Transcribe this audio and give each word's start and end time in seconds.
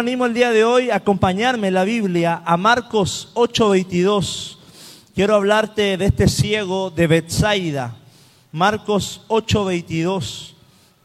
animo 0.00 0.26
el 0.26 0.34
día 0.34 0.52
de 0.52 0.62
hoy 0.62 0.90
a 0.90 0.94
acompañarme 0.94 1.66
en 1.66 1.74
la 1.74 1.82
Biblia 1.82 2.40
a 2.44 2.56
Marcos 2.56 3.32
8:22. 3.34 4.56
Quiero 5.12 5.34
hablarte 5.34 5.96
de 5.96 6.04
este 6.04 6.28
ciego 6.28 6.90
de 6.90 7.08
Bethsaida. 7.08 7.96
Marcos 8.52 9.22
8:22. 9.26 10.54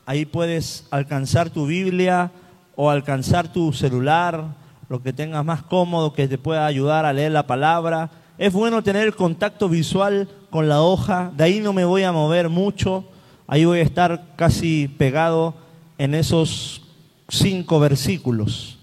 Ahí 0.06 0.28
puedes 0.28 0.86
alcanzar 0.92 1.50
tu 1.50 1.66
Biblia 1.66 2.30
o 2.76 2.92
alcanzar 2.92 3.52
tu 3.52 3.74
celular, 3.74 4.56
lo 4.90 5.02
que 5.02 5.12
tengas 5.12 5.44
más 5.44 5.64
cómodo 5.64 6.14
que 6.14 6.28
te 6.28 6.38
pueda 6.38 6.68
ayudar 6.68 7.08
a 7.08 7.14
leer 7.14 7.32
la 7.32 7.48
palabra. 7.48 8.12
Es 8.38 8.54
bueno 8.54 8.84
tener 8.84 9.08
el 9.08 9.16
contacto 9.16 9.70
visual 9.70 10.30
con 10.52 10.70
la 10.70 10.84
hoja, 10.84 11.32
de 11.36 11.46
ahí 11.46 11.62
no 11.62 11.74
me 11.74 11.84
voy 11.84 12.04
a 12.04 12.12
mover 12.12 12.48
mucho, 12.48 13.06
ahí 13.48 13.66
voy 13.66 13.80
a 13.80 13.82
estar 13.82 14.36
casi 14.36 14.88
pegado 14.88 15.56
en 15.98 16.14
esos 16.14 16.84
cinco 17.28 17.80
versículos. 17.80 18.78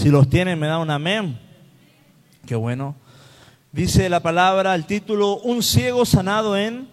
Si 0.00 0.10
los 0.10 0.30
tienen, 0.30 0.60
me 0.60 0.68
da 0.68 0.78
un 0.78 0.90
amén. 0.90 1.36
Qué 2.46 2.54
bueno. 2.54 2.94
Dice 3.72 4.08
la 4.08 4.20
palabra, 4.20 4.76
el 4.76 4.86
título, 4.86 5.38
un 5.38 5.60
ciego 5.60 6.06
sanado 6.06 6.56
en 6.56 6.86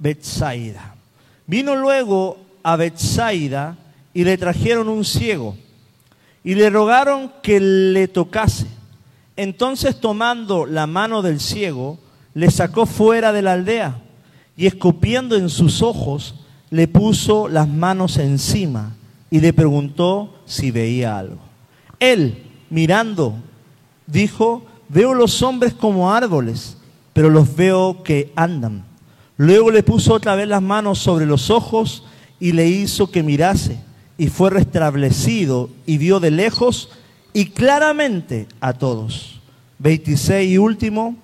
Bethsaida. 0.00 0.96
Vino 1.46 1.76
luego 1.76 2.38
a 2.64 2.74
Bethsaida 2.74 3.76
y 4.12 4.24
le 4.24 4.36
trajeron 4.38 4.88
un 4.88 5.04
ciego 5.04 5.56
y 6.42 6.56
le 6.56 6.68
rogaron 6.68 7.30
que 7.44 7.60
le 7.60 8.08
tocase. 8.08 8.66
Entonces 9.36 10.00
tomando 10.00 10.66
la 10.66 10.88
mano 10.88 11.22
del 11.22 11.38
ciego, 11.38 12.00
le 12.34 12.50
sacó 12.50 12.86
fuera 12.86 13.32
de 13.32 13.42
la 13.42 13.52
aldea 13.52 14.00
y 14.56 14.66
escupiendo 14.66 15.36
en 15.36 15.48
sus 15.48 15.80
ojos, 15.80 16.34
le 16.70 16.88
puso 16.88 17.46
las 17.46 17.68
manos 17.68 18.16
encima 18.16 18.96
y 19.30 19.38
le 19.38 19.52
preguntó 19.52 20.42
si 20.44 20.72
veía 20.72 21.16
algo. 21.16 21.51
Él, 22.02 22.42
mirando, 22.68 23.36
dijo, 24.08 24.64
veo 24.88 25.14
los 25.14 25.40
hombres 25.40 25.72
como 25.72 26.12
árboles, 26.12 26.76
pero 27.12 27.30
los 27.30 27.54
veo 27.54 28.02
que 28.02 28.32
andan. 28.34 28.84
Luego 29.36 29.70
le 29.70 29.84
puso 29.84 30.14
otra 30.14 30.34
vez 30.34 30.48
las 30.48 30.62
manos 30.62 30.98
sobre 30.98 31.26
los 31.26 31.48
ojos 31.48 32.02
y 32.40 32.50
le 32.50 32.66
hizo 32.66 33.12
que 33.12 33.22
mirase, 33.22 33.78
y 34.18 34.26
fue 34.26 34.50
restablecido 34.50 35.70
y 35.86 35.98
vio 35.98 36.18
de 36.18 36.32
lejos 36.32 36.88
y 37.32 37.46
claramente 37.50 38.48
a 38.60 38.72
todos. 38.72 39.40
26 39.78 40.50
y 40.50 40.58
último, 40.58 41.14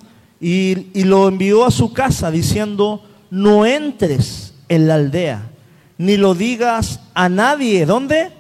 y, 0.41 1.03
lo 1.03 1.27
envió 1.27 1.65
a 1.65 1.73
su 1.73 1.93
casa 1.93 2.31
diciendo, 2.31 3.03
no 3.33 3.67
entres 3.67 4.55
en 4.69 4.87
la 4.87 4.95
aldea, 4.95 5.51
ni 5.99 6.17
lo 6.17 6.37
digas 6.37 7.01
a 7.15 7.29
nadie. 7.29 7.85
¿Dónde? 7.85 8.38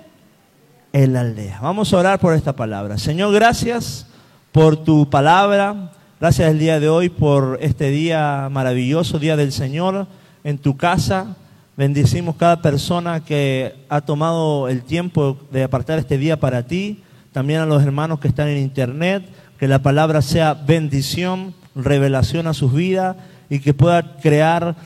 En 0.92 1.12
la 1.12 1.20
aldea. 1.20 1.61
Vamos 1.61 1.92
a 1.92 1.98
orar 1.98 2.19
por 2.19 2.34
esta 2.34 2.55
palabra. 2.55 2.98
Señor, 2.98 3.33
gracias 3.33 4.06
por 4.53 4.77
tu 4.77 5.08
palabra. 5.11 5.92
Gracias 6.20 6.50
el 6.50 6.58
día 6.58 6.80
de 6.80 6.89
hoy 6.89 7.08
por 7.08 7.58
este 7.61 7.91
día 7.91 8.48
maravilloso, 8.50 9.19
día 9.19 9.36
del 9.36 9.53
Señor, 9.53 10.06
en 10.45 10.58
tu 10.58 10.77
casa. 10.77 11.36
Bendecimos 11.77 12.36
cada 12.36 12.61
persona 12.61 13.25
que 13.25 13.75
ha 13.89 14.00
tomado 14.00 14.69
el 14.69 14.83
tiempo 14.83 15.39
de 15.53 15.62
apartar 15.62 15.98
este 15.98 16.19
día 16.19 16.41
para 16.41 16.64
ti. 16.64 17.02
También 17.33 17.61
a 17.61 17.67
los 17.67 17.83
hermanos 17.83 18.19
que 18.19 18.28
están 18.28 18.48
en 18.48 18.58
internet. 18.58 19.28
Que 19.58 19.69
la 19.69 19.80
palabra 19.80 20.23
sea 20.23 20.55
bendición, 20.55 21.55
revelación 21.75 22.47
a 22.47 22.55
sus 22.55 22.73
vidas 22.73 23.17
y 23.50 23.61
que 23.61 23.75
pueda 23.75 24.17
crear 24.20 24.77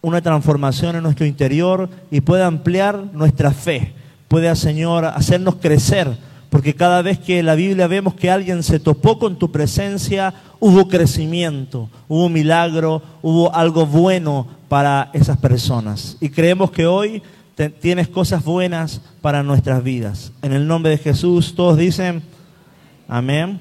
una 0.00 0.20
transformación 0.20 0.96
en 0.96 1.02
nuestro 1.02 1.26
interior 1.26 1.88
y 2.10 2.20
pueda 2.20 2.46
ampliar 2.46 3.04
nuestra 3.12 3.52
fe 3.52 3.94
pueda, 4.32 4.56
Señor, 4.56 5.04
hacernos 5.04 5.56
crecer, 5.56 6.16
porque 6.48 6.74
cada 6.74 7.02
vez 7.02 7.18
que 7.18 7.42
la 7.42 7.54
Biblia 7.54 7.86
vemos 7.86 8.14
que 8.14 8.30
alguien 8.30 8.62
se 8.62 8.80
topó 8.80 9.18
con 9.18 9.38
tu 9.38 9.52
presencia, 9.52 10.32
hubo 10.58 10.88
crecimiento, 10.88 11.90
hubo 12.08 12.30
milagro, 12.30 13.02
hubo 13.20 13.54
algo 13.54 13.84
bueno 13.84 14.46
para 14.70 15.10
esas 15.12 15.36
personas. 15.36 16.16
Y 16.18 16.30
creemos 16.30 16.70
que 16.70 16.86
hoy 16.86 17.22
tienes 17.82 18.08
cosas 18.08 18.42
buenas 18.42 19.02
para 19.20 19.42
nuestras 19.42 19.84
vidas. 19.84 20.32
En 20.40 20.54
el 20.54 20.66
nombre 20.66 20.92
de 20.92 20.96
Jesús, 20.96 21.54
todos 21.54 21.76
dicen, 21.76 22.22
amén. 23.08 23.60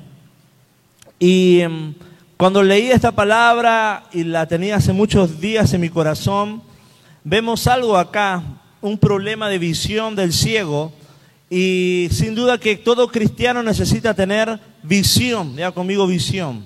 Y 1.19 1.59
em, 1.59 1.93
cuando 2.37 2.63
leí 2.63 2.91
esta 2.91 3.11
palabra 3.11 4.05
y 4.13 4.23
la 4.23 4.45
tenía 4.45 4.77
hace 4.77 4.93
muchos 4.93 5.41
días 5.41 5.73
en 5.73 5.81
mi 5.81 5.89
corazón, 5.89 6.61
vemos 7.25 7.67
algo 7.67 7.97
acá 7.97 8.60
un 8.81 8.97
problema 8.97 9.47
de 9.49 9.59
visión 9.59 10.15
del 10.15 10.33
ciego 10.33 10.91
y 11.49 12.07
sin 12.11 12.33
duda 12.33 12.57
que 12.57 12.77
todo 12.77 13.09
cristiano 13.09 13.61
necesita 13.61 14.13
tener 14.13 14.59
visión, 14.83 15.55
ya 15.55 15.71
conmigo 15.71 16.07
visión. 16.07 16.65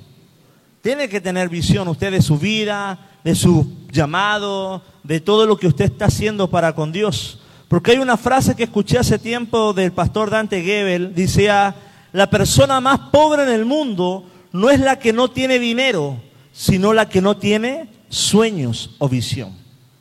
Tiene 0.81 1.09
que 1.09 1.19
tener 1.19 1.49
visión 1.49 1.87
usted 1.87 2.11
de 2.11 2.21
su 2.21 2.37
vida, 2.37 3.09
de 3.23 3.33
su 3.33 3.87
llamado, 3.91 4.83
de 5.03 5.19
todo 5.19 5.47
lo 5.47 5.57
que 5.57 5.67
usted 5.67 5.85
está 5.85 6.05
haciendo 6.05 6.49
para 6.49 6.75
con 6.75 6.91
Dios. 6.91 7.39
Porque 7.67 7.91
hay 7.91 7.97
una 7.97 8.17
frase 8.17 8.55
que 8.55 8.65
escuché 8.65 8.99
hace 8.99 9.17
tiempo 9.17 9.73
del 9.73 9.91
pastor 9.91 10.29
Dante 10.29 10.61
Gebel, 10.61 11.15
decía, 11.15 11.75
la 12.13 12.29
persona 12.29 12.79
más 12.79 12.99
pobre 13.11 13.43
en 13.43 13.49
el 13.49 13.65
mundo 13.65 14.25
no 14.51 14.69
es 14.69 14.79
la 14.79 14.99
que 14.99 15.11
no 15.11 15.31
tiene 15.31 15.57
dinero, 15.57 16.21
sino 16.53 16.93
la 16.93 17.09
que 17.09 17.21
no 17.21 17.37
tiene 17.37 17.89
sueños 18.09 18.91
o 18.99 19.09
visión. 19.09 19.53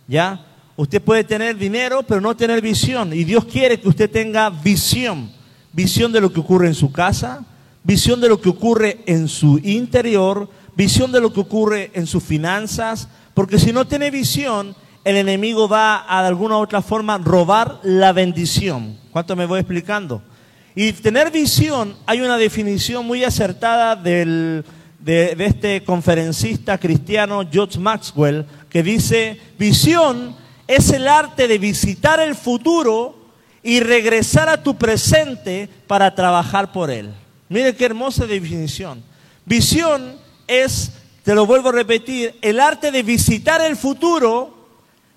¿Ya? 0.07 0.45
Usted 0.77 1.01
puede 1.01 1.23
tener 1.23 1.57
dinero, 1.57 2.03
pero 2.03 2.21
no 2.21 2.37
tener 2.37 2.61
visión. 2.61 3.13
Y 3.13 3.25
Dios 3.25 3.45
quiere 3.45 3.79
que 3.79 3.89
usted 3.89 4.11
tenga 4.11 4.51
visión. 4.51 5.31
Visión 5.73 6.11
de 6.13 6.21
lo 6.21 6.33
que 6.33 6.41
ocurre 6.41 6.67
en 6.67 6.75
su 6.75 6.91
casa, 6.91 7.45
visión 7.83 8.21
de 8.21 8.29
lo 8.29 8.41
que 8.41 8.49
ocurre 8.49 8.99
en 9.07 9.29
su 9.29 9.59
interior, 9.59 10.49
visión 10.77 11.13
de 11.13 11.21
lo 11.21 11.33
que 11.33 11.41
ocurre 11.41 11.91
en 11.95 12.07
sus 12.07 12.23
finanzas. 12.23 13.09
Porque 13.35 13.59
si 13.59 13.73
no 13.73 13.87
tiene 13.87 14.11
visión, 14.11 14.75
el 15.05 15.17
enemigo 15.17 15.69
va 15.69 16.05
a 16.09 16.23
de 16.23 16.29
alguna 16.29 16.57
u 16.57 16.61
otra 16.61 16.83
forma 16.83 17.19
robar 17.19 17.81
la 17.85 18.13
bendición. 18.13 18.99
¿Cuánto 19.13 19.37
me 19.37 19.47
voy 19.47 19.61
explicando? 19.61 20.23
Y 20.75 20.93
tener 20.93 21.31
visión, 21.31 21.95
hay 22.07 22.21
una 22.21 22.37
definición 22.37 23.07
muy 23.07 23.23
acertada 23.23 23.95
del, 23.95 24.65
de, 24.99 25.37
de 25.37 25.47
este 25.47 25.85
conferencista 25.85 26.79
cristiano 26.79 27.45
George 27.49 27.79
Maxwell 27.79 28.45
que 28.69 28.83
dice, 28.83 29.39
visión 29.57 30.35
es 30.67 30.91
el 30.91 31.09
arte 31.09 31.49
de 31.49 31.59
visitar 31.59 32.21
el 32.21 32.35
futuro 32.35 33.17
y 33.63 33.81
regresar 33.81 34.49
a 34.49 34.63
tu 34.63 34.77
presente 34.77 35.69
para 35.87 36.15
trabajar 36.15 36.73
por 36.73 36.91
él. 36.91 37.13
Mire 37.49 37.75
qué 37.75 37.87
hermosa 37.87 38.27
definición. 38.27 39.03
Visión 39.45 40.17
es, 40.47 40.93
te 41.23 41.35
lo 41.35 41.47
vuelvo 41.47 41.71
a 41.71 41.73
repetir, 41.73 42.35
el 42.43 42.61
arte 42.61 42.91
de 42.91 43.03
visitar 43.03 43.61
el 43.61 43.77
futuro, 43.77 44.69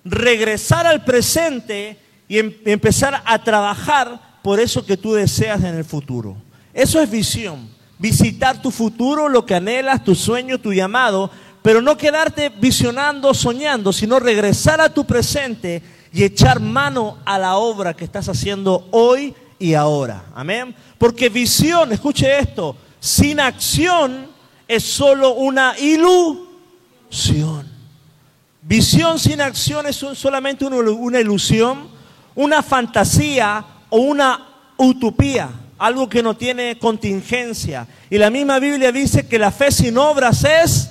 regresar 0.04 0.86
al 0.86 1.04
presente 1.04 1.98
y 2.28 2.38
em, 2.38 2.54
empezar 2.64 3.22
a 3.24 3.42
trabajar 3.42 4.38
por 4.42 4.60
eso 4.60 4.84
que 4.84 4.96
tú 4.96 5.14
deseas 5.14 5.62
en 5.64 5.74
el 5.74 5.84
futuro. 5.84 6.36
Eso 6.72 7.00
es 7.00 7.10
visión. 7.10 7.68
Visitar 7.98 8.62
tu 8.62 8.70
futuro, 8.70 9.28
lo 9.28 9.44
que 9.44 9.56
anhelas, 9.56 10.04
tu 10.04 10.14
sueño, 10.14 10.58
tu 10.58 10.72
llamado, 10.72 11.30
pero 11.62 11.82
no 11.82 11.96
quedarte 11.96 12.48
visionando, 12.48 13.34
soñando, 13.34 13.92
sino 13.92 14.18
regresar 14.18 14.80
a 14.80 14.92
tu 14.92 15.04
presente 15.04 15.82
y 16.12 16.24
echar 16.24 16.60
mano 16.60 17.18
a 17.24 17.38
la 17.38 17.56
obra 17.56 17.94
que 17.94 18.04
estás 18.04 18.28
haciendo 18.28 18.88
hoy 18.90 19.34
y 19.58 19.74
ahora. 19.74 20.24
Amén. 20.34 20.74
Porque 20.96 21.28
visión, 21.28 21.92
escuche 21.92 22.38
esto, 22.38 22.76
sin 23.00 23.40
acción 23.40 24.28
es 24.66 24.84
solo 24.84 25.34
una 25.34 25.78
ilusión. 25.78 26.48
Visión 28.62 29.18
sin 29.18 29.40
acción 29.40 29.86
es 29.86 29.96
solamente 29.96 30.66
una 30.66 31.20
ilusión, 31.20 31.88
una 32.34 32.62
fantasía 32.62 33.64
o 33.88 33.98
una 33.98 34.46
utopía, 34.76 35.48
algo 35.78 36.08
que 36.08 36.22
no 36.22 36.36
tiene 36.36 36.78
contingencia. 36.78 37.86
Y 38.10 38.18
la 38.18 38.30
misma 38.30 38.58
Biblia 38.58 38.92
dice 38.92 39.26
que 39.26 39.38
la 39.38 39.50
fe 39.50 39.72
sin 39.72 39.96
obras 39.96 40.44
es 40.44 40.90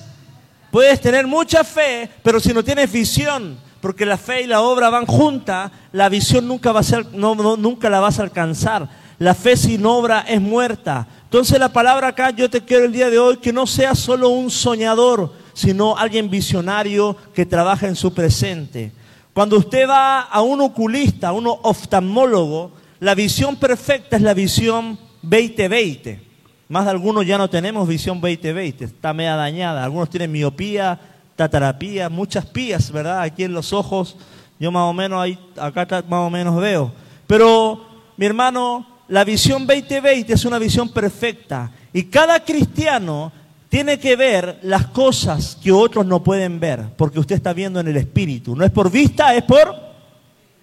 Puedes 0.78 1.02
tener 1.02 1.26
mucha 1.26 1.64
fe, 1.64 2.08
pero 2.22 2.40
si 2.40 2.54
no 2.54 2.64
tienes 2.64 2.92
visión, 2.92 3.58
porque 3.82 4.06
la 4.06 4.16
fe 4.16 4.44
y 4.44 4.46
la 4.46 4.62
obra 4.62 4.92
van 4.92 5.08
juntas, 5.08 5.72
la 5.92 6.08
visión 6.08 6.48
nunca, 6.48 6.72
va 6.72 6.82
a 6.82 6.84
ser, 6.84 7.04
no, 7.14 7.34
nunca 7.58 7.90
la 7.90 8.00
vas 8.00 8.20
a 8.20 8.22
alcanzar. 8.22 8.88
La 9.18 9.34
fe 9.34 9.58
sin 9.58 9.84
obra 9.88 10.24
es 10.28 10.40
muerta. 10.40 11.08
Entonces 11.24 11.58
la 11.58 11.74
palabra 11.74 12.10
acá 12.10 12.30
yo 12.30 12.48
te 12.48 12.62
quiero 12.62 12.86
el 12.86 12.92
día 12.92 13.10
de 13.10 13.18
hoy 13.18 13.38
que 13.38 13.52
no 13.52 13.66
seas 13.66 13.98
solo 13.98 14.30
un 14.30 14.52
soñador, 14.52 15.34
sino 15.56 15.98
alguien 15.98 16.30
visionario 16.30 17.18
que 17.34 17.48
trabaja 17.48 17.88
en 17.88 17.96
su 17.96 18.14
presente. 18.14 18.92
Cuando 19.34 19.58
usted 19.58 19.90
va 19.90 20.22
a 20.22 20.44
un 20.44 20.62
oculista, 20.62 21.30
a 21.30 21.34
un 21.34 21.48
oftalmólogo, 21.48 22.74
la 23.00 23.16
visión 23.16 23.56
perfecta 23.56 24.16
es 24.16 24.22
la 24.22 24.36
visión 24.36 25.00
2020. 25.24 26.27
Más 26.70 26.86
de 26.86 26.92
algunos 26.92 27.26
ya 27.26 27.38
no 27.38 27.50
tenemos 27.50 27.88
visión 27.88 28.20
2020, 28.20 28.86
está 28.86 29.14
media 29.14 29.36
dañada. 29.36 29.84
Algunos 29.84 30.10
tienen 30.10 30.32
miopía, 30.32 31.00
tatarapía, 31.36 32.10
muchas 32.10 32.46
pías, 32.46 32.92
¿verdad? 32.92 33.22
Aquí 33.22 33.44
en 33.44 33.54
los 33.54 33.72
ojos, 33.72 34.18
yo 34.60 34.72
más 34.72 34.84
o 34.84 34.94
menos, 34.94 35.22
ahí, 35.22 35.40
acá 35.58 36.04
más 36.10 36.28
o 36.28 36.30
menos 36.30 36.60
veo. 36.60 36.92
Pero, 37.26 37.86
mi 38.18 38.26
hermano, 38.26 38.86
la 39.08 39.24
visión 39.24 39.66
2020 39.66 40.34
es 40.34 40.44
una 40.44 40.60
visión 40.60 40.90
perfecta 40.90 41.72
y 41.94 42.04
cada 42.04 42.44
cristiano 42.44 43.32
tiene 43.70 43.98
que 44.00 44.16
ver 44.16 44.60
las 44.64 44.88
cosas 44.88 45.58
que 45.62 45.72
otros 45.72 46.06
no 46.06 46.24
pueden 46.24 46.60
ver, 46.60 46.84
porque 46.98 47.20
usted 47.20 47.36
está 47.36 47.54
viendo 47.54 47.80
en 47.80 47.88
el 47.88 47.98
espíritu. 47.98 48.56
No 48.56 48.66
es 48.66 48.72
por 48.72 48.92
vista, 48.92 49.34
es 49.36 49.44
por... 49.44 49.88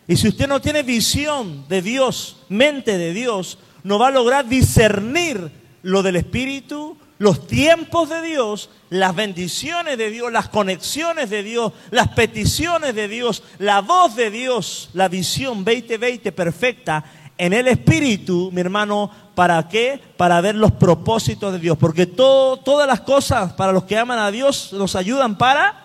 Y 0.07 0.17
si 0.17 0.29
usted 0.29 0.47
no 0.47 0.61
tiene 0.61 0.83
visión 0.83 1.67
de 1.67 1.81
Dios, 1.81 2.45
mente 2.51 2.99
de 2.99 3.15
Dios, 3.15 3.59
no 3.83 3.99
va 3.99 4.09
a 4.09 4.11
lograr 4.11 4.47
discernir 4.47 5.64
lo 5.85 6.03
del 6.03 6.17
espíritu, 6.17 6.97
los 7.19 7.47
tiempos 7.47 8.11
de 8.11 8.23
Dios, 8.23 8.71
las 8.91 9.15
bendiciones 9.15 9.97
de 9.97 10.11
Dios, 10.11 10.33
las 10.33 10.49
conexiones 10.49 11.31
de 11.31 11.43
Dios, 11.43 11.73
las 11.91 12.09
peticiones 12.09 12.95
de 12.95 13.07
Dios, 13.07 13.45
la 13.59 13.81
voz 13.81 14.17
de 14.17 14.31
Dios, 14.31 14.91
la 14.95 15.09
visión 15.09 15.65
2020 15.65 16.33
perfecta 16.33 17.05
en 17.37 17.53
el 17.53 17.69
Espíritu, 17.69 18.51
mi 18.53 18.61
hermano, 18.61 19.11
¿para 19.35 19.69
qué? 19.69 20.01
Para 20.17 20.41
ver 20.41 20.55
los 20.55 20.73
propósitos 20.73 21.53
de 21.53 21.59
Dios. 21.59 21.77
Porque 21.79 22.07
todo, 22.07 22.59
todas 22.59 22.87
las 22.87 23.01
cosas 23.01 23.53
para 23.55 23.73
los 23.73 23.85
que 23.85 23.99
aman 23.99 24.19
a 24.19 24.31
Dios 24.31 24.73
nos 24.73 24.97
ayudan 24.97 25.37
para... 25.37 25.83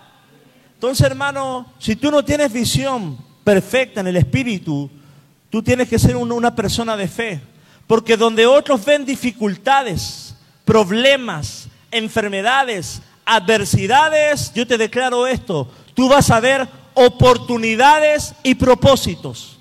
Entonces, 0.76 1.06
hermano, 1.06 1.74
si 1.78 1.98
tú 1.98 2.10
no 2.10 2.24
tienes 2.24 2.54
visión 2.54 3.18
perfecta 3.44 4.00
en 4.00 4.08
el 4.08 4.16
Espíritu, 4.16 4.90
tú 5.50 5.62
tienes 5.62 5.90
que 5.90 6.00
ser 6.00 6.16
una 6.16 6.56
persona 6.56 6.96
de 6.96 7.08
fe. 7.08 7.42
Porque 7.90 8.18
donde 8.18 8.46
otros 8.46 8.86
ven 8.86 9.04
dificultades, 9.04 10.36
problemas, 10.64 11.68
enfermedades, 11.90 13.02
adversidades, 13.26 14.54
yo 14.54 14.68
te 14.68 14.78
declaro 14.78 15.26
esto, 15.26 15.68
tú 15.96 16.08
vas 16.08 16.30
a 16.30 16.40
ver 16.40 16.68
oportunidades 16.94 18.36
y 18.44 18.54
propósitos. 18.54 19.58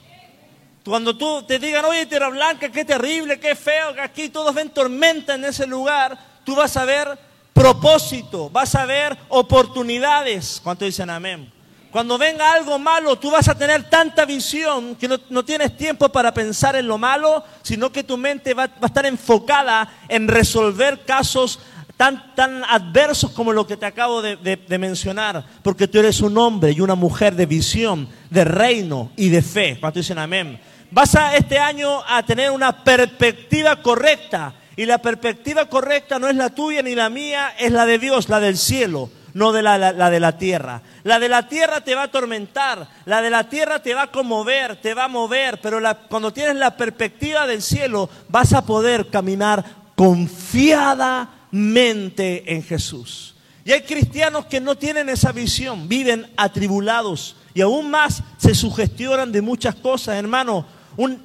Cuando 0.84 1.16
tú 1.16 1.42
te 1.44 1.58
digan, 1.58 1.86
oye, 1.86 2.04
Tierra 2.04 2.28
Blanca, 2.28 2.70
qué 2.70 2.84
terrible, 2.84 3.40
qué 3.40 3.56
feo, 3.56 3.94
que 3.94 4.02
aquí 4.02 4.28
todos 4.28 4.54
ven 4.54 4.68
tormenta 4.68 5.34
en 5.34 5.46
ese 5.46 5.66
lugar, 5.66 6.18
tú 6.44 6.54
vas 6.54 6.76
a 6.76 6.84
ver 6.84 7.18
propósito, 7.54 8.50
vas 8.50 8.74
a 8.74 8.84
ver 8.84 9.16
oportunidades. 9.30 10.60
¿Cuánto 10.62 10.84
dicen 10.84 11.08
amén? 11.08 11.50
Cuando 11.98 12.16
venga 12.16 12.52
algo 12.52 12.78
malo, 12.78 13.16
tú 13.16 13.28
vas 13.28 13.48
a 13.48 13.58
tener 13.58 13.90
tanta 13.90 14.24
visión 14.24 14.94
que 14.94 15.08
no, 15.08 15.44
tienes 15.44 15.76
tiempo 15.76 16.08
para 16.10 16.32
pensar 16.32 16.76
en 16.76 16.86
lo 16.86 16.96
malo, 16.96 17.42
sino 17.62 17.90
que 17.90 18.04
tu 18.04 18.16
mente 18.16 18.54
va, 18.54 18.70
a 18.80 18.86
estar 18.86 19.04
enfocada 19.04 19.92
en 20.06 20.28
resolver 20.28 21.04
casos 21.04 21.58
tan, 21.96 22.36
tan 22.36 22.62
adversos 22.62 23.32
como 23.32 23.52
lo 23.52 23.66
que 23.66 23.76
te 23.76 23.84
acabo 23.84 24.22
de, 24.22 24.36
de, 24.36 24.78
mencionar, 24.78 25.44
porque 25.64 25.88
tú 25.88 25.98
eres 25.98 26.20
un 26.20 26.38
hombre 26.38 26.70
y 26.70 26.80
una 26.80 26.94
mujer 26.94 27.34
de 27.34 27.46
visión, 27.46 28.08
de 28.30 28.44
reino 28.44 29.10
y 29.16 29.30
de 29.30 29.42
fe. 29.42 29.76
¿Cuánto 29.80 29.98
dicen 29.98 30.20
amén? 30.20 30.60
vas 30.92 31.16
a 31.16 31.34
este 31.34 31.58
año 31.58 32.00
a 32.06 32.22
tener 32.22 32.52
una 32.52 32.84
perspectiva 32.84 33.82
correcta. 33.82 34.54
Y 34.76 34.86
la 34.86 34.98
perspectiva 34.98 35.68
correcta 35.68 36.20
no 36.20 36.28
es 36.28 36.36
la 36.36 36.50
tuya 36.50 36.80
ni 36.80 36.94
la 36.94 37.10
mía, 37.10 37.54
es 37.58 37.72
la 37.72 37.86
de 37.86 37.98
Dios, 37.98 38.28
la 38.28 38.38
del 38.38 38.56
cielo, 38.56 39.10
no 39.34 39.52
de 39.52 39.62
la, 39.62 39.92
de 39.92 40.20
la 40.20 40.38
tierra. 40.38 40.80
La 41.04 41.18
de 41.18 41.28
la 41.28 41.46
tierra 41.48 41.82
te 41.82 41.94
va 41.94 42.00
a 42.02 42.06
atormentar, 42.06 42.88
la 43.04 43.20
de 43.22 43.30
la 43.30 43.48
tierra 43.48 43.80
te 43.82 43.94
va 43.94 44.02
a 44.02 44.10
conmover, 44.10 44.80
te 44.80 44.94
va 44.94 45.04
a 45.04 45.08
mover, 45.08 45.60
pero 45.60 45.80
cuando 46.08 46.32
tienes 46.32 46.56
la 46.56 46.76
perspectiva 46.76 47.46
del 47.46 47.62
cielo 47.62 48.10
vas 48.28 48.52
a 48.52 48.64
poder 48.64 49.08
caminar 49.08 49.64
confiadamente 49.94 52.54
en 52.54 52.62
Jesús. 52.62 53.34
Y 53.64 53.72
hay 53.72 53.82
cristianos 53.82 54.46
que 54.46 54.60
no 54.60 54.76
tienen 54.76 55.08
esa 55.08 55.32
visión, 55.32 55.88
viven 55.88 56.30
atribulados 56.36 57.34
y 57.54 57.60
aún 57.60 57.90
más 57.90 58.22
se 58.38 58.54
sugestionan 58.54 59.32
de 59.32 59.42
muchas 59.42 59.74
cosas, 59.74 60.14
hermano 60.16 60.78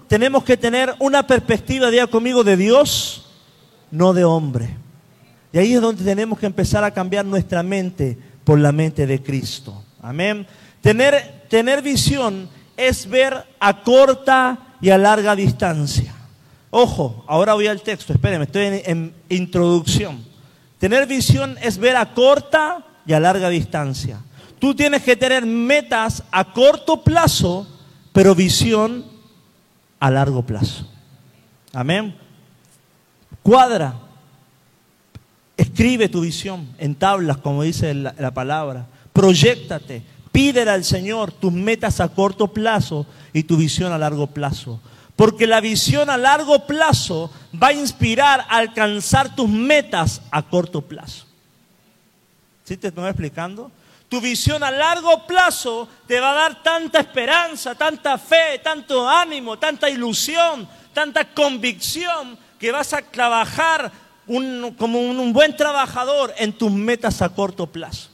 tenemos 0.07 0.44
que 0.44 0.57
tener 0.57 0.94
una 1.00 1.25
perspectiva, 1.25 1.89
diga 1.89 2.07
conmigo, 2.07 2.44
de 2.44 2.57
Dios, 2.57 3.25
no 3.91 4.13
de 4.13 4.23
hombre. 4.23 4.77
Y 5.53 5.59
ahí 5.59 5.73
es 5.75 5.81
donde 5.81 6.03
tenemos 6.03 6.39
que 6.39 6.47
empezar 6.47 6.83
a 6.83 6.91
cambiar 6.91 7.23
nuestra 7.23 7.61
mente 7.61 8.17
por 8.44 8.57
la 8.57 8.71
mente 8.71 9.05
de 9.05 9.21
Cristo. 9.21 9.83
Amén. 10.01 10.47
Tener, 10.81 11.45
tener 11.47 11.83
visión 11.83 12.50
es 12.75 13.07
ver 13.07 13.45
a 13.59 13.83
corta 13.83 14.57
y 14.81 14.89
a 14.89 14.97
larga 14.97 15.35
distancia. 15.35 16.13
Ojo, 16.71 17.23
ahora 17.27 17.53
voy 17.53 17.67
al 17.67 17.83
texto, 17.83 18.13
espérenme, 18.13 18.45
estoy 18.45 18.65
en, 18.65 18.81
en 18.85 19.13
introducción. 19.29 20.25
Tener 20.79 21.05
visión 21.05 21.55
es 21.61 21.77
ver 21.77 21.97
a 21.97 22.15
corta 22.15 22.83
y 23.05 23.13
a 23.13 23.19
larga 23.19 23.47
distancia. 23.50 24.19
Tú 24.57 24.73
tienes 24.73 25.03
que 25.03 25.15
tener 25.15 25.45
metas 25.45 26.23
a 26.31 26.51
corto 26.51 27.03
plazo, 27.03 27.67
pero 28.11 28.33
visión 28.33 29.05
a 30.00 30.09
largo 30.09 30.41
plazo. 30.41 30.89
Amén. 31.73 32.15
Cuadra. 33.44 34.02
Escribe 35.74 36.08
tu 36.08 36.22
visión 36.22 36.70
en 36.78 36.94
tablas, 36.94 37.38
como 37.38 37.64
dice 37.64 37.96
la, 37.96 38.14
la 38.20 38.31
palabra. 38.31 38.86
Proyectate. 39.12 40.04
Pídele 40.31 40.70
al 40.70 40.84
Señor 40.84 41.31
tus 41.31 41.52
metas 41.52 42.00
a 42.00 42.10
corto 42.10 42.54
plazo 42.54 43.08
y 43.34 43.42
tu 43.42 43.58
visión 43.58 43.92
a 43.92 43.98
largo 43.98 44.28
plazo. 44.28 44.80
Porque 45.16 45.48
la 45.48 45.62
visión 45.62 46.12
a 46.12 46.18
largo 46.18 46.68
plazo 46.68 47.31
va 47.62 47.70
a 47.70 47.74
inspirar 47.74 48.42
a 48.42 48.58
alcanzar 48.58 49.36
tus 49.36 49.50
metas 49.50 50.22
a 50.30 50.44
corto 50.44 50.84
plazo. 50.84 51.25
¿Sí 52.64 52.78
te 52.78 52.90
estoy 52.90 53.08
explicando? 53.08 53.72
Tu 54.10 54.22
visión 54.22 54.64
a 54.64 54.70
largo 54.70 55.25
plazo 55.25 55.88
te 56.06 56.20
va 56.20 56.34
a 56.34 56.36
dar 56.36 56.62
tanta 56.62 57.00
esperanza, 57.00 57.74
tanta 57.74 58.20
fe, 58.20 58.60
tanto 58.64 59.10
ánimo, 59.10 59.58
tanta 59.58 59.90
ilusión, 59.90 60.70
tanta 60.94 61.34
convicción 61.34 62.38
que 62.60 62.72
vas 62.72 62.94
a 62.94 63.02
trabajar 63.02 63.92
como 64.78 65.00
un, 65.00 65.34
buen 65.34 65.56
trabajador 65.56 66.34
en 66.38 66.54
tus 66.54 66.72
metas 66.72 67.22
a 67.22 67.30
corto 67.30 67.68
plazo. 67.68 68.10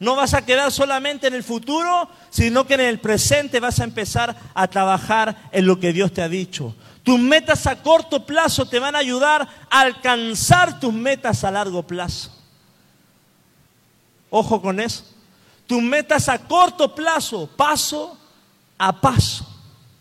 No 0.00 0.16
vas 0.16 0.34
a 0.34 0.44
quedar 0.44 0.72
solamente 0.72 1.28
en 1.28 1.34
el 1.34 1.44
futuro, 1.44 2.08
sino 2.30 2.66
que 2.66 2.74
en 2.74 2.80
el 2.80 3.00
presente 3.00 3.60
vas 3.60 3.80
a 3.80 3.84
empezar 3.84 4.36
a 4.52 4.66
trabajar 4.66 5.36
en 5.52 5.66
lo 5.66 5.78
que 5.78 5.92
Dios 5.92 6.12
te 6.12 6.22
ha 6.22 6.28
dicho. 6.28 6.74
Tus 7.04 7.18
metas 7.18 7.66
a 7.66 7.82
corto 7.82 8.26
plazo 8.26 8.66
te 8.66 8.78
van 8.78 8.96
a 8.96 8.98
ayudar 8.98 9.48
a 9.70 9.80
alcanzar 9.80 10.80
tus 10.80 10.92
metas 10.92 11.44
a 11.44 11.50
largo 11.50 11.82
plazo. 11.82 12.30
Ojo 14.30 14.60
con 14.60 14.80
eso. 14.80 15.04
Tus 15.66 15.82
metas 15.82 16.28
a 16.28 16.38
corto 16.38 16.94
plazo, 16.94 17.48
paso 17.56 18.18
a 18.76 19.00
paso, 19.00 19.46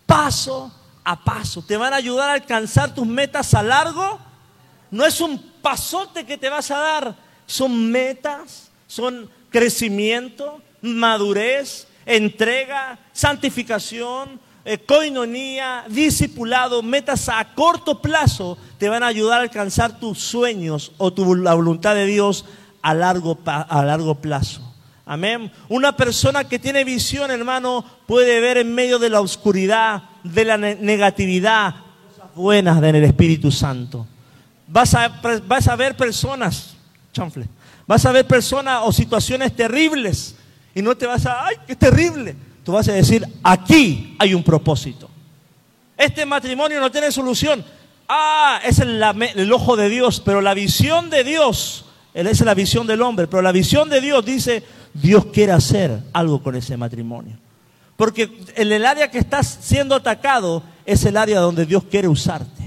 paso 0.05 0.71
a 1.03 1.23
paso, 1.23 1.61
te 1.61 1.77
van 1.77 1.93
a 1.93 1.97
ayudar 1.97 2.29
a 2.29 2.33
alcanzar 2.33 2.93
tus 2.93 3.05
metas 3.05 3.53
a 3.53 3.61
largo. 3.61 4.19
No 4.93 5.07
es 5.07 5.19
un 5.21 5.39
pasote 5.63 6.23
que 6.23 6.37
te 6.37 6.49
vas 6.49 6.69
a 6.69 6.77
dar, 6.77 7.15
son 7.47 7.89
metas, 7.89 8.69
son 8.85 9.27
crecimiento, 9.49 10.61
madurez, 10.83 11.87
entrega, 12.05 12.99
santificación, 13.11 14.39
eh, 14.63 14.77
coinonía, 14.77 15.85
discipulado, 15.89 16.83
metas 16.83 17.27
a 17.27 17.55
corto 17.55 18.03
plazo 18.03 18.55
te 18.77 18.87
van 18.87 19.01
a 19.01 19.07
ayudar 19.07 19.39
a 19.39 19.41
alcanzar 19.41 19.99
tus 19.99 20.19
sueños 20.19 20.91
o 20.99 21.11
tu, 21.11 21.33
la 21.33 21.55
voluntad 21.55 21.95
de 21.95 22.05
Dios 22.05 22.45
a 22.83 22.93
largo, 22.93 23.39
a 23.45 23.83
largo 23.83 24.21
plazo. 24.21 24.75
Amén. 25.07 25.51
Una 25.69 25.97
persona 25.97 26.43
que 26.43 26.59
tiene 26.59 26.83
visión, 26.83 27.31
hermano, 27.31 27.83
puede 28.05 28.39
ver 28.39 28.59
en 28.59 28.75
medio 28.75 28.99
de 28.99 29.09
la 29.09 29.21
oscuridad, 29.21 30.03
de 30.23 30.45
la 30.45 30.57
negatividad, 30.57 31.77
cosas 32.15 32.35
buenas 32.35 32.77
en 32.83 32.95
el 32.95 33.03
Espíritu 33.05 33.51
Santo. 33.51 34.05
Vas 34.67 34.93
a, 34.93 35.21
vas 35.45 35.67
a 35.67 35.75
ver 35.75 35.95
personas, 35.95 36.75
chanfle, 37.11 37.47
vas 37.85 38.05
a 38.05 38.11
ver 38.11 38.25
personas 38.25 38.81
o 38.83 38.91
situaciones 38.91 39.55
terribles 39.55 40.35
y 40.73 40.81
no 40.81 40.95
te 40.95 41.05
vas 41.05 41.25
a, 41.25 41.45
ay, 41.45 41.55
qué 41.67 41.75
terrible. 41.75 42.35
Tú 42.63 42.71
vas 42.71 42.87
a 42.87 42.93
decir, 42.93 43.27
aquí 43.43 44.15
hay 44.19 44.33
un 44.33 44.43
propósito. 44.43 45.09
Este 45.97 46.25
matrimonio 46.25 46.79
no 46.79 46.91
tiene 46.91 47.11
solución. 47.11 47.63
Ah, 48.07 48.59
es 48.63 48.79
el, 48.79 49.51
ojo 49.51 49.75
de 49.75 49.89
Dios, 49.89 50.21
pero 50.23 50.41
la 50.41 50.53
visión 50.53 51.09
de 51.09 51.23
Dios 51.23 51.85
esa 52.13 52.29
es 52.29 52.41
la 52.41 52.53
visión 52.53 52.85
del 52.85 53.01
hombre, 53.01 53.27
pero 53.27 53.41
la 53.41 53.51
visión 53.51 53.89
de 53.89 53.99
Dios 53.99 54.23
dice, 54.23 54.63
Dios 54.93 55.25
quiere 55.27 55.51
hacer 55.51 55.99
algo 56.13 56.43
con 56.43 56.55
ese 56.55 56.77
matrimonio. 56.77 57.37
Porque 57.95 58.29
en 58.55 58.71
el 58.71 58.85
área 58.85 59.09
que 59.09 59.17
estás 59.17 59.59
siendo 59.61 59.95
atacado 59.95 60.63
es 60.85 61.03
el 61.05 61.17
área 61.17 61.39
donde 61.39 61.65
Dios 61.65 61.83
quiere 61.89 62.07
usarte. 62.07 62.62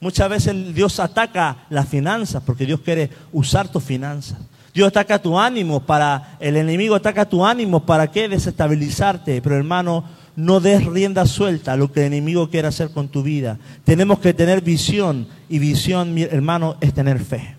Muchas 0.00 0.28
veces 0.28 0.74
Dios 0.74 1.00
ataca 1.00 1.66
las 1.70 1.88
finanzas 1.88 2.42
porque 2.44 2.66
Dios 2.66 2.80
quiere 2.80 3.10
usar 3.32 3.68
tus 3.68 3.82
finanzas. 3.82 4.38
Dios 4.74 4.88
ataca 4.88 5.18
tu 5.18 5.38
ánimo 5.38 5.80
para, 5.80 6.36
el 6.38 6.56
enemigo 6.56 6.94
ataca 6.94 7.26
tu 7.26 7.46
ánimo 7.46 7.86
para 7.86 8.10
qué 8.10 8.28
desestabilizarte. 8.28 9.40
Pero 9.40 9.56
hermano, 9.56 10.04
no 10.36 10.60
des 10.60 10.84
rienda 10.84 11.24
suelta 11.24 11.72
a 11.72 11.76
lo 11.76 11.90
que 11.90 12.00
el 12.00 12.12
enemigo 12.12 12.50
quiere 12.50 12.68
hacer 12.68 12.90
con 12.90 13.08
tu 13.08 13.22
vida. 13.22 13.58
Tenemos 13.84 14.18
que 14.18 14.34
tener 14.34 14.60
visión 14.60 15.26
y 15.48 15.58
visión, 15.58 16.12
mi 16.12 16.22
hermano, 16.22 16.76
es 16.82 16.92
tener 16.92 17.18
fe. 17.18 17.56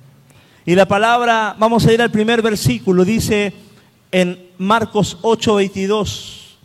Y 0.64 0.76
la 0.76 0.88
palabra, 0.88 1.56
vamos 1.58 1.86
a 1.88 1.94
ir 1.94 2.02
al 2.02 2.12
primer 2.12 2.44
versículo, 2.44 3.04
dice 3.04 3.54
en 4.12 4.50
Marcos 4.60 5.18
8:22. 5.22 6.56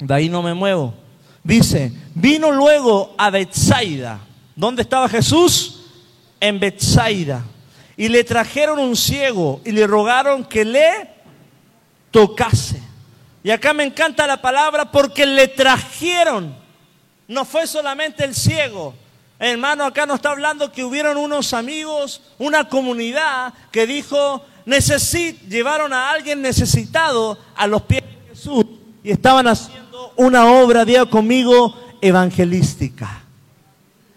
De 0.00 0.14
ahí 0.14 0.28
no 0.28 0.42
me 0.42 0.54
muevo. 0.54 0.94
Dice, 1.42 1.92
vino 2.14 2.50
luego 2.50 3.14
a 3.16 3.30
Bethsaida. 3.30 4.20
¿Dónde 4.60 4.82
estaba 4.82 5.08
Jesús? 5.08 5.80
En 6.38 6.60
Bethsaida. 6.60 7.42
Y 7.96 8.08
le 8.08 8.24
trajeron 8.24 8.78
un 8.78 8.94
ciego 8.94 9.62
y 9.64 9.72
le 9.72 9.86
rogaron 9.86 10.44
que 10.44 10.66
le 10.66 11.08
tocase. 12.10 12.78
Y 13.42 13.50
acá 13.50 13.72
me 13.72 13.84
encanta 13.84 14.26
la 14.26 14.42
palabra 14.42 14.92
porque 14.92 15.24
le 15.24 15.48
trajeron. 15.48 16.54
No 17.26 17.46
fue 17.46 17.66
solamente 17.66 18.22
el 18.22 18.34
ciego. 18.34 18.92
Hermano, 19.38 19.86
acá 19.86 20.04
nos 20.04 20.16
está 20.16 20.32
hablando 20.32 20.70
que 20.70 20.84
hubieron 20.84 21.16
unos 21.16 21.54
amigos, 21.54 22.20
una 22.36 22.68
comunidad 22.68 23.54
que 23.72 23.86
dijo, 23.86 24.44
necesit 24.66 25.40
llevaron 25.48 25.94
a 25.94 26.10
alguien 26.10 26.42
necesitado 26.42 27.38
a 27.56 27.66
los 27.66 27.80
pies 27.82 28.02
de 28.02 28.34
Jesús 28.34 28.66
y 29.02 29.10
estaban 29.10 29.46
haciendo 29.46 30.12
una 30.16 30.52
obra, 30.52 30.84
diga 30.84 31.06
conmigo, 31.06 31.74
evangelística. 32.02 33.19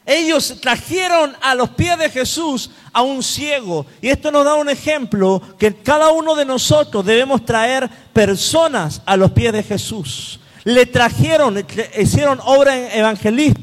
Ellos 0.06 0.58
trajeron 0.60 1.36
a 1.42 1.56
los 1.56 1.70
pies 1.70 1.98
de 1.98 2.10
Jesús 2.10 2.70
a 2.92 3.02
un 3.02 3.24
ciego. 3.24 3.86
Y 4.02 4.10
esto 4.10 4.32
nos 4.32 4.44
da 4.44 4.56
un 4.56 4.70
ejemplo 4.70 5.42
que 5.58 5.74
cada 5.76 6.12
uno 6.12 6.36
de 6.36 6.46
nosotros 6.46 7.06
debemos 7.06 7.46
traer 7.46 7.90
personas 8.12 9.02
a 9.06 9.16
los 9.16 9.32
pies 9.32 9.54
de 9.54 9.64
Jesús. 9.64 10.40
Le 10.66 10.86
trajeron, 10.86 11.66
hicieron 11.98 12.40
obra 12.44 12.94
evangelística. 12.94 13.62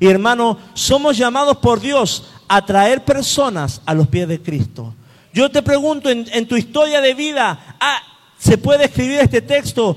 Y 0.00 0.08
hermano, 0.08 0.58
somos 0.72 1.16
llamados 1.16 1.58
por 1.58 1.80
Dios 1.80 2.30
a 2.48 2.64
traer 2.64 3.04
personas 3.04 3.82
a 3.84 3.94
los 3.94 4.08
pies 4.08 4.26
de 4.28 4.40
Cristo. 4.40 4.94
Yo 5.32 5.50
te 5.50 5.62
pregunto, 5.62 6.08
en, 6.10 6.46
tu 6.46 6.56
historia 6.56 7.00
de 7.00 7.12
vida, 7.12 7.76
ah, 7.80 8.00
¿se 8.38 8.56
puede 8.56 8.84
escribir 8.84 9.18
este 9.20 9.42
texto? 9.42 9.96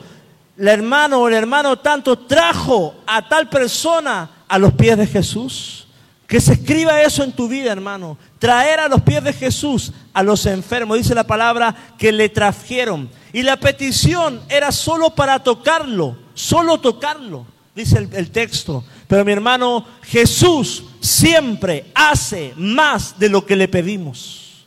El 0.58 0.68
hermano 0.68 1.20
o 1.20 1.28
el 1.28 1.36
hermano 1.36 1.78
tanto 1.78 2.18
trajo 2.20 2.96
a 3.06 3.28
tal 3.28 3.48
persona 3.48 4.30
a 4.48 4.58
los 4.58 4.74
pies 4.74 4.98
de 4.98 5.08
Jesús. 5.08 5.88
Que 6.28 6.42
se 6.42 6.54
escriba 6.54 7.02
eso 7.02 7.24
en 7.24 7.32
tu 7.32 7.48
vida, 7.48 7.72
hermano. 7.72 8.18
Traer 8.38 8.82
a 8.82 8.90
los 8.90 9.02
pies 9.02 9.24
de 9.24 9.32
Jesús 9.32 9.94
a 10.14 10.24
los 10.24 10.46
enfermos. 10.46 10.98
Dice 10.98 11.16
la 11.16 11.26
palabra 11.26 11.74
que 11.98 12.12
le 12.12 12.28
trajeron. 12.28 13.10
Y 13.32 13.44
la 13.44 13.58
petición 13.58 14.42
era 14.50 14.72
solo 14.72 15.12
para 15.12 15.42
tocarlo, 15.44 16.18
solo 16.34 16.80
tocarlo, 16.80 17.46
dice 17.76 18.10
el, 18.12 18.32
texto. 18.32 18.84
Pero 19.08 19.24
mi 19.24 19.32
hermano, 19.32 19.86
Jesús 20.02 20.84
siempre 21.00 21.92
hace 21.94 22.54
más 22.58 23.20
de 23.20 23.30
lo 23.30 23.46
que 23.46 23.56
le 23.56 23.68
pedimos. 23.68 24.66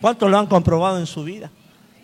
¿Cuántos 0.00 0.30
lo 0.30 0.38
han 0.38 0.46
comprobado 0.46 0.98
en 0.98 1.06
su 1.06 1.24
vida? 1.24 1.50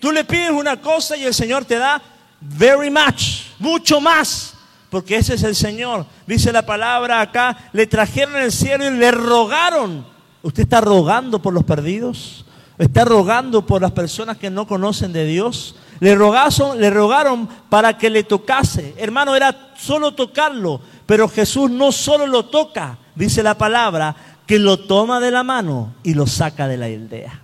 Tú 0.01 0.11
le 0.11 0.25
pides 0.25 0.51
una 0.51 0.81
cosa 0.81 1.17
y 1.17 1.25
el 1.25 1.35
Señor 1.35 1.65
te 1.67 1.77
da 1.77 2.01
very 2.41 2.91
much, 2.91 3.43
mucho 3.59 4.01
más, 4.01 4.55
porque 4.91 5.17
ese 5.17 5.35
es 5.35 5.43
el 5.45 5.55
Señor. 5.55 6.05
Dice 6.27 6.53
la 6.53 6.67
palabra 6.67 7.21
acá, 7.21 7.57
le 7.73 7.87
trajeron 7.87 8.37
el 8.37 8.53
cielo 8.53 8.87
y 8.87 8.91
le 8.91 9.11
rogaron. 9.11 10.05
¿Usted 10.43 10.65
está 10.65 10.81
rogando 10.81 11.41
por 11.41 11.55
los 11.55 11.65
perdidos? 11.65 12.45
¿Está 12.77 13.05
rogando 13.05 13.67
por 13.67 13.83
las 13.83 13.93
personas 13.93 14.37
que 14.39 14.51
no 14.51 14.67
conocen 14.67 15.13
de 15.13 15.27
Dios? 15.27 15.77
Le 16.01 16.15
rogaron, 16.15 16.81
le 16.81 16.91
rogaron 16.91 17.49
para 17.69 17.97
que 17.97 18.11
le 18.11 18.25
tocase. 18.25 18.95
Hermano, 18.97 19.37
era 19.37 19.73
solo 19.77 20.15
tocarlo, 20.15 20.81
pero 21.07 21.29
Jesús 21.29 21.71
no 21.71 21.93
solo 21.93 22.27
lo 22.27 22.47
toca, 22.47 22.99
dice 23.15 23.43
la 23.43 23.57
palabra, 23.57 24.17
que 24.47 24.59
lo 24.59 24.79
toma 24.79 25.21
de 25.21 25.31
la 25.31 25.43
mano 25.45 25.95
y 26.03 26.15
lo 26.15 26.27
saca 26.27 26.67
de 26.67 26.77
la 26.79 26.87
aldea. 26.87 27.43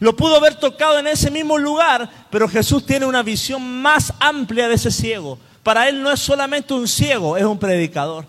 Lo 0.00 0.16
pudo 0.16 0.36
haber 0.36 0.56
tocado 0.56 0.98
en 0.98 1.06
ese 1.06 1.30
mismo 1.30 1.56
lugar, 1.56 2.10
pero 2.30 2.48
Jesús 2.48 2.84
tiene 2.84 3.06
una 3.06 3.22
visión 3.22 3.80
más 3.80 4.12
amplia 4.18 4.68
de 4.68 4.74
ese 4.74 4.90
ciego. 4.90 5.38
Para 5.64 5.88
él 5.88 6.00
no 6.02 6.12
es 6.12 6.20
solamente 6.20 6.74
un 6.74 6.86
ciego, 6.86 7.36
es 7.36 7.44
un 7.44 7.58
predicador. 7.58 8.26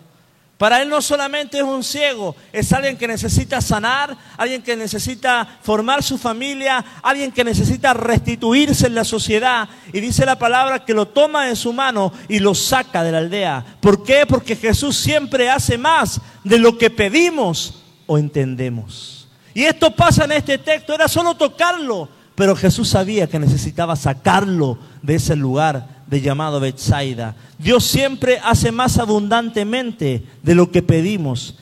Para 0.58 0.82
él 0.82 0.88
no 0.88 1.02
solamente 1.02 1.58
es 1.58 1.64
un 1.66 1.84
ciego, 1.84 2.34
es 2.54 2.72
alguien 2.72 2.98
que 2.98 3.10
necesita 3.10 3.60
sanar, 3.60 4.16
alguien 4.38 4.62
que 4.62 4.78
necesita 4.78 5.46
formar 5.62 6.02
su 6.02 6.18
familia, 6.18 6.84
alguien 7.04 7.34
que 7.34 7.44
necesita 7.44 7.94
restituirse 7.94 8.88
en 8.88 8.96
la 8.96 9.04
sociedad. 9.04 9.68
Y 9.92 10.00
dice 10.00 10.26
la 10.26 10.40
palabra 10.40 10.86
que 10.86 10.94
lo 10.94 11.10
toma 11.10 11.50
en 11.50 11.58
su 11.58 11.74
mano 11.74 12.14
y 12.30 12.40
lo 12.40 12.56
saca 12.56 13.04
de 13.04 13.12
la 13.12 13.18
aldea. 13.18 13.66
¿Por 13.82 14.06
qué? 14.06 14.26
Porque 14.26 14.56
Jesús 14.56 14.96
siempre 14.96 15.50
hace 15.50 15.78
más 15.78 16.22
de 16.46 16.58
lo 16.58 16.78
que 16.78 16.90
pedimos 16.90 17.84
o 18.06 18.18
entendemos. 18.18 19.28
Y 19.54 19.64
esto 19.64 19.92
pasa 19.94 20.24
en 20.24 20.32
este 20.32 20.58
texto, 20.58 20.94
era 20.94 21.10
solo 21.10 21.36
tocarlo, 21.36 22.08
pero 22.34 22.56
Jesús 22.56 22.88
sabía 22.88 23.28
que 23.28 23.40
necesitaba 23.40 23.98
sacarlo 23.98 24.80
de 25.02 25.16
ese 25.16 25.36
lugar 25.36 25.95
de 26.08 26.22
llamado 26.22 26.60
Bethsaida. 26.60 27.36
Dios 27.58 27.84
siempre 27.86 28.40
hace 28.44 28.72
más 28.72 28.98
abundantemente 28.98 30.24
de 30.44 30.56
lo 30.56 30.72
que 30.72 30.82
pedimos 30.82 31.58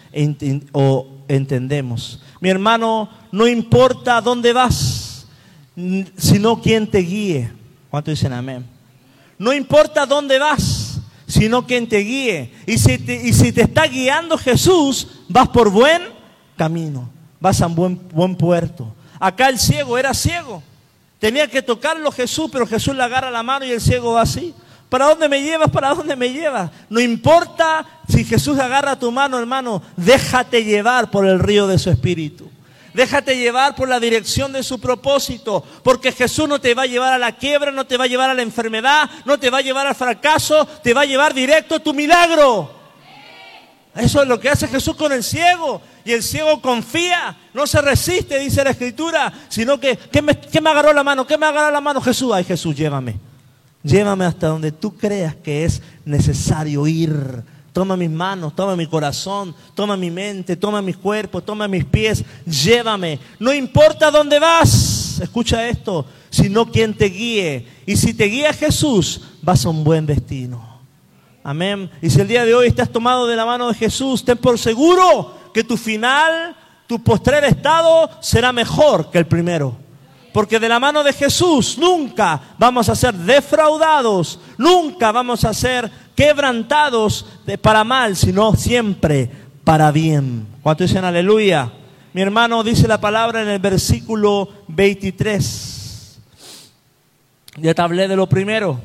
o 0.71 1.07
entendemos. 1.27 2.21
Mi 2.39 2.49
hermano, 2.49 3.09
no 3.31 3.47
importa 3.47 4.21
dónde 4.21 4.53
vas, 4.53 5.27
sino 6.17 6.61
quién 6.61 6.89
te 6.89 6.99
guíe. 6.99 7.51
¿Cuánto 7.89 8.11
dicen 8.11 8.33
amén? 8.33 8.65
No 9.37 9.53
importa 9.53 10.05
dónde 10.05 10.39
vas, 10.39 10.99
sino 11.27 11.65
quien 11.65 11.87
te 11.87 11.99
guíe. 11.99 12.53
Y 12.67 12.77
si 12.77 12.97
te, 12.97 13.27
y 13.27 13.33
si 13.33 13.51
te 13.51 13.61
está 13.61 13.87
guiando 13.87 14.37
Jesús, 14.37 15.07
vas 15.29 15.49
por 15.49 15.69
buen 15.69 16.01
camino 16.55 17.13
vas 17.43 17.61
a 17.61 17.67
un 17.67 17.75
buen, 17.75 18.07
buen 18.07 18.37
puerto. 18.37 18.95
Acá 19.19 19.49
el 19.49 19.59
ciego 19.59 19.97
era 19.97 20.13
ciego. 20.13 20.63
Tenía 21.23 21.47
que 21.47 21.61
tocarlo 21.61 22.11
Jesús, 22.11 22.49
pero 22.51 22.67
Jesús 22.67 22.93
le 22.93 23.01
agarra 23.01 23.31
la 23.31 23.43
mano 23.43 23.63
y 23.63 23.71
el 23.71 23.79
ciego 23.79 24.11
va 24.11 24.23
así. 24.23 24.53
¿Para 24.89 25.05
dónde 25.05 25.29
me 25.29 25.41
llevas? 25.41 25.71
¿Para 25.71 25.93
dónde 25.93 26.17
me 26.17 26.33
llevas? 26.33 26.69
No 26.89 26.99
importa 26.99 27.85
si 28.09 28.25
Jesús 28.25 28.59
agarra 28.59 28.99
tu 28.99 29.09
mano, 29.09 29.39
hermano, 29.39 29.81
déjate 29.95 30.65
llevar 30.65 31.09
por 31.09 31.25
el 31.25 31.39
río 31.39 31.65
de 31.65 31.79
su 31.79 31.89
espíritu. 31.89 32.51
Déjate 32.93 33.37
llevar 33.37 33.73
por 33.73 33.87
la 33.87 34.01
dirección 34.01 34.51
de 34.51 34.63
su 34.63 34.81
propósito, 34.81 35.63
porque 35.81 36.11
Jesús 36.11 36.49
no 36.49 36.59
te 36.59 36.73
va 36.73 36.81
a 36.81 36.87
llevar 36.87 37.13
a 37.13 37.17
la 37.17 37.31
quiebra, 37.31 37.71
no 37.71 37.87
te 37.87 37.95
va 37.95 38.03
a 38.03 38.07
llevar 38.07 38.29
a 38.29 38.33
la 38.33 38.41
enfermedad, 38.41 39.09
no 39.23 39.39
te 39.39 39.49
va 39.49 39.59
a 39.59 39.61
llevar 39.61 39.87
al 39.87 39.95
fracaso, 39.95 40.67
te 40.83 40.93
va 40.93 41.03
a 41.03 41.05
llevar 41.05 41.33
directo 41.33 41.75
a 41.75 41.79
tu 41.79 41.93
milagro. 41.93 42.82
Eso 43.95 44.23
es 44.23 44.27
lo 44.27 44.39
que 44.39 44.49
hace 44.49 44.67
Jesús 44.67 44.95
con 44.95 45.11
el 45.11 45.23
ciego. 45.23 45.81
Y 46.03 46.11
el 46.13 46.23
ciego 46.23 46.61
confía, 46.61 47.37
no 47.53 47.67
se 47.67 47.81
resiste, 47.81 48.39
dice 48.39 48.63
la 48.63 48.71
escritura, 48.71 49.31
sino 49.49 49.79
que, 49.79 49.97
¿qué 49.97 50.21
me, 50.21 50.69
agarró 50.69 50.93
la 50.93 51.03
mano? 51.03 51.27
¿Qué 51.27 51.37
me 51.37 51.45
agarró 51.45 51.71
la 51.71 51.81
mano 51.81 52.01
Jesús? 52.01 52.31
Ay 52.33 52.43
Jesús, 52.43 52.75
llévame. 52.75 53.15
Llévame 53.83 54.25
hasta 54.25 54.47
donde 54.47 54.71
tú 54.71 54.95
creas 54.95 55.35
que 55.35 55.65
es 55.65 55.81
necesario 56.05 56.87
ir. 56.87 57.43
Toma 57.71 57.97
mis 57.97 58.09
manos, 58.09 58.55
toma 58.55 58.75
mi 58.75 58.87
corazón, 58.87 59.55
toma 59.73 59.97
mi 59.97 60.11
mente, 60.11 60.55
toma 60.55 60.81
mi 60.81 60.93
cuerpo, 60.93 61.41
toma 61.41 61.67
mis 61.67 61.85
pies. 61.85 62.23
Llévame. 62.45 63.19
No 63.39 63.53
importa 63.53 64.09
dónde 64.09 64.39
vas, 64.39 65.19
escucha 65.21 65.67
esto, 65.67 66.05
sino 66.29 66.71
quien 66.71 66.95
te 66.95 67.05
guíe. 67.05 67.67
Y 67.85 67.95
si 67.95 68.13
te 68.13 68.25
guía 68.25 68.53
Jesús, 68.53 69.21
vas 69.41 69.65
a 69.65 69.69
un 69.69 69.83
buen 69.83 70.05
destino. 70.05 70.72
Amén. 71.43 71.91
Y 72.01 72.09
si 72.09 72.21
el 72.21 72.27
día 72.27 72.45
de 72.45 72.55
hoy 72.55 72.67
estás 72.67 72.89
tomado 72.89 73.27
de 73.27 73.35
la 73.35 73.45
mano 73.45 73.67
de 73.67 73.73
Jesús, 73.73 74.23
ten 74.23 74.37
por 74.37 74.57
seguro 74.57 75.35
que 75.53 75.63
tu 75.63 75.75
final, 75.75 76.55
tu 76.87 77.03
postrer 77.03 77.43
estado 77.43 78.09
será 78.21 78.53
mejor 78.53 79.11
que 79.11 79.17
el 79.17 79.27
primero. 79.27 79.77
Porque 80.31 80.59
de 80.59 80.69
la 80.69 80.79
mano 80.79 81.03
de 81.03 81.13
Jesús 81.13 81.77
nunca 81.77 82.41
vamos 82.57 82.87
a 82.89 82.95
ser 82.95 83.13
defraudados, 83.13 84.39
nunca 84.57 85.11
vamos 85.11 85.43
a 85.43 85.53
ser 85.53 85.91
quebrantados 86.15 87.25
de 87.45 87.57
para 87.57 87.83
mal, 87.83 88.15
sino 88.15 88.55
siempre 88.55 89.29
para 89.63 89.91
bien. 89.91 90.47
¿Cuánto 90.61 90.85
dicen 90.85 91.03
aleluya? 91.03 91.71
Mi 92.13 92.21
hermano 92.21 92.63
dice 92.63 92.87
la 92.87 93.01
palabra 93.01 93.41
en 93.41 93.49
el 93.49 93.59
versículo 93.59 94.49
23. 94.69 96.19
Ya 97.57 97.73
te 97.73 97.81
hablé 97.81 98.07
de 98.07 98.15
lo 98.15 98.27
primero. 98.27 98.79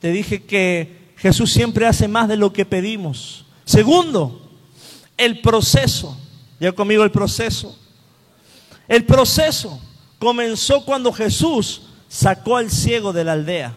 Te 0.00 0.10
dije 0.10 0.44
que 0.44 0.97
Jesús 1.18 1.52
siempre 1.52 1.86
hace 1.86 2.08
más 2.08 2.28
de 2.28 2.36
lo 2.36 2.52
que 2.52 2.64
pedimos. 2.64 3.44
Segundo, 3.64 4.40
el 5.16 5.40
proceso. 5.40 6.16
Ya 6.60 6.72
conmigo 6.72 7.04
el 7.04 7.10
proceso. 7.10 7.76
El 8.86 9.04
proceso 9.04 9.80
comenzó 10.18 10.84
cuando 10.84 11.12
Jesús 11.12 11.82
sacó 12.08 12.56
al 12.56 12.70
ciego 12.70 13.12
de 13.12 13.24
la 13.24 13.32
aldea. 13.32 13.76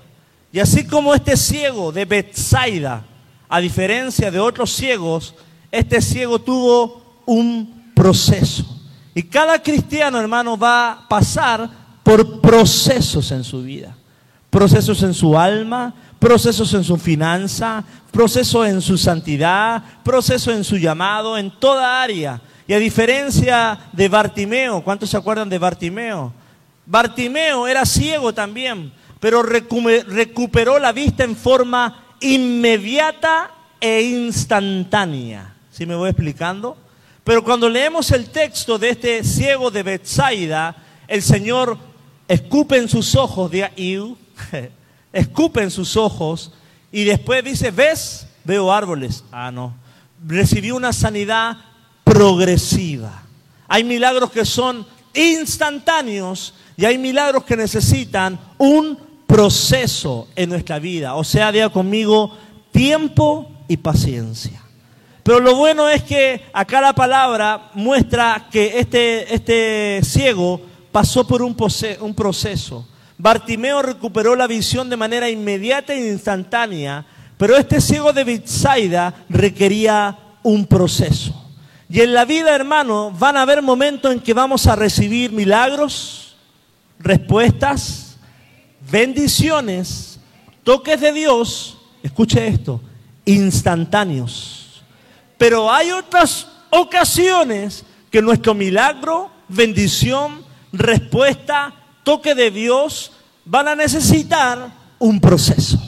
Y 0.53 0.59
así 0.59 0.85
como 0.85 1.13
este 1.13 1.35
ciego 1.35 1.91
de 1.91 2.05
Bethsaida, 2.05 3.05
a 3.49 3.59
diferencia 3.59 4.31
de 4.31 4.39
otros 4.39 4.71
ciegos, 4.71 5.33
este 5.71 6.01
ciego 6.01 6.39
tuvo 6.39 7.21
un 7.25 7.91
proceso. 7.95 8.65
Y 9.13 9.23
cada 9.23 9.61
cristiano, 9.61 10.19
hermano, 10.19 10.57
va 10.57 10.91
a 10.91 11.07
pasar 11.07 11.69
por 12.03 12.39
procesos 12.39 13.31
en 13.31 13.43
su 13.43 13.61
vida. 13.61 13.95
Procesos 14.51 15.01
en 15.01 15.15
su 15.15 15.39
alma, 15.39 15.95
procesos 16.19 16.71
en 16.75 16.83
su 16.83 16.97
finanza, 16.97 17.83
proceso 18.11 18.63
en 18.63 18.79
su 18.81 18.97
santidad, 18.97 19.81
proceso 20.03 20.51
en 20.51 20.63
su 20.63 20.77
llamado, 20.77 21.35
en 21.35 21.49
toda 21.59 22.03
área. 22.03 22.39
Y 22.67 22.73
a 22.73 22.79
diferencia 22.79 23.79
de 23.91 24.07
Bartimeo, 24.07 24.83
¿cuántos 24.83 25.09
se 25.09 25.17
acuerdan 25.17 25.49
de 25.49 25.57
Bartimeo? 25.57 26.31
Bartimeo 26.85 27.67
era 27.67 27.85
ciego 27.85 28.33
también, 28.33 28.93
pero 29.19 29.41
recuperó 29.41 30.77
la 30.77 30.91
vista 30.91 31.23
en 31.23 31.35
forma 31.35 32.03
inmediata 32.19 33.51
e 33.79 34.01
instantánea. 34.01 35.55
¿Sí 35.71 35.85
me 35.85 35.95
voy 35.95 36.09
explicando? 36.09 36.77
Pero 37.23 37.43
cuando 37.43 37.69
leemos 37.69 38.11
el 38.11 38.29
texto 38.29 38.77
de 38.77 38.89
este 38.89 39.23
ciego 39.23 39.71
de 39.71 39.83
Bethsaida, 39.83 40.75
el 41.07 41.21
Señor 41.21 41.77
escupe 42.27 42.77
en 42.77 42.89
sus 42.89 43.15
ojos, 43.15 43.49
diga, 43.49 43.71
escupe 45.13 45.61
en 45.61 45.71
sus 45.71 45.97
ojos 45.97 46.51
y 46.91 47.03
después 47.03 47.43
dice, 47.43 47.71
¿ves? 47.71 48.27
Veo 48.43 48.71
árboles. 48.71 49.23
Ah, 49.31 49.51
no. 49.51 49.73
Recibió 50.25 50.75
una 50.75 50.93
sanidad 50.93 51.57
progresiva. 52.03 53.23
Hay 53.67 53.83
milagros 53.83 54.31
que 54.31 54.45
son 54.45 54.85
instantáneos 55.13 56.53
y 56.75 56.85
hay 56.85 56.97
milagros 56.97 57.43
que 57.43 57.55
necesitan 57.55 58.39
un 58.57 58.97
proceso 59.27 60.27
en 60.35 60.49
nuestra 60.49 60.79
vida. 60.79 61.15
O 61.15 61.23
sea, 61.23 61.51
diga 61.51 61.69
conmigo, 61.69 62.37
tiempo 62.71 63.49
y 63.67 63.77
paciencia. 63.77 64.61
Pero 65.23 65.39
lo 65.39 65.55
bueno 65.55 65.87
es 65.87 66.03
que 66.03 66.41
acá 66.51 66.81
la 66.81 66.93
palabra 66.93 67.69
muestra 67.73 68.47
que 68.51 68.79
este, 68.79 69.33
este 69.33 70.01
ciego 70.03 70.61
pasó 70.91 71.25
por 71.25 71.41
un, 71.41 71.55
un 72.01 72.15
proceso. 72.15 72.87
Bartimeo 73.21 73.83
recuperó 73.83 74.35
la 74.35 74.47
visión 74.47 74.89
de 74.89 74.97
manera 74.97 75.29
inmediata 75.29 75.93
e 75.93 76.09
instantánea, 76.09 77.05
pero 77.37 77.55
este 77.55 77.79
ciego 77.79 78.11
de 78.13 78.23
Bitsaida 78.23 79.13
requería 79.29 80.17
un 80.41 80.65
proceso. 80.65 81.31
Y 81.87 82.01
en 82.01 82.15
la 82.15 82.25
vida, 82.25 82.55
hermano, 82.55 83.11
van 83.11 83.37
a 83.37 83.43
haber 83.43 83.61
momentos 83.61 84.11
en 84.11 84.21
que 84.21 84.33
vamos 84.33 84.65
a 84.65 84.75
recibir 84.75 85.31
milagros, 85.31 86.35
respuestas, 86.97 88.17
bendiciones, 88.89 90.19
toques 90.63 90.99
de 90.99 91.13
Dios, 91.13 91.77
escuche 92.01 92.47
esto, 92.47 92.81
instantáneos. 93.25 94.81
Pero 95.37 95.71
hay 95.71 95.91
otras 95.91 96.47
ocasiones 96.71 97.85
que 98.09 98.19
nuestro 98.19 98.55
milagro, 98.55 99.29
bendición, 99.47 100.43
respuesta, 100.73 101.80
toque 102.03 102.35
de 102.35 102.51
Dios 102.51 103.11
van 103.45 103.67
a 103.67 103.75
necesitar 103.75 104.71
un 104.99 105.19
proceso. 105.19 105.79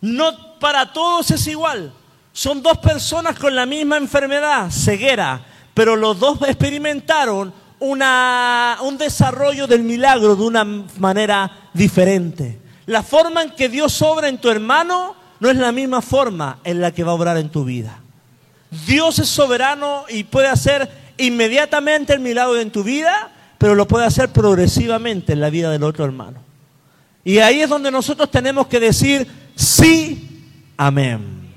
No 0.00 0.58
para 0.58 0.92
todos 0.92 1.30
es 1.30 1.46
igual. 1.46 1.92
Son 2.32 2.62
dos 2.62 2.78
personas 2.78 3.38
con 3.38 3.54
la 3.54 3.66
misma 3.66 3.96
enfermedad, 3.96 4.70
ceguera, 4.70 5.44
pero 5.74 5.96
los 5.96 6.18
dos 6.18 6.38
experimentaron 6.42 7.52
un 7.78 8.98
desarrollo 8.98 9.66
del 9.66 9.82
milagro 9.82 10.36
de 10.36 10.42
una 10.42 10.64
manera 10.64 11.68
diferente. 11.74 12.60
La 12.86 13.02
forma 13.02 13.42
en 13.42 13.50
que 13.50 13.68
Dios 13.68 14.00
obra 14.02 14.28
en 14.28 14.38
tu 14.38 14.48
hermano 14.48 15.16
no 15.40 15.50
es 15.50 15.56
la 15.56 15.72
misma 15.72 16.00
forma 16.00 16.58
en 16.64 16.80
la 16.80 16.92
que 16.92 17.04
va 17.04 17.12
a 17.12 17.16
obrar 17.16 17.36
en 17.36 17.50
tu 17.50 17.64
vida. 17.64 17.98
Dios 18.86 19.18
es 19.18 19.28
soberano 19.28 20.04
y 20.08 20.24
puede 20.24 20.48
hacer 20.48 20.88
inmediatamente 21.18 22.12
el 22.12 22.20
milagro 22.20 22.58
en 22.58 22.70
tu 22.70 22.82
vida, 22.82 23.30
pero 23.62 23.76
lo 23.76 23.86
puede 23.86 24.06
hacer 24.06 24.30
progresivamente 24.30 25.34
en 25.34 25.40
la 25.40 25.48
vida 25.48 25.70
del 25.70 25.84
otro 25.84 26.04
hermano. 26.04 26.40
Y 27.22 27.38
ahí 27.38 27.60
es 27.60 27.68
donde 27.68 27.92
nosotros 27.92 28.28
tenemos 28.28 28.66
que 28.66 28.80
decir 28.80 29.24
sí, 29.54 30.48
amén. 30.76 31.48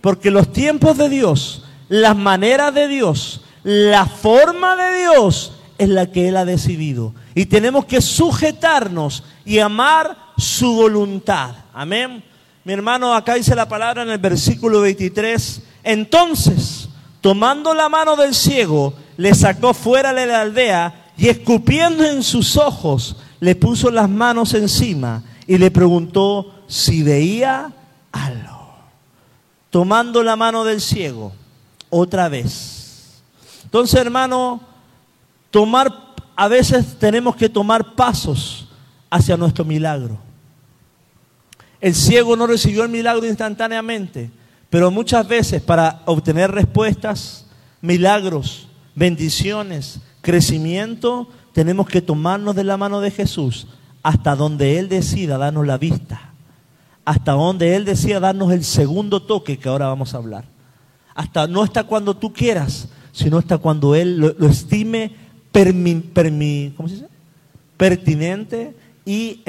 Porque 0.00 0.30
los 0.30 0.52
tiempos 0.52 0.96
de 0.96 1.08
Dios, 1.08 1.64
las 1.88 2.16
maneras 2.16 2.72
de 2.72 2.86
Dios, 2.86 3.42
la 3.64 4.06
forma 4.06 4.76
de 4.76 5.00
Dios 5.00 5.58
es 5.76 5.88
la 5.88 6.06
que 6.06 6.28
Él 6.28 6.36
ha 6.36 6.44
decidido. 6.44 7.16
Y 7.34 7.46
tenemos 7.46 7.84
que 7.84 8.00
sujetarnos 8.00 9.24
y 9.44 9.58
amar 9.58 10.16
su 10.36 10.72
voluntad. 10.76 11.56
Amén. 11.74 12.22
Mi 12.62 12.74
hermano, 12.74 13.12
acá 13.12 13.34
dice 13.34 13.56
la 13.56 13.68
palabra 13.68 14.04
en 14.04 14.10
el 14.10 14.18
versículo 14.18 14.82
23. 14.82 15.62
Entonces, 15.82 16.88
tomando 17.20 17.74
la 17.74 17.88
mano 17.88 18.14
del 18.14 18.36
ciego, 18.36 18.94
le 19.16 19.34
sacó 19.34 19.74
fuera 19.74 20.14
de 20.14 20.26
la 20.26 20.42
aldea 20.42 20.99
y 21.20 21.28
escupiendo 21.28 22.02
en 22.02 22.22
sus 22.22 22.56
ojos, 22.56 23.16
le 23.40 23.54
puso 23.54 23.90
las 23.90 24.08
manos 24.08 24.54
encima 24.54 25.22
y 25.46 25.58
le 25.58 25.70
preguntó 25.70 26.62
si 26.66 27.02
veía 27.02 27.70
algo 28.10 28.50
tomando 29.68 30.22
la 30.22 30.34
mano 30.34 30.64
del 30.64 30.80
ciego 30.80 31.32
otra 31.90 32.30
vez. 32.30 33.22
Entonces, 33.64 34.00
hermano, 34.00 34.62
tomar 35.50 35.92
a 36.34 36.48
veces 36.48 36.98
tenemos 36.98 37.36
que 37.36 37.50
tomar 37.50 37.94
pasos 37.94 38.68
hacia 39.10 39.36
nuestro 39.36 39.62
milagro. 39.62 40.18
El 41.82 41.94
ciego 41.94 42.34
no 42.34 42.46
recibió 42.46 42.82
el 42.82 42.88
milagro 42.88 43.26
instantáneamente, 43.26 44.30
pero 44.70 44.90
muchas 44.90 45.28
veces 45.28 45.60
para 45.60 46.00
obtener 46.06 46.50
respuestas, 46.50 47.44
milagros, 47.82 48.68
bendiciones, 48.94 50.00
crecimiento, 50.20 51.28
tenemos 51.52 51.86
que 51.86 52.02
tomarnos 52.02 52.54
de 52.54 52.64
la 52.64 52.76
mano 52.76 53.00
de 53.00 53.10
Jesús 53.10 53.68
hasta 54.02 54.36
donde 54.36 54.78
Él 54.78 54.88
decida 54.88 55.38
darnos 55.38 55.66
la 55.66 55.78
vista 55.78 56.30
hasta 57.10 57.32
donde 57.32 57.74
Él 57.74 57.84
decía 57.84 58.20
darnos 58.20 58.52
el 58.52 58.62
segundo 58.64 59.20
toque 59.20 59.58
que 59.58 59.68
ahora 59.68 59.88
vamos 59.88 60.14
a 60.14 60.18
hablar. 60.18 60.44
Hasta, 61.12 61.48
no 61.48 61.62
hasta 61.62 61.82
cuando 61.82 62.16
tú 62.16 62.32
quieras, 62.32 62.88
sino 63.10 63.38
hasta 63.38 63.58
cuando 63.58 63.96
Él 63.96 64.18
lo, 64.18 64.46
estime 64.46 65.10
pertinente 67.76 68.76
y 69.04 69.42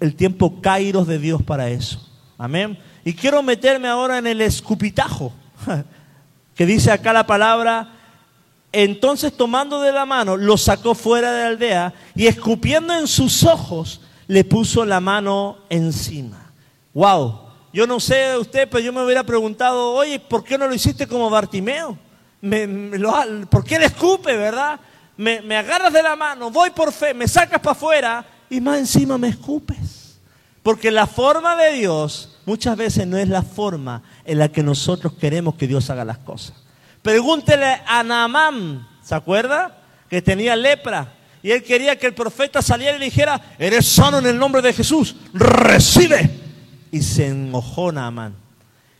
el 0.00 0.14
tiempo 0.14 0.60
kairos 0.60 1.06
de 1.06 1.18
Dios 1.18 1.42
para 1.42 1.70
eso. 1.70 2.06
Amén. 2.36 2.78
Y 3.02 3.14
quiero 3.14 3.42
meterme 3.42 3.88
ahora 3.88 4.18
en 4.18 4.26
el 4.26 4.42
escupitajo, 4.42 5.32
que 6.54 6.66
dice 6.66 6.92
acá 6.92 7.14
la 7.14 7.26
palabra, 7.26 7.94
entonces 8.82 9.32
tomando 9.32 9.80
de 9.80 9.90
la 9.90 10.04
mano, 10.04 10.36
lo 10.36 10.58
sacó 10.58 10.94
fuera 10.94 11.32
de 11.32 11.42
la 11.42 11.48
aldea 11.48 11.94
y 12.14 12.26
escupiendo 12.26 12.92
en 12.92 13.06
sus 13.06 13.42
ojos, 13.44 14.02
le 14.26 14.44
puso 14.44 14.84
la 14.84 15.00
mano 15.00 15.56
encima. 15.70 16.52
Wow. 16.92 17.40
Yo 17.72 17.86
no 17.86 17.98
sé 18.00 18.36
usted, 18.36 18.68
pero 18.70 18.84
yo 18.84 18.92
me 18.92 19.02
hubiera 19.02 19.24
preguntado, 19.24 19.92
oye, 19.92 20.18
¿por 20.18 20.44
qué 20.44 20.58
no 20.58 20.68
lo 20.68 20.74
hiciste 20.74 21.06
como 21.06 21.30
Bartimeo? 21.30 21.96
¿Por 23.50 23.64
qué 23.64 23.78
le 23.78 23.86
escupe, 23.86 24.36
verdad? 24.36 24.78
Me, 25.16 25.40
me 25.40 25.56
agarras 25.56 25.92
de 25.92 26.02
la 26.02 26.14
mano, 26.14 26.50
voy 26.50 26.68
por 26.68 26.92
fe, 26.92 27.14
me 27.14 27.26
sacas 27.26 27.60
para 27.60 27.72
afuera 27.72 28.26
y 28.50 28.60
más 28.60 28.78
encima 28.78 29.16
me 29.16 29.28
escupes. 29.28 30.18
Porque 30.62 30.90
la 30.90 31.06
forma 31.06 31.56
de 31.56 31.72
Dios 31.72 32.36
muchas 32.44 32.76
veces 32.76 33.06
no 33.06 33.16
es 33.16 33.28
la 33.28 33.42
forma 33.42 34.02
en 34.26 34.38
la 34.38 34.48
que 34.48 34.62
nosotros 34.62 35.14
queremos 35.14 35.54
que 35.54 35.66
Dios 35.66 35.88
haga 35.88 36.04
las 36.04 36.18
cosas. 36.18 36.65
Pregúntele 37.06 37.82
a 37.86 38.02
Naamán, 38.02 38.84
¿se 39.00 39.14
acuerda? 39.14 39.78
Que 40.10 40.20
tenía 40.20 40.56
lepra. 40.56 41.12
Y 41.40 41.52
él 41.52 41.62
quería 41.62 41.96
que 41.96 42.08
el 42.08 42.14
profeta 42.14 42.60
saliera 42.60 42.96
y 42.96 42.98
le 42.98 43.04
dijera, 43.04 43.40
eres 43.60 43.86
sano 43.86 44.18
en 44.18 44.26
el 44.26 44.36
nombre 44.36 44.60
de 44.60 44.72
Jesús, 44.72 45.14
recibe 45.32 46.28
y 46.90 47.00
se 47.02 47.28
enojó 47.28 47.92
Naamán. 47.92 48.34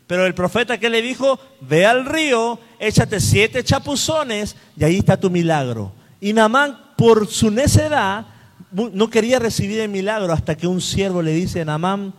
Pero 0.07 0.25
el 0.25 0.33
profeta 0.33 0.77
que 0.77 0.89
le 0.89 1.01
dijo, 1.01 1.37
ve 1.59 1.85
al 1.85 2.05
río, 2.05 2.57
échate 2.79 3.19
siete 3.19 3.61
chapuzones 3.61 4.55
y 4.77 4.85
ahí 4.85 4.99
está 4.99 5.19
tu 5.19 5.29
milagro. 5.29 5.91
Y 6.21 6.31
Naamán, 6.31 6.79
por 6.95 7.27
su 7.27 7.51
necedad, 7.51 8.25
no 8.71 9.09
quería 9.09 9.37
recibir 9.37 9.81
el 9.81 9.89
milagro 9.89 10.31
hasta 10.31 10.55
que 10.55 10.65
un 10.65 10.79
siervo 10.79 11.21
le 11.21 11.33
dice, 11.33 11.65
Naamán, 11.65 12.13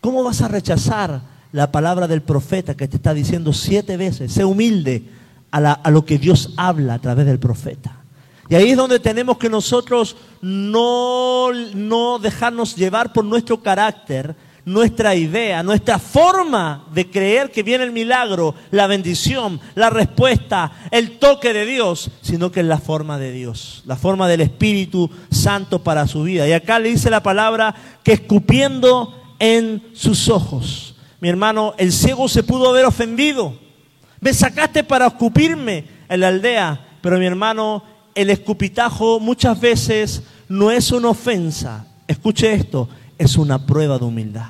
¿cómo 0.00 0.24
vas 0.24 0.40
a 0.40 0.48
rechazar 0.48 1.20
la 1.52 1.70
palabra 1.70 2.08
del 2.08 2.22
profeta 2.22 2.74
que 2.74 2.88
te 2.88 2.96
está 2.96 3.12
diciendo 3.12 3.52
siete 3.52 3.98
veces? 3.98 4.32
Sé 4.32 4.42
humilde 4.46 5.22
a, 5.54 5.90
lo 5.90 6.04
que 6.04 6.18
Dios 6.18 6.50
habla 6.56 6.94
a 6.94 6.98
través 6.98 7.26
del 7.26 7.38
profeta. 7.38 8.00
Y 8.48 8.56
ahí 8.56 8.70
es 8.70 8.76
donde 8.76 8.98
tenemos 8.98 9.38
que 9.38 9.48
nosotros 9.48 10.16
no, 10.42 11.50
no 11.74 12.18
dejarnos 12.18 12.74
llevar 12.76 13.12
por 13.12 13.24
nuestro 13.24 13.62
carácter, 13.62 14.34
nuestra 14.64 15.14
idea, 15.14 15.62
nuestra 15.62 15.98
forma 15.98 16.86
de 16.92 17.08
creer 17.08 17.50
que 17.50 17.62
viene 17.62 17.84
el 17.84 17.92
milagro, 17.92 18.54
la 18.70 18.86
bendición, 18.86 19.60
la 19.74 19.90
respuesta, 19.90 20.72
el 20.90 21.18
toque 21.18 21.52
de 21.52 21.64
Dios, 21.64 22.10
sino 22.20 22.50
que 22.50 22.60
es 22.60 22.66
la 22.66 22.78
forma 22.78 23.18
de 23.18 23.30
Dios, 23.30 23.82
la 23.86 23.96
forma 23.96 24.28
del 24.28 24.40
Espíritu 24.40 25.08
Santo 25.30 25.82
para 25.82 26.06
su 26.06 26.24
vida. 26.24 26.48
Y 26.48 26.52
acá 26.52 26.78
le 26.78 26.90
dice 26.90 27.10
la 27.10 27.22
palabra 27.22 27.74
que 28.02 28.12
escupiendo 28.12 29.14
en 29.38 29.82
sus 29.94 30.28
ojos. 30.28 30.96
Mi 31.20 31.28
hermano, 31.28 31.74
el 31.78 31.92
ciego 31.92 32.28
se 32.28 32.42
pudo 32.42 32.68
haber 32.68 32.84
ofendido. 32.84 33.63
Me 34.24 34.32
sacaste 34.32 34.82
para 34.82 35.08
escupirme 35.08 35.84
en 36.08 36.20
la 36.20 36.28
aldea, 36.28 36.80
pero 37.02 37.18
mi 37.18 37.26
hermano, 37.26 37.84
el 38.14 38.30
escupitajo 38.30 39.20
muchas 39.20 39.60
veces 39.60 40.22
no 40.48 40.70
es 40.70 40.90
una 40.92 41.10
ofensa. 41.10 41.84
Escuche 42.08 42.54
esto, 42.54 42.88
es 43.18 43.36
una 43.36 43.66
prueba 43.66 43.98
de 43.98 44.06
humildad. 44.06 44.48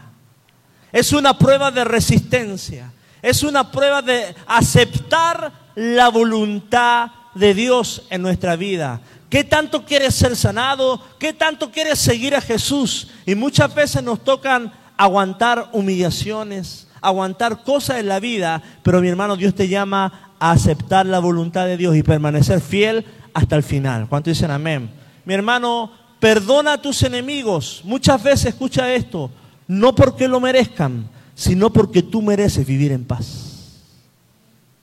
Es 0.93 1.13
una 1.13 1.37
prueba 1.37 1.73
de 1.73 1.83
resistencia. 1.83 2.93
Es 3.21 3.43
una 3.43 3.73
prueba 3.73 4.01
de 4.01 4.37
aceptar 4.47 5.53
la 5.75 6.09
voluntad 6.09 7.11
de 7.35 7.53
Dios 7.53 8.07
en 8.11 8.23
nuestra 8.23 8.55
vida. 8.55 9.01
¿Qué 9.29 9.43
tanto 9.43 9.85
quieres 9.85 10.15
ser 10.15 10.37
sanado? 10.37 11.03
¿Qué 11.19 11.33
tanto 11.33 11.73
quieres 11.73 11.99
seguir 11.99 12.37
a 12.37 12.41
Jesús? 12.41 13.09
Y 13.27 13.35
muchas 13.35 13.75
veces 13.75 14.05
nos 14.05 14.23
tocan 14.23 14.73
aguantar 14.97 15.71
humillaciones, 15.73 16.87
aguantar 17.09 17.63
cosas 17.63 17.99
en 18.01 18.09
la 18.09 18.21
vida, 18.21 18.63
pero 18.83 19.01
mi 19.01 19.09
hermano, 19.09 19.37
Dios 19.37 19.55
te 19.55 19.69
llama 19.69 20.35
a 20.39 20.51
aceptar 20.53 21.07
la 21.07 21.19
voluntad 21.19 21.67
de 21.67 21.77
Dios 21.77 21.97
y 21.97 22.03
permanecer 22.03 22.61
fiel 22.61 23.05
hasta 23.33 23.57
el 23.57 23.63
final. 23.63 24.09
¿Cuánto 24.09 24.31
dicen 24.31 24.51
amén? 24.51 24.91
Mi 25.25 25.35
hermano, 25.35 25.91
perdona 26.21 26.75
a 26.75 26.83
tus 26.83 27.03
enemigos. 27.03 27.83
Muchas 27.85 28.23
veces 28.23 28.47
escucha 28.47 28.93
esto, 28.93 29.31
no 29.69 29.95
porque 29.95 30.29
lo 30.29 30.41
merezcan, 30.41 31.09
sino 31.35 31.73
porque 31.73 32.03
tú 32.03 32.23
mereces 32.23 32.67
vivir 32.67 32.93
en 32.93 33.05
paz. 33.05 33.83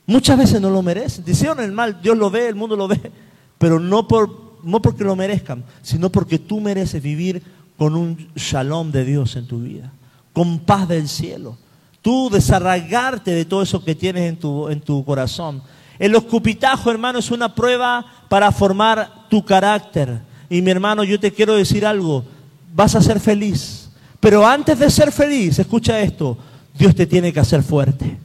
Muchas 0.06 0.38
veces 0.38 0.60
no 0.60 0.70
lo 0.70 0.82
merecen. 0.82 1.24
Hicieron 1.26 1.60
el 1.62 1.72
mal, 1.72 2.02
Dios 2.02 2.18
lo 2.18 2.30
ve, 2.30 2.48
el 2.48 2.56
mundo 2.56 2.76
lo 2.76 2.88
ve, 2.88 3.12
pero 3.58 3.80
no, 3.80 4.08
por, 4.08 4.60
no 4.64 4.82
porque 4.82 5.04
lo 5.04 5.16
merezcan, 5.16 5.64
sino 5.82 6.12
porque 6.12 6.38
tú 6.38 6.60
mereces 6.60 7.02
vivir 7.02 7.42
con 7.78 7.96
un 7.96 8.30
shalom 8.36 8.92
de 8.92 9.06
Dios 9.06 9.36
en 9.36 9.48
tu 9.48 9.62
vida, 9.62 9.92
con 10.34 10.60
paz 10.60 10.88
del 10.88 11.08
cielo. 11.08 11.58
Tú 12.02 12.30
desarraigarte 12.32 13.32
de 13.32 13.46
todo 13.46 13.62
eso 13.62 13.84
que 13.84 13.96
tienes 13.96 14.24
en 14.30 14.38
tu, 14.38 14.70
en 14.70 14.82
tu 14.82 15.04
corazón. 15.06 15.62
El 16.00 16.16
escupitajo, 16.16 16.90
hermano, 16.90 17.20
es 17.20 17.30
una 17.30 17.54
prueba 17.54 18.06
para 18.28 18.52
formar 18.52 19.28
tu 19.30 19.46
carácter. 19.46 20.20
Y 20.50 20.62
mi 20.62 20.72
hermano, 20.72 21.04
yo 21.04 21.20
te 21.20 21.32
quiero 21.32 21.56
decir 21.56 21.86
algo, 21.86 22.26
vas 22.74 22.96
a 22.96 23.02
ser 23.02 23.20
feliz. 23.20 23.90
Pero 24.20 24.46
antes 24.46 24.80
de 24.80 24.90
ser 24.90 25.12
feliz, 25.12 25.60
escucha 25.60 26.00
esto, 26.00 26.38
Dios 26.74 26.96
te 26.96 27.06
tiene 27.06 27.32
que 27.32 27.40
hacer 27.40 27.62
fuerte 27.62 28.18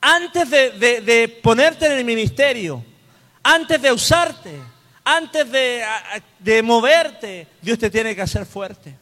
antes 0.00 0.50
de, 0.50 1.40
ponerte 1.42 1.86
en 1.86 1.92
el 1.92 2.04
ministerio, 2.04 2.84
antes 3.42 3.80
de 3.80 3.92
usarte, 3.92 4.58
antes 5.04 5.50
de, 5.50 5.82
de 6.38 6.62
moverte, 6.62 7.46
Dios 7.60 7.78
te 7.78 7.90
tiene 7.90 8.14
que 8.14 8.22
hacer 8.22 8.46
fuerte. 8.46 8.94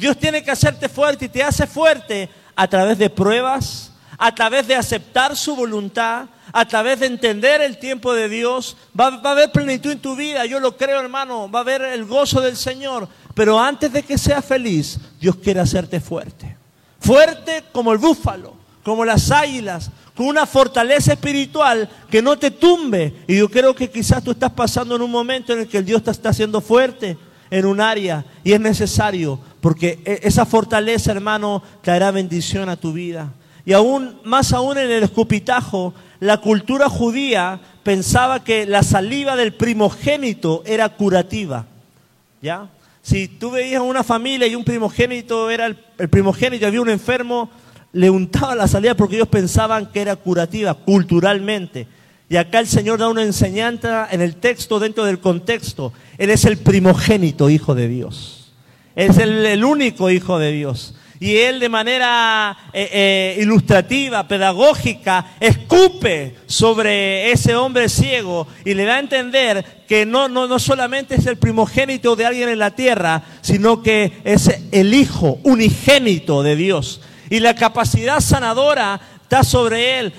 Dios 0.00 0.16
tiene 0.16 0.42
que 0.42 0.50
hacerte 0.50 0.88
fuerte 0.88 1.26
y 1.26 1.28
te 1.28 1.42
hace 1.42 1.66
fuerte 1.66 2.30
a 2.56 2.66
través 2.66 2.96
de 2.96 3.10
pruebas, 3.10 3.92
a 4.16 4.34
través 4.34 4.66
de 4.66 4.74
aceptar 4.74 5.36
su 5.36 5.54
voluntad, 5.54 6.24
a 6.54 6.64
través 6.64 7.00
de 7.00 7.06
entender 7.06 7.60
el 7.60 7.76
tiempo 7.76 8.14
de 8.14 8.30
Dios. 8.30 8.78
Va, 8.98 9.08
a 9.08 9.30
haber 9.30 9.52
plenitud 9.52 9.90
en 9.90 10.00
tu 10.00 10.16
vida, 10.16 10.46
yo 10.46 10.58
lo 10.58 10.74
creo 10.74 11.00
hermano, 11.00 11.50
va 11.50 11.58
a 11.58 11.62
haber 11.62 11.82
el 11.82 12.06
gozo 12.06 12.40
del 12.40 12.56
Señor. 12.56 13.08
Pero 13.34 13.60
antes 13.60 13.92
de 13.92 14.02
que 14.02 14.16
seas 14.16 14.42
feliz, 14.42 14.98
Dios 15.20 15.36
quiere 15.36 15.60
hacerte 15.60 16.00
fuerte. 16.00 16.56
Fuerte 16.98 17.64
como 17.70 17.92
el 17.92 17.98
búfalo, 17.98 18.54
como 18.82 19.04
las 19.04 19.30
águilas, 19.30 19.90
con 20.16 20.28
una 20.28 20.46
fortaleza 20.46 21.12
espiritual 21.12 21.90
que 22.10 22.22
no 22.22 22.38
te 22.38 22.50
tumbe. 22.50 23.22
Y 23.28 23.36
yo 23.36 23.50
creo 23.50 23.74
que 23.74 23.90
quizás 23.90 24.24
tú 24.24 24.30
estás 24.30 24.52
pasando 24.52 24.96
en 24.96 25.02
un 25.02 25.10
momento 25.10 25.52
en 25.52 25.58
el 25.58 25.68
que 25.68 25.82
Dios 25.82 26.02
te 26.02 26.10
está 26.10 26.30
haciendo 26.30 26.62
fuerte 26.62 27.18
en 27.50 27.66
un 27.66 27.80
área 27.80 28.24
y 28.44 28.52
es 28.52 28.60
necesario, 28.60 29.38
porque 29.60 30.00
e, 30.04 30.20
esa 30.22 30.46
fortaleza, 30.46 31.12
hermano, 31.12 31.62
traerá 31.82 32.10
bendición 32.10 32.68
a 32.68 32.76
tu 32.76 32.92
vida. 32.92 33.32
Y 33.64 33.72
aún 33.72 34.18
más 34.24 34.52
aún 34.52 34.78
en 34.78 34.90
el 34.90 35.02
escupitajo, 35.02 35.94
la 36.18 36.38
cultura 36.38 36.88
judía 36.88 37.60
pensaba 37.82 38.44
que 38.44 38.66
la 38.66 38.82
saliva 38.82 39.36
del 39.36 39.54
primogénito 39.54 40.62
era 40.66 40.88
curativa. 40.90 41.66
¿Ya? 42.42 42.68
Si 43.02 43.28
tú 43.28 43.50
veías 43.50 43.82
una 43.82 44.04
familia 44.04 44.46
y 44.46 44.54
un 44.54 44.64
primogénito 44.64 45.50
era 45.50 45.66
el, 45.66 45.76
primogénito, 46.08 46.66
había 46.66 46.80
un 46.80 46.90
enfermo, 46.90 47.50
le 47.92 48.10
untaba 48.10 48.54
la 48.54 48.68
salida 48.68 48.94
porque 48.94 49.16
ellos 49.16 49.28
pensaban 49.28 49.86
que 49.86 50.00
era 50.00 50.16
curativa 50.16 50.74
culturalmente. 50.74 51.86
Y 52.30 52.36
acá 52.36 52.60
el 52.60 52.68
Señor 52.68 53.00
da 53.00 53.08
una 53.08 53.24
enseñanza 53.24 54.06
en 54.08 54.20
el 54.20 54.36
texto, 54.36 54.78
dentro 54.78 55.04
del 55.04 55.18
contexto. 55.18 55.92
Él 56.16 56.30
es 56.30 56.44
el 56.44 56.58
primogénito 56.58 57.50
Hijo 57.50 57.74
de 57.74 57.88
Dios. 57.88 58.52
Es 58.94 59.18
el, 59.18 59.64
único 59.64 60.10
Hijo 60.10 60.38
de 60.38 60.52
Dios. 60.52 60.94
Y 61.18 61.38
Él 61.38 61.58
de 61.58 61.68
manera 61.68 62.56
eh, 62.72 62.88
eh, 62.92 63.38
ilustrativa, 63.42 64.28
pedagógica, 64.28 65.32
escupe 65.40 66.36
sobre 66.46 67.32
ese 67.32 67.56
hombre 67.56 67.88
ciego 67.88 68.46
y 68.64 68.74
le 68.74 68.84
da 68.84 68.94
a 68.94 69.00
entender 69.00 69.84
que 69.88 70.06
no, 70.06 70.28
no, 70.28 70.46
no 70.46 70.60
solamente 70.60 71.16
es 71.16 71.26
el 71.26 71.36
primogénito 71.36 72.14
de 72.14 72.26
alguien 72.26 72.48
en 72.48 72.60
la 72.60 72.76
tierra, 72.76 73.24
sino 73.40 73.82
que 73.82 74.20
es 74.22 74.48
el 74.70 74.94
Hijo 74.94 75.40
unigénito 75.42 76.44
de 76.44 76.54
Dios 76.54 77.00
y 77.30 77.38
la 77.38 77.54
capacidad 77.54 78.20
sanadora 78.20 79.00
está 79.30 79.44
sobre 79.44 80.00
él 80.00 80.12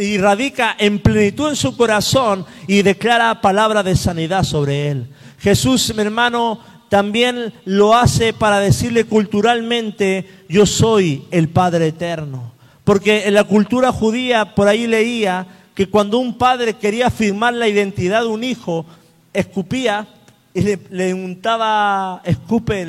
y 0.00 0.18
radica 0.18 0.74
en 0.76 0.98
plenitud 0.98 1.50
en 1.50 1.54
su 1.54 1.76
corazón 1.76 2.44
y 2.66 2.82
declara 2.82 3.40
palabra 3.40 3.84
de 3.84 3.94
sanidad 3.94 4.42
sobre 4.42 4.90
él. 4.90 5.06
Jesús, 5.38 5.94
mi 5.94 6.02
hermano, 6.02 6.58
también 6.88 7.52
lo 7.64 7.94
hace 7.94 8.32
para 8.32 8.58
decirle 8.58 9.04
culturalmente, 9.04 10.28
yo 10.48 10.66
soy 10.66 11.22
el 11.30 11.48
Padre 11.48 11.86
eterno. 11.86 12.50
Porque 12.82 13.28
en 13.28 13.34
la 13.34 13.44
cultura 13.44 13.92
judía, 13.92 14.56
por 14.56 14.66
ahí 14.66 14.88
leía 14.88 15.46
que 15.76 15.88
cuando 15.88 16.18
un 16.18 16.36
padre 16.36 16.74
quería 16.74 17.06
afirmar 17.06 17.54
la 17.54 17.68
identidad 17.68 18.22
de 18.22 18.28
un 18.28 18.42
hijo, 18.42 18.84
escupía 19.32 20.08
y 20.52 20.62
le, 20.90 21.14
untaba 21.14 22.22
escupe 22.24 22.82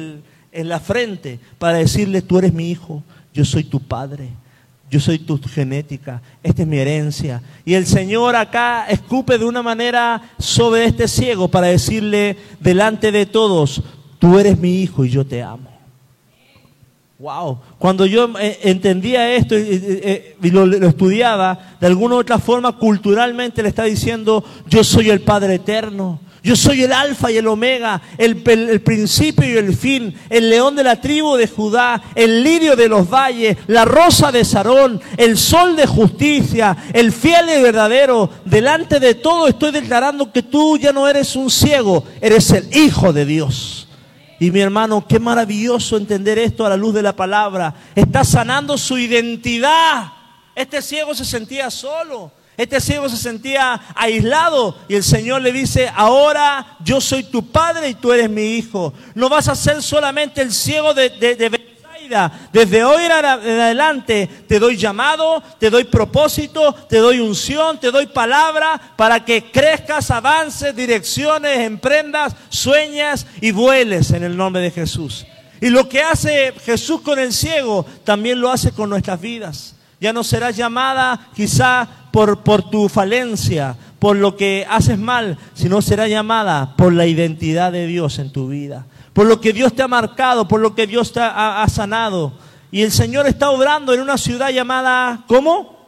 en 0.52 0.68
la 0.68 0.80
frente 0.80 1.40
para 1.60 1.78
decirle, 1.78 2.24
tú 2.24 2.40
eres 2.40 2.54
mi 2.54 2.72
hijo 2.72 3.04
yo 3.34 3.46
soy 3.46 3.64
tu 3.64 3.80
padre, 3.80 4.30
yo 4.90 5.00
soy 5.00 5.20
tu 5.20 5.40
genética, 5.40 6.22
esta 6.42 6.64
es 6.64 6.68
mi 6.68 6.78
herencia. 6.78 7.42
Y 7.64 7.76
el 7.76 7.86
Señor 7.86 8.36
acá 8.36 8.88
escupe 8.88 9.38
de 9.38 9.46
una 9.46 9.62
manera 9.62 10.22
sobre 10.40 10.86
este 10.86 11.08
ciego 11.08 11.48
para 11.48 11.68
decirle 11.68 12.38
delante 12.60 13.12
de 13.12 13.26
todos, 13.26 13.84
tú 14.18 14.40
eres 14.40 14.58
mi 14.58 14.82
hijo 14.82 15.06
y 15.06 15.10
yo 15.10 15.26
te 15.26 15.44
amo. 15.44 15.70
Wow, 17.20 17.60
cuando 17.78 18.06
yo 18.06 18.30
eh, 18.40 18.60
entendía 18.64 19.34
esto 19.34 19.58
y, 19.58 20.34
lo, 20.52 20.66
lo, 20.66 20.88
estudiaba, 20.88 21.76
de 21.80 21.88
alguna 21.88 22.16
u 22.16 22.20
otra 22.20 22.40
forma 22.40 22.78
culturalmente 22.78 23.62
le 23.62 23.70
está 23.70 23.84
diciendo, 23.84 24.44
yo 24.68 24.86
soy 24.86 25.10
el 25.10 25.20
Padre 25.20 25.56
eterno, 25.56 26.22
yo 26.42 26.56
soy 26.56 26.84
el 26.84 26.94
alfa 26.94 27.32
y 27.32 27.38
el 27.38 27.48
omega, 27.48 28.02
el, 28.18 28.42
principio 28.82 29.46
y 29.46 29.58
el 29.58 29.76
fin, 29.76 30.14
el 30.30 30.50
león 30.50 30.76
de 30.76 30.84
la 30.84 31.02
tribu 31.02 31.36
de 31.36 31.48
Judá, 31.48 32.02
el 32.16 32.44
lirio 32.44 32.76
de 32.76 32.88
los 32.88 33.10
valles, 33.10 33.58
la 33.68 33.84
rosa 33.84 34.32
de 34.32 34.46
Sarón, 34.46 35.02
el 35.18 35.38
sol 35.38 35.76
de 35.76 35.86
justicia, 35.86 36.78
el 36.94 37.12
fiel 37.12 37.50
y 37.50 37.62
verdadero. 37.62 38.30
Delante 38.46 39.00
de 39.00 39.16
todo 39.16 39.48
estoy 39.48 39.72
declarando 39.72 40.32
que 40.32 40.44
tú 40.44 40.78
ya 40.78 40.94
no 40.94 41.08
eres 41.08 41.36
un 41.36 41.50
ciego, 41.50 42.06
eres 42.22 42.52
el 42.52 42.74
hijo 42.76 43.12
de 43.12 43.26
Dios. 43.26 43.88
Y 44.40 44.52
mi 44.52 44.62
hermano, 44.62 45.06
qué 45.06 45.20
maravilloso 45.20 45.98
entender 45.98 46.40
esto 46.40 46.66
a 46.66 46.70
la 46.70 46.78
luz 46.78 46.94
de 46.94 47.02
la 47.02 47.14
palabra. 47.14 47.76
Está 47.94 48.24
sanando 48.24 48.78
su 48.78 48.98
identidad. 48.98 50.14
Este 50.56 50.82
ciego 50.82 51.14
se 51.14 51.26
sentía 51.26 51.70
solo. 51.70 52.32
Este 52.60 52.82
ciego 52.82 53.08
se 53.08 53.16
sentía 53.16 53.80
aislado 53.96 54.78
y 54.90 54.96
el 54.96 55.04
Señor 55.06 55.42
le 55.42 55.54
dice, 55.54 55.90
ahora 55.96 56.76
yo 56.84 57.00
soy 57.00 57.24
tu 57.24 57.50
padre 57.50 57.88
y 57.88 57.94
tú 57.94 58.12
eres 58.12 58.30
mi 58.30 58.58
hijo. 58.58 58.94
No 59.16 59.30
vas 59.30 59.48
a 59.48 59.56
ser 59.56 59.82
solamente 59.82 60.42
el 60.42 60.52
ciego 60.52 60.94
de, 60.94 61.10
de, 61.10 61.50
Desde 62.52 62.84
hoy 62.84 63.06
en 63.06 63.12
adelante 63.14 64.30
te 64.46 64.60
doy 64.60 64.76
llamado, 64.76 65.42
te 65.58 65.70
doy 65.70 65.86
propósito, 65.86 66.74
te 66.90 66.98
doy 66.98 67.22
unción, 67.22 67.80
te 67.80 67.92
doy 67.92 68.08
palabra 68.08 68.78
para 68.98 69.24
que 69.24 69.50
crezcas, 69.50 70.12
avances, 70.12 70.76
direcciones, 70.76 71.60
emprendas, 71.60 72.36
sueñas 72.50 73.26
y 73.40 73.52
vueles 73.52 74.12
en 74.12 74.24
el 74.24 74.36
nombre 74.36 74.62
de 74.62 74.72
Jesús. 74.72 75.26
Y 75.62 75.70
lo 75.70 75.88
que 75.88 76.02
hace 76.02 76.54
Jesús 76.66 77.00
con 77.00 77.20
el 77.20 77.32
ciego, 77.32 77.86
también 78.04 78.42
lo 78.42 78.52
hace 78.52 78.74
con 78.74 78.90
nuestras 78.90 79.22
vidas. 79.22 79.76
Ya 80.02 80.14
no 80.14 80.24
serás 80.24 80.56
llamada 80.56 81.30
quizá 81.36 81.88
por, 82.12 82.44
por 82.44 82.70
tu 82.70 82.90
falencia, 82.90 83.76
por 84.00 84.16
lo 84.16 84.36
que 84.36 84.66
haces 84.70 84.98
mal, 84.98 85.38
sino 85.54 85.82
será 85.82 86.08
llamada 86.08 86.76
por 86.76 86.94
la 86.94 87.06
identidad 87.06 87.72
de 87.72 87.86
Dios 87.86 88.18
en 88.20 88.32
tu 88.32 88.48
vida, 88.48 88.86
por 89.14 89.28
lo 89.28 89.42
que 89.42 89.54
Dios 89.54 89.74
te 89.76 89.84
ha 89.84 89.88
marcado, 89.88 90.48
por 90.48 90.62
lo 90.62 90.74
que 90.74 90.88
Dios 90.88 91.12
te 91.12 91.20
ha, 91.22 91.66
sanado. 91.70 92.34
Y 92.72 92.82
el 92.84 92.92
Señor 92.92 93.28
está 93.28 93.50
obrando 93.50 93.94
en 93.94 94.02
una 94.02 94.18
ciudad 94.18 94.52
llamada, 94.52 95.24
¿cómo? 95.28 95.88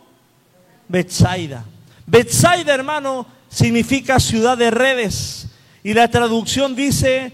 Betsaida. 0.87 1.63
Betsaida, 2.05 2.73
hermano, 2.73 3.25
significa 3.49 4.19
ciudad 4.19 4.57
de 4.57 4.71
redes. 4.71 5.47
Y 5.83 5.93
la 5.93 6.09
traducción 6.09 6.75
dice, 6.75 7.31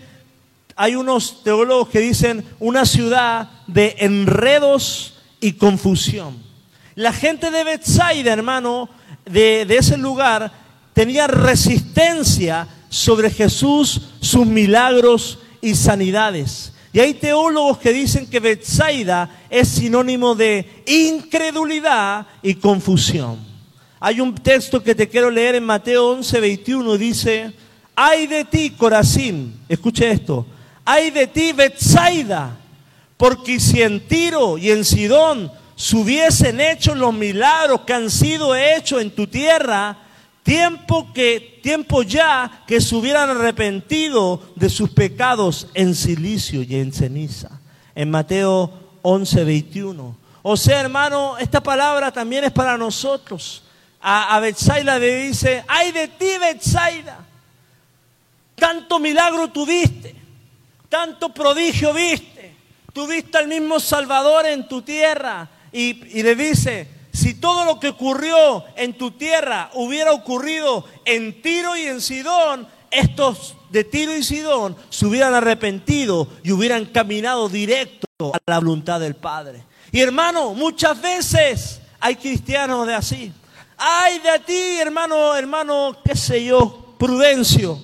hay 0.76 0.96
unos 0.96 1.44
teólogos 1.44 1.90
que 1.90 2.00
dicen 2.00 2.46
una 2.60 2.86
ciudad 2.86 3.50
de 3.66 3.96
enredos 4.00 5.16
y 5.40 5.54
confusión. 5.54 6.47
La 6.98 7.14
gente 7.14 7.52
de 7.52 7.64
Bethsaida, 7.64 8.34
hermano, 8.34 8.90
de, 9.24 9.68
ese 9.70 9.98
lugar, 9.98 10.52
tenía 10.94 11.28
resistencia 11.28 12.68
sobre 12.90 13.30
Jesús, 13.30 14.02
sus 14.20 14.48
milagros 14.48 15.38
y 15.62 15.76
sanidades. 15.76 16.74
Y 16.92 17.00
hay 17.00 17.14
teólogos 17.14 17.78
que 17.78 17.94
dicen 17.94 18.26
que 18.26 18.40
Bethsaida 18.40 19.30
es 19.52 19.68
sinónimo 19.68 20.34
de 20.34 20.84
incredulidad 20.88 22.26
y 22.42 22.56
confusión. 22.56 23.38
Hay 24.00 24.20
un 24.20 24.34
texto 24.34 24.82
que 24.82 24.96
te 24.96 25.08
quiero 25.08 25.30
leer 25.30 25.54
en 25.54 25.66
Mateo 25.66 26.10
11, 26.14 26.40
21, 26.40 26.98
dice, 26.98 27.54
ay 27.94 28.26
de 28.26 28.44
ti, 28.44 28.72
Corazín, 28.72 29.60
escuche 29.70 30.10
esto, 30.10 30.48
ay 30.84 31.12
de 31.12 31.28
ti, 31.28 31.52
Bethsaida, 31.52 32.58
Porque 33.18 33.60
si 33.60 33.84
en 33.84 34.00
Tiro 34.08 34.58
y 34.58 34.72
en 34.72 34.84
Sidón 34.84 35.52
se 35.78 35.96
hubiesen 35.96 36.60
hecho 36.60 36.96
los 36.96 37.14
milagros 37.14 37.82
que 37.82 37.94
han 37.94 38.10
sido 38.10 38.56
hechos 38.56 39.00
en 39.00 39.12
tu 39.12 39.28
tierra, 39.28 39.96
tiempo 40.42 41.14
que 41.14 41.60
tiempo 41.62 42.02
ya 42.02 42.64
que 42.66 42.82
se 42.82 42.96
hubieran 42.96 43.30
arrepentido 43.30 44.42
de 44.56 44.72
sus 44.72 44.90
pecados 44.90 45.68
en 45.76 45.94
silicio 45.94 46.64
y 46.64 46.78
en 46.78 46.92
ceniza. 46.92 47.62
En 47.94 48.10
Mateo 48.10 48.74
11, 49.04 49.44
21. 49.44 50.18
O 50.42 50.58
sea, 50.58 50.80
hermano, 50.80 51.38
esta 51.38 51.62
palabra 51.62 52.12
también 52.12 52.44
es 52.46 52.52
para 52.52 52.76
nosotros. 52.76 53.62
A, 54.02 54.36
a 54.36 54.40
Betsaida 54.40 54.98
le 54.98 55.28
dice, 55.28 55.64
ay 55.68 55.92
de 55.92 56.08
ti, 56.08 56.40
Betsaida, 56.40 57.20
tanto 58.56 58.98
milagro 58.98 59.50
tuviste, 59.50 60.16
tanto 60.90 61.30
prodigio 61.30 61.94
viste, 61.94 62.56
tuviste 62.94 63.38
al 63.38 63.48
mismo 63.48 63.80
Salvador 63.80 64.48
en 64.48 64.68
tu 64.68 64.82
tierra. 64.82 65.52
Y, 65.72 66.22
le 66.22 66.36
dice, 66.36 66.88
si 67.14 67.36
todo 67.36 67.66
lo 67.66 67.80
que 67.80 67.90
ocurrió 67.90 68.64
en 68.76 68.94
tu 68.94 69.12
tierra 69.12 69.70
hubiera 69.74 70.14
ocurrido 70.14 70.86
en 71.06 71.42
Tiro 71.42 71.76
y 71.76 71.84
en 71.84 72.02
Sidón, 72.02 72.68
estos 72.90 73.56
de 73.70 73.84
Tiro 73.84 74.16
y 74.16 74.24
Sidón 74.24 74.76
se 74.90 75.06
hubieran 75.06 75.34
arrepentido 75.34 76.28
y 76.44 76.52
hubieran 76.52 76.86
caminado 76.86 77.50
directo 77.50 78.08
a 78.34 78.40
la 78.46 78.60
voluntad 78.60 79.00
del 79.00 79.16
Padre. 79.16 79.64
Y 79.92 80.02
hermano, 80.02 80.54
muchas 80.54 81.02
veces 81.02 81.82
hay 82.00 82.16
cristianos 82.16 82.88
de 82.88 82.96
así. 82.96 83.34
Ay 83.78 84.20
de 84.20 84.40
ti, 84.40 84.80
hermano, 84.80 85.36
hermano, 85.36 85.98
qué 86.04 86.16
sé 86.16 86.44
yo, 86.44 86.96
Prudencio. 86.98 87.80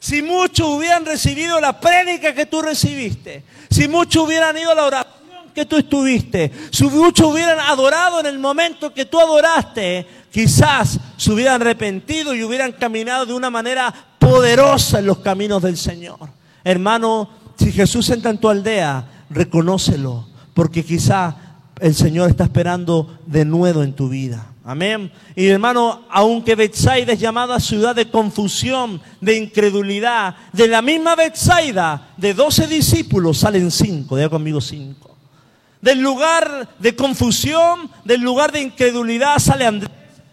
Si 0.00 0.22
muchos 0.22 0.68
hubieran 0.68 1.04
recibido 1.04 1.60
la 1.60 1.78
prédica 1.80 2.34
que 2.34 2.46
tú 2.46 2.62
recibiste, 2.62 3.44
si 3.70 3.88
muchos 3.88 4.24
hubieran 4.24 4.56
ido 4.56 4.70
a 4.70 4.74
la 4.74 4.84
oración 4.84 5.17
que 5.58 5.66
tú 5.66 5.76
estuviste, 5.76 6.52
si 6.70 6.84
muchos 6.84 7.32
hubieran 7.32 7.58
adorado 7.58 8.20
en 8.20 8.26
el 8.26 8.38
momento 8.38 8.94
que 8.94 9.06
tú 9.06 9.18
adoraste, 9.18 10.06
quizás 10.30 11.00
se 11.16 11.32
hubieran 11.32 11.60
arrepentido 11.60 12.32
y 12.32 12.44
hubieran 12.44 12.70
caminado 12.70 13.26
de 13.26 13.34
una 13.34 13.50
manera 13.50 13.92
poderosa 14.20 15.00
en 15.00 15.06
los 15.06 15.18
caminos 15.18 15.60
del 15.60 15.76
Señor. 15.76 16.30
Hermano, 16.62 17.28
si 17.58 17.72
Jesús 17.72 18.08
entra 18.10 18.30
en 18.30 18.38
tu 18.38 18.48
aldea, 18.48 19.24
reconócelo, 19.30 20.28
porque 20.54 20.84
quizá 20.84 21.34
el 21.80 21.96
Señor 21.96 22.30
está 22.30 22.44
esperando 22.44 23.18
de 23.26 23.44
nuevo 23.44 23.82
en 23.82 23.94
tu 23.94 24.08
vida. 24.08 24.46
Amén. 24.64 25.10
Y 25.34 25.48
hermano, 25.48 26.02
aunque 26.08 26.54
Betsaida 26.54 27.14
es 27.14 27.18
llamada 27.18 27.58
ciudad 27.58 27.96
de 27.96 28.08
confusión, 28.10 29.00
de 29.20 29.36
incredulidad, 29.36 30.36
de 30.52 30.68
la 30.68 30.82
misma 30.82 31.16
Betsaida, 31.16 32.10
de 32.16 32.32
doce 32.32 32.68
discípulos 32.68 33.38
salen 33.38 33.72
cinco, 33.72 34.14
diga 34.16 34.28
conmigo 34.28 34.60
cinco. 34.60 35.17
Del 35.80 36.00
lugar 36.00 36.68
de 36.78 36.96
confusión, 36.96 37.90
del 38.04 38.20
lugar 38.20 38.50
de 38.52 38.60
incredulidad 38.62 39.38
sale 39.38 39.64
Andrés, 39.66 39.90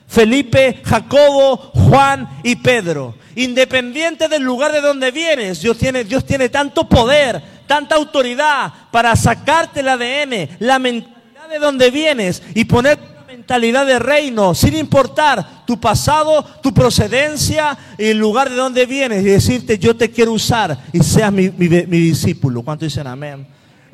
Felipe, 0.08 0.82
Jacobo, 0.84 1.58
Juan 1.74 2.28
y 2.44 2.56
Pedro. 2.56 3.16
Independiente 3.36 4.28
del 4.28 4.44
lugar 4.44 4.72
de 4.72 4.82
donde 4.82 5.12
vienes, 5.12 5.62
Dios 5.62 5.78
tiene, 5.78 6.04
Dios 6.04 6.26
tiene 6.26 6.50
tanto 6.50 6.88
poder, 6.90 7.42
tanta 7.68 7.96
autoridad 7.96 8.72
para 8.92 9.16
sacarte 9.16 9.82
el 9.82 9.90
ADN, 9.90 10.58
la 10.60 10.80
mentalidad 10.80 11.50
de 11.50 11.60
donde 11.60 11.92
vienes 11.92 12.42
y 12.56 12.66
poner 12.66 12.98
mentalidad 13.28 13.86
de 13.86 14.00
reino, 14.00 14.56
sin 14.56 14.76
importar 14.76 15.66
tu 15.66 15.80
pasado, 15.80 16.44
tu 16.64 16.74
procedencia 16.74 17.78
y 17.98 18.06
el 18.06 18.18
lugar 18.18 18.50
de 18.50 18.56
donde 18.56 18.86
vienes 18.86 19.22
y 19.22 19.26
decirte 19.30 19.78
yo 19.78 19.96
te 19.96 20.10
quiero 20.10 20.32
usar 20.32 20.78
y 20.94 21.00
seas 21.04 21.32
mi, 21.32 21.50
mi- 21.50 21.68
mi 21.68 22.00
discípulo. 22.00 22.62
¿Cuánto 22.64 22.86
dicen 22.86 23.06
amén? 23.08 23.46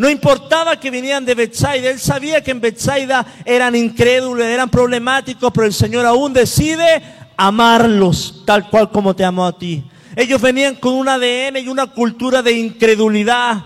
No 0.01 0.09
importaba 0.09 0.79
que 0.79 0.89
vinieran 0.89 1.25
de 1.25 1.35
Bethsaida, 1.35 1.91
él 1.91 1.99
sabía 1.99 2.41
que 2.41 2.49
en 2.49 2.59
Bethsaida 2.59 3.23
eran 3.45 3.75
incrédulos, 3.75 4.43
eran 4.47 4.67
problemáticos, 4.67 5.51
pero 5.53 5.67
el 5.67 5.73
Señor 5.73 6.07
aún 6.07 6.33
decide 6.33 7.03
amarlos 7.37 8.41
tal 8.43 8.67
cual 8.67 8.89
como 8.89 9.15
te 9.15 9.23
amó 9.23 9.45
a 9.45 9.55
ti. 9.55 9.83
Ellos 10.15 10.41
venían 10.41 10.73
con 10.73 10.95
un 10.95 11.07
ADN 11.07 11.57
y 11.57 11.67
una 11.67 11.85
cultura 11.85 12.41
de 12.41 12.51
incredulidad, 12.51 13.63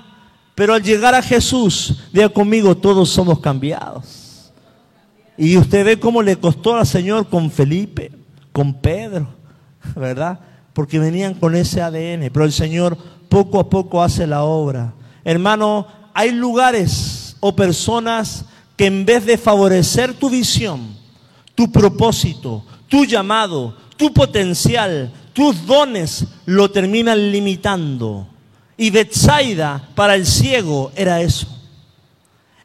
pero 0.55 0.73
al 0.73 0.83
llegar 0.83 1.15
a 1.15 1.21
Jesús, 1.21 2.03
diga 2.11 2.27
conmigo, 2.27 2.75
todos 2.75 3.09
somos 3.09 3.39
cambiados. 3.39 4.51
Y 5.37 5.55
usted 5.55 5.85
ve 5.85 5.99
cómo 6.01 6.21
le 6.21 6.35
costó 6.35 6.75
al 6.75 6.85
Señor 6.85 7.29
con 7.29 7.49
Felipe, 7.49 8.11
con 8.51 8.73
Pedro, 8.73 9.29
¿verdad? 9.95 10.41
Porque 10.73 10.99
venían 10.99 11.33
con 11.35 11.55
ese 11.55 11.81
ADN, 11.81 12.29
pero 12.33 12.43
el 12.43 12.51
Señor 12.51 12.97
poco 13.29 13.57
a 13.57 13.69
poco 13.69 14.03
hace 14.03 14.27
la 14.27 14.43
obra. 14.43 14.95
Hermano, 15.23 16.03
hay 16.15 16.31
lugares 16.31 17.37
o 17.39 17.55
personas 17.55 18.45
que 18.75 18.87
en 18.87 19.05
vez 19.05 19.23
de 19.27 19.37
favorecer 19.37 20.15
tu 20.15 20.31
visión, 20.31 20.97
tu 21.53 21.71
propósito, 21.71 22.65
tu 22.87 23.05
llamado, 23.05 23.77
tu 23.97 24.11
potencial, 24.11 25.13
tus 25.33 25.67
dones, 25.67 26.25
lo 26.47 26.71
terminan 26.71 27.31
limitando. 27.31 28.27
Y 28.75 28.89
Betsaida 28.89 29.89
para 29.93 30.15
el 30.15 30.25
ciego 30.25 30.91
era 30.95 31.21
eso 31.21 31.55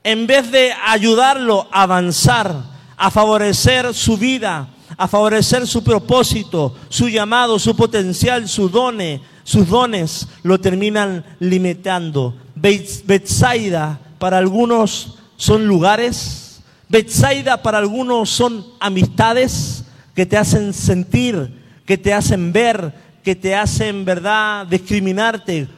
en 0.03 0.27
vez 0.27 0.51
de 0.51 0.73
ayudarlo 0.87 1.69
a 1.71 1.83
avanzar, 1.83 2.55
a 2.97 3.11
favorecer 3.11 3.93
su 3.95 4.17
vida, 4.17 4.69
a 4.97 5.09
favorecer 5.09 5.67
su 5.67 5.85
propósito, 5.85 6.75
su 6.89 7.09
llamado, 7.09 7.59
su 7.59 7.77
potencial, 7.77 8.49
sus 8.49 8.73
dones, 8.73 9.21
sus 9.45 9.69
dones, 9.69 10.29
lo 10.43 10.59
terminan 10.59 11.25
limitando. 11.39 12.35
Bet- 12.61 13.05
Betsaida 13.07 13.99
para 14.18 14.38
algunos 14.38 15.18
son 15.37 15.66
lugares, 15.66 16.61
Betsaida 16.88 17.62
para 17.62 17.79
algunos 17.79 18.29
son 18.31 18.64
amistades 18.81 19.85
que 20.14 20.27
te 20.27 20.37
hacen 20.37 20.73
sentir, 20.75 21.59
que 21.87 21.96
te 21.96 22.12
hacen 22.12 22.53
ver, 22.53 22.92
que 23.23 23.35
te 23.35 23.55
hacen, 23.55 24.05
verdad, 24.05 24.66
discriminarte 24.66 25.68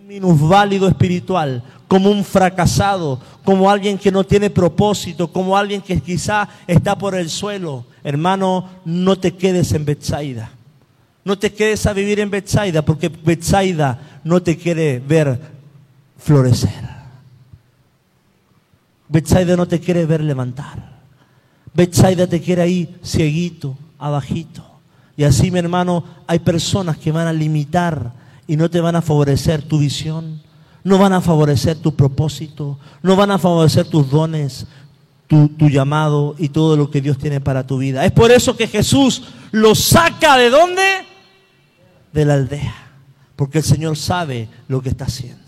un 0.00 0.06
minusválido 0.06 0.88
espiritual, 0.88 1.62
como 1.86 2.10
un 2.10 2.24
fracasado, 2.24 3.20
como 3.44 3.70
alguien 3.70 3.98
que 3.98 4.10
no 4.10 4.24
tiene 4.24 4.50
propósito, 4.50 5.30
como 5.30 5.56
alguien 5.56 5.82
que 5.82 6.00
quizá 6.00 6.48
está 6.66 6.96
por 6.96 7.14
el 7.14 7.28
suelo. 7.28 7.84
Hermano, 8.02 8.68
no 8.84 9.18
te 9.18 9.34
quedes 9.34 9.72
en 9.72 9.84
Betsaida. 9.84 10.50
No 11.24 11.38
te 11.38 11.52
quedes 11.52 11.86
a 11.86 11.92
vivir 11.92 12.18
en 12.18 12.30
Betsaida, 12.30 12.82
porque 12.82 13.08
Betsaida 13.08 14.20
no 14.24 14.42
te 14.42 14.56
quiere 14.56 14.98
ver 14.98 15.51
florecer. 16.22 16.92
Betsaida 19.08 19.56
no 19.56 19.66
te 19.66 19.80
quiere 19.80 20.06
ver 20.06 20.22
levantar. 20.22 20.92
Betsaida 21.74 22.26
te 22.26 22.40
quiere 22.40 22.62
ahí 22.62 22.96
cieguito, 23.04 23.76
abajito. 23.98 24.64
Y 25.16 25.24
así, 25.24 25.50
mi 25.50 25.58
hermano, 25.58 26.04
hay 26.26 26.38
personas 26.38 26.96
que 26.96 27.12
van 27.12 27.26
a 27.26 27.32
limitar 27.32 28.12
y 28.46 28.56
no 28.56 28.70
te 28.70 28.80
van 28.80 28.96
a 28.96 29.02
favorecer 29.02 29.62
tu 29.62 29.78
visión, 29.78 30.40
no 30.84 30.98
van 30.98 31.12
a 31.12 31.20
favorecer 31.20 31.76
tu 31.76 31.94
propósito, 31.94 32.78
no 33.02 33.16
van 33.16 33.30
a 33.30 33.38
favorecer 33.38 33.86
tus 33.86 34.10
dones, 34.10 34.66
tu, 35.26 35.48
tu 35.48 35.68
llamado 35.68 36.34
y 36.38 36.48
todo 36.48 36.76
lo 36.76 36.90
que 36.90 37.00
Dios 37.00 37.18
tiene 37.18 37.40
para 37.40 37.66
tu 37.66 37.78
vida. 37.78 38.04
Es 38.04 38.12
por 38.12 38.30
eso 38.30 38.56
que 38.56 38.66
Jesús 38.66 39.24
lo 39.50 39.74
saca 39.74 40.36
de 40.38 40.50
dónde? 40.50 40.82
De 42.12 42.24
la 42.24 42.34
aldea. 42.34 42.74
Porque 43.36 43.58
el 43.58 43.64
Señor 43.64 43.96
sabe 43.96 44.48
lo 44.68 44.80
que 44.80 44.88
está 44.88 45.04
haciendo. 45.04 45.41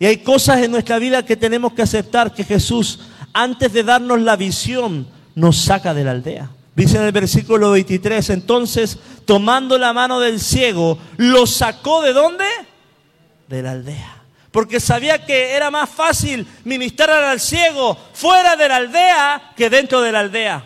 Y 0.00 0.06
hay 0.06 0.16
cosas 0.16 0.62
en 0.62 0.70
nuestra 0.70 0.98
vida 0.98 1.26
que 1.26 1.36
tenemos 1.36 1.74
que 1.74 1.82
aceptar 1.82 2.32
que 2.32 2.42
Jesús, 2.42 3.00
antes 3.34 3.70
de 3.70 3.84
darnos 3.84 4.18
la 4.18 4.34
visión, 4.34 5.06
nos 5.34 5.58
saca 5.58 5.92
de 5.92 6.04
la 6.04 6.12
aldea. 6.12 6.50
Dice 6.74 6.96
en 6.96 7.02
el 7.02 7.12
versículo 7.12 7.72
23, 7.72 8.30
entonces, 8.30 8.98
tomando 9.26 9.76
la 9.76 9.92
mano 9.92 10.18
del 10.18 10.40
ciego, 10.40 10.98
lo 11.18 11.46
sacó 11.46 12.00
de 12.00 12.14
dónde? 12.14 12.46
De 13.46 13.60
la 13.60 13.72
aldea. 13.72 14.22
Porque 14.50 14.80
sabía 14.80 15.26
que 15.26 15.52
era 15.52 15.70
más 15.70 15.90
fácil 15.90 16.46
ministrar 16.64 17.22
al 17.22 17.38
ciego 17.38 17.98
fuera 18.14 18.56
de 18.56 18.68
la 18.68 18.76
aldea 18.76 19.52
que 19.54 19.68
dentro 19.68 20.00
de 20.00 20.12
la 20.12 20.20
aldea. 20.20 20.64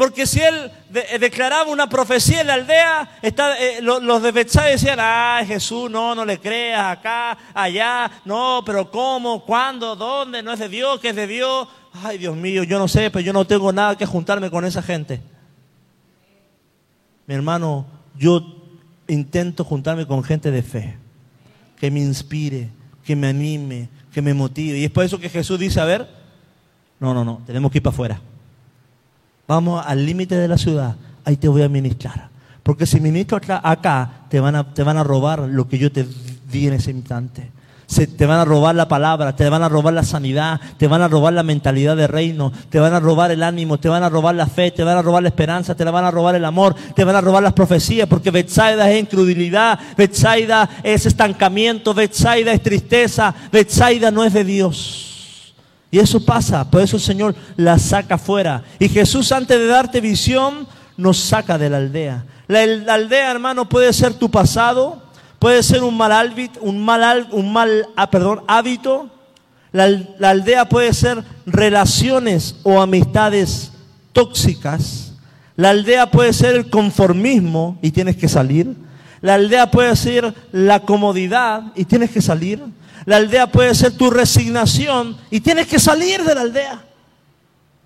Porque 0.00 0.26
si 0.26 0.40
él 0.40 0.70
eh, 0.94 1.18
declaraba 1.18 1.70
una 1.70 1.86
profecía 1.86 2.40
en 2.40 2.46
la 2.46 2.54
aldea, 2.54 3.18
eh, 3.20 3.80
lo- 3.82 4.00
los 4.00 4.22
de 4.22 4.32
decían, 4.32 4.96
ah, 4.98 5.42
Jesús, 5.46 5.90
no, 5.90 6.14
no 6.14 6.24
le 6.24 6.38
creas, 6.38 6.96
acá, 6.96 7.36
allá, 7.52 8.10
no, 8.24 8.62
pero 8.64 8.90
¿cómo? 8.90 9.44
¿Cuándo? 9.44 9.96
¿Dónde? 9.96 10.42
No 10.42 10.54
es 10.54 10.58
de 10.58 10.70
Dios, 10.70 11.00
que 11.00 11.10
es 11.10 11.16
de 11.16 11.26
Dios. 11.26 11.68
Ay, 12.02 12.16
Dios 12.16 12.34
mío, 12.34 12.62
yo 12.64 12.78
no 12.78 12.88
sé, 12.88 13.10
pero 13.10 13.20
yo 13.22 13.34
no 13.34 13.46
tengo 13.46 13.74
nada 13.74 13.94
que 13.98 14.06
juntarme 14.06 14.50
con 14.50 14.64
esa 14.64 14.80
gente. 14.80 15.20
Mi 17.26 17.34
hermano, 17.34 17.84
yo 18.16 18.42
intento 19.06 19.64
juntarme 19.64 20.06
con 20.06 20.24
gente 20.24 20.50
de 20.50 20.62
fe, 20.62 20.96
que 21.78 21.90
me 21.90 22.00
inspire, 22.00 22.70
que 23.04 23.14
me 23.14 23.26
anime, 23.26 23.90
que 24.14 24.22
me 24.22 24.32
motive. 24.32 24.78
Y 24.78 24.84
es 24.86 24.90
por 24.90 25.04
eso 25.04 25.20
que 25.20 25.28
Jesús 25.28 25.58
dice, 25.58 25.78
a 25.78 25.84
ver, 25.84 26.08
no, 26.98 27.12
no, 27.12 27.22
no, 27.22 27.42
tenemos 27.46 27.70
que 27.70 27.76
ir 27.76 27.82
para 27.82 27.92
afuera. 27.92 28.20
Vamos 29.50 29.84
al 29.84 30.06
límite 30.06 30.36
de 30.36 30.46
la 30.46 30.56
ciudad, 30.56 30.94
ahí 31.24 31.36
te 31.36 31.48
voy 31.48 31.62
a 31.62 31.68
ministrar. 31.68 32.28
Porque 32.62 32.86
si 32.86 33.00
ministro 33.00 33.36
acá- 33.36 34.08
te 34.28 34.38
van, 34.38 34.54
a, 34.54 34.72
te 34.72 34.84
van 34.84 34.96
a 34.96 35.02
robar 35.02 35.40
lo 35.40 35.66
que 35.68 35.76
yo 35.76 35.90
te 35.90 36.06
di 36.52 36.68
en 36.68 36.74
ese 36.74 36.92
instante. 36.92 37.50
se, 37.84 38.06
te 38.06 38.26
van 38.26 38.38
a 38.38 38.44
robar 38.44 38.76
la 38.76 38.86
palabra, 38.86 39.34
te 39.34 39.48
van 39.48 39.64
a 39.64 39.68
robar 39.68 39.92
la 39.92 40.04
sanidad, 40.04 40.60
te 40.76 40.86
van 40.86 41.02
a 41.02 41.08
robar 41.08 41.32
la 41.32 41.42
mentalidad 41.42 41.96
de 41.96 42.06
reino, 42.06 42.52
te 42.68 42.78
van 42.78 42.94
a 42.94 43.00
robar 43.00 43.32
el 43.32 43.42
ánimo, 43.42 43.80
te 43.80 43.88
van 43.88 44.04
a 44.04 44.08
robar 44.08 44.36
la 44.36 44.46
fe, 44.46 44.70
te 44.70 44.84
van 44.84 44.96
a 44.96 45.02
robar 45.02 45.24
la 45.24 45.30
esperanza, 45.30 45.74
te 45.74 45.82
van 45.82 46.04
a 46.04 46.12
robar 46.12 46.36
el 46.36 46.44
amor, 46.44 46.76
te 46.94 47.02
van 47.02 47.16
a 47.16 47.20
robar 47.20 47.42
las 47.42 47.52
profecías, 47.52 48.06
porque 48.06 48.30
Betsaida 48.30 48.88
es 48.88 49.00
incredulidad, 49.00 49.80
Betsaida 49.96 50.70
es 50.84 51.06
estancamiento, 51.06 51.92
Betsaida 51.92 52.52
es 52.52 52.62
tristeza, 52.62 53.34
Betsaida 53.50 54.12
no 54.12 54.22
es 54.22 54.32
de 54.32 54.44
Dios. 54.44 55.09
Y 55.90 55.98
eso 55.98 56.24
pasa, 56.24 56.70
por 56.70 56.82
eso 56.82 56.96
el 56.96 57.02
Señor 57.02 57.34
la 57.56 57.78
saca 57.78 58.16
fuera. 58.16 58.62
Y 58.78 58.88
Jesús 58.88 59.32
antes 59.32 59.58
de 59.58 59.66
darte 59.66 60.00
visión, 60.00 60.66
nos 60.96 61.18
saca 61.18 61.58
de 61.58 61.70
la 61.70 61.78
aldea. 61.78 62.24
La, 62.46 62.62
aldea, 62.94 63.30
hermano, 63.30 63.68
puede 63.68 63.92
ser 63.92 64.14
tu 64.14 64.30
pasado, 64.30 65.02
puede 65.38 65.62
ser 65.62 65.82
un 65.82 65.96
mal 65.96 66.12
hábito, 66.12 66.60
un 66.60 66.84
mal, 66.84 67.28
un 67.32 67.52
mal 67.52 67.88
ah, 67.96 68.08
hábito. 68.46 69.08
La 69.72 70.30
aldea 70.30 70.68
puede 70.68 70.92
ser 70.94 71.24
relaciones 71.46 72.56
o 72.62 72.80
amistades 72.80 73.72
tóxicas. 74.12 75.14
La 75.56 75.70
aldea 75.70 76.10
puede 76.10 76.32
ser 76.32 76.56
el 76.56 76.70
conformismo 76.70 77.78
y 77.82 77.90
tienes 77.90 78.16
que 78.16 78.28
salir. 78.28 78.74
La 79.20 79.34
aldea 79.34 79.70
puede 79.70 79.94
ser 79.96 80.34
la 80.52 80.80
comodidad 80.80 81.72
y 81.74 81.84
tienes 81.84 82.10
que 82.10 82.22
salir. 82.22 82.62
La 83.06 83.16
aldea 83.16 83.46
puede 83.46 83.74
ser 83.74 83.96
tu 83.96 84.10
resignación 84.10 85.16
y 85.30 85.40
tienes 85.40 85.66
que 85.66 85.78
salir 85.78 86.22
de 86.22 86.34
la 86.34 86.42
aldea. 86.42 86.84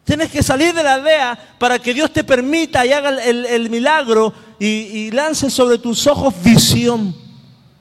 Tienes 0.05 0.31
que 0.31 0.43
salir 0.43 0.75
de 0.75 0.83
la 0.83 0.95
aldea 0.95 1.57
para 1.59 1.79
que 1.79 1.95
Dios 1.95 2.13
te 2.13 2.25
permita 2.25 2.85
y 2.85 2.93
haga 2.93 3.09
el, 3.25 3.71
milagro 3.71 4.35
y, 4.59 5.11
lance 5.13 5.49
sobre 5.49 5.79
tus 5.79 6.07
ojos 6.07 6.35
visión. 6.43 7.15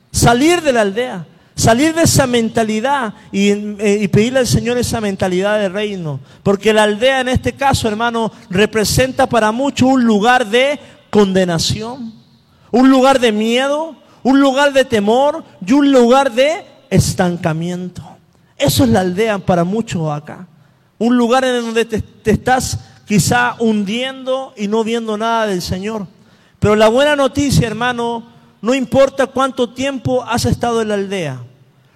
Salir 0.09 0.61
de 0.61 0.71
la 0.71 0.81
aldea, 0.81 1.25
salir 1.55 1.93
de 1.93 2.03
esa 2.03 2.25
mentalidad 2.25 3.13
y, 3.31 3.49
eh, 3.49 3.99
y, 4.01 4.07
pedirle 4.07 4.39
al 4.39 4.47
Señor 4.47 4.77
esa 4.77 5.01
mentalidad 5.01 5.59
de 5.59 5.67
reino. 5.67 6.21
Porque 6.43 6.71
la 6.71 6.83
aldea 6.83 7.19
en 7.19 7.27
este 7.27 7.53
caso, 7.53 7.89
hermano, 7.89 8.31
representa 8.49 9.27
para 9.27 9.51
muchos 9.51 9.89
un 9.89 10.05
lugar 10.05 10.47
de 10.47 10.79
condenación, 11.09 12.13
un 12.71 12.89
lugar 12.89 13.19
de 13.19 13.33
miedo, 13.33 13.97
un 14.21 14.39
lugar 14.39 14.71
de 14.71 14.85
temor 14.85 15.43
y 15.65 15.73
un 15.73 15.91
lugar 15.91 16.31
de 16.31 16.72
estancamiento. 16.93 18.03
Eso 18.55 18.83
es 18.83 18.89
la 18.89 19.01
aldea 19.01 19.39
para 19.39 19.63
muchos 19.63 20.11
acá. 20.11 20.47
Un 20.99 21.17
lugar 21.17 21.43
en 21.43 21.61
donde 21.61 21.85
te, 21.85 22.31
estás 22.31 22.79
quizá 23.05 23.55
hundiendo 23.59 24.53
y 24.55 24.67
no 24.67 24.83
viendo 24.83 25.17
nada 25.17 25.47
del 25.47 25.61
Señor. 25.61 26.07
Pero 26.59 26.75
la 26.75 26.87
buena 26.87 27.15
noticia, 27.15 27.67
hermano, 27.67 28.23
no 28.61 28.73
importa 28.73 29.27
cuánto 29.27 29.71
tiempo 29.71 30.23
has 30.23 30.45
estado 30.45 30.81
en 30.81 30.89
la 30.89 30.93
aldea, 30.93 31.41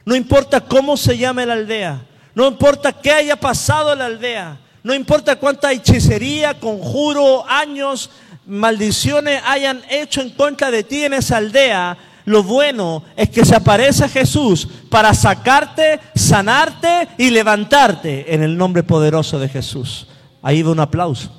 no 0.03 0.15
importa 0.15 0.62
cómo 0.62 0.97
se 0.97 1.17
llame 1.17 1.45
la 1.45 1.53
aldea, 1.53 2.01
no 2.33 2.47
importa 2.47 2.91
qué 2.91 3.12
haya 3.12 3.36
pasado 3.38 3.93
en 3.93 3.99
la 3.99 4.07
aldea, 4.07 4.60
no 4.83 4.93
importa 4.93 5.38
cuánta 5.38 5.71
hechicería, 5.71 6.60
conjuro, 6.60 7.47
años, 7.47 8.10
maldiciones 8.45 9.41
hayan 9.45 9.81
hecho 9.89 10.21
en 10.21 10.31
contra 10.31 10.71
de 10.71 10.83
ti 10.83 11.03
en 11.03 11.13
esa 11.13 11.38
aldea, 11.38 11.97
lo 12.27 12.43
bueno 12.43 13.05
es 13.15 13.29
que 13.29 13.45
se 13.45 13.55
aparece 13.55 14.09
Jesús 14.09 14.67
para 14.89 15.13
sacarte, 15.13 16.01
sanarte 16.13 17.07
y 17.17 17.29
levantarte 17.29 18.33
en 18.35 18.43
el 18.43 18.57
nombre 18.57 18.83
poderoso 18.83 19.39
de 19.39 19.47
Jesús. 19.47 20.09
Ahí 20.41 20.61
va 20.61 20.71
un 20.71 20.81
aplauso. 20.81 21.31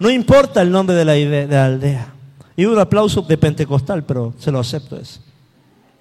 No 0.00 0.10
importa 0.10 0.62
el 0.62 0.72
nombre 0.72 0.96
de 0.96 1.04
la, 1.04 1.12
de 1.12 1.46
la 1.46 1.66
aldea. 1.66 2.12
Y 2.56 2.64
un 2.64 2.76
aplauso 2.76 3.22
de 3.22 3.38
pentecostal, 3.38 4.04
pero 4.04 4.34
se 4.36 4.50
lo 4.50 4.58
acepto 4.58 4.96
eso. 4.96 5.20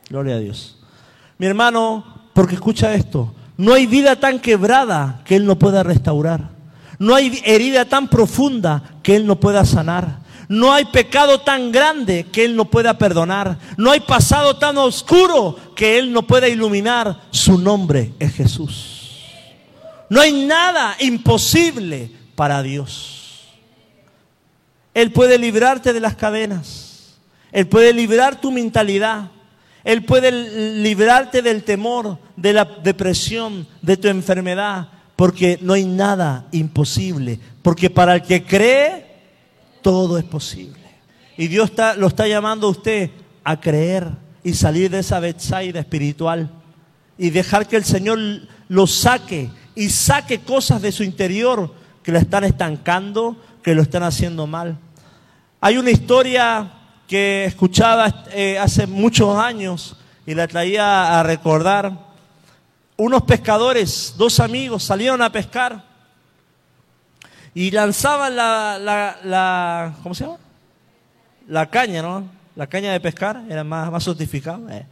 Gloria 0.10 0.38
a 0.38 0.40
Dios. 0.40 0.80
Mi 1.38 1.46
hermano, 1.46 2.04
porque 2.34 2.56
escucha 2.56 2.96
esto, 2.96 3.32
no 3.58 3.76
hay 3.76 3.86
vida 3.86 4.16
tan 4.16 4.40
quebrada 4.40 5.22
que 5.24 5.36
Él 5.36 5.46
no 5.46 5.60
pueda 5.60 5.84
restaurar. 5.84 6.50
No 6.98 7.14
hay 7.14 7.40
herida 7.46 7.86
tan 7.86 8.08
profunda 8.08 8.96
que 9.04 9.16
Él 9.16 9.28
no 9.28 9.40
pueda 9.40 9.64
sanar. 9.66 10.19
No 10.50 10.74
hay 10.74 10.86
pecado 10.86 11.42
tan 11.42 11.72
grande 11.72 12.26
que 12.32 12.44
Él 12.44 12.56
no 12.56 12.66
pueda 12.66 12.98
perdonar. 12.98 13.60
No 13.78 13.92
hay 13.92 14.00
pasado 14.00 14.58
tan 14.58 14.80
oscuro 14.80 15.56
que 15.76 16.00
Él 16.00 16.12
no 16.12 16.26
pueda 16.26 16.50
iluminar. 16.50 17.22
Su 17.30 17.60
nombre 17.60 18.14
es 18.18 18.34
Jesús. 18.34 19.00
No 20.10 20.20
hay 20.20 20.34
nada 20.48 20.96
imposible 21.02 22.12
para 22.34 22.64
Dios. 22.64 23.48
Él 24.96 25.12
puede 25.12 25.38
librarte 25.38 25.94
de 25.94 26.00
las 26.00 26.16
cadenas. 26.16 27.20
Él 27.52 27.68
puede 27.68 27.94
librar 27.94 28.42
tu 28.42 28.52
mentalidad. 28.52 29.30
Él 29.84 30.04
puede 30.04 30.32
librarte 30.82 31.44
del 31.44 31.64
temor, 31.64 32.18
de 32.36 32.54
la 32.54 32.66
depresión, 32.66 33.68
de 33.84 33.98
tu 33.98 34.08
enfermedad. 34.08 34.90
Porque 35.16 35.60
no 35.62 35.74
hay 35.74 35.86
nada 35.86 36.48
imposible. 36.52 37.40
Porque 37.62 37.92
para 37.92 38.16
el 38.16 38.24
que 38.24 38.44
cree, 38.44 39.09
todo 39.82 40.18
es 40.18 40.24
posible. 40.24 40.80
Y 41.38 41.48
Dios 41.48 41.72
lo 41.98 42.08
está 42.08 42.28
llamando 42.28 42.68
a 42.68 42.72
usted 42.72 43.12
a 43.44 43.60
creer 43.60 44.10
y 44.44 44.54
salir 44.54 44.90
de 44.90 45.00
esa 45.00 45.20
Betsaida 45.20 45.80
espiritual 45.80 46.52
y 47.18 47.30
dejar 47.30 47.68
que 47.68 47.78
el 47.78 47.86
Señor 47.86 48.20
lo 48.68 48.88
saque 48.88 49.50
y 49.76 49.90
saque 49.90 50.40
cosas 50.40 50.82
de 50.82 50.92
su 50.92 51.04
interior 51.04 51.74
que 52.04 52.12
lo 52.12 52.20
están 52.20 52.44
estancando, 52.44 53.38
que 53.64 53.76
lo 53.76 53.82
están 53.82 54.04
haciendo 54.04 54.48
mal. 54.48 54.78
Hay 55.62 55.78
una 55.78 55.92
historia 55.92 56.72
que 57.08 57.46
escuchaba 57.46 58.26
eh, 58.32 58.58
hace 58.60 58.88
muchos 58.88 59.38
años 59.38 59.98
y 60.26 60.36
la 60.36 60.48
traía 60.48 61.20
a 61.20 61.24
recordar. 61.24 62.08
Unos 62.98 63.24
pescadores, 63.24 64.14
dos 64.18 64.40
amigos, 64.40 64.84
salieron 64.84 65.22
a 65.22 65.32
pescar 65.32 65.89
y 67.54 67.72
lanzaban 67.72 68.36
la, 68.36 68.78
la, 69.24 69.94
¿cómo 70.04 70.14
se 70.14 70.26
llama? 70.26 70.38
La 71.48 71.70
caña, 71.70 72.02
¿no? 72.02 72.28
La 72.56 72.68
caña 72.68 72.92
de 72.92 73.00
pescar, 73.00 73.44
era 73.50 73.64
más, 73.64 73.92
más. 73.92 74.08
Eh. 74.08 74.86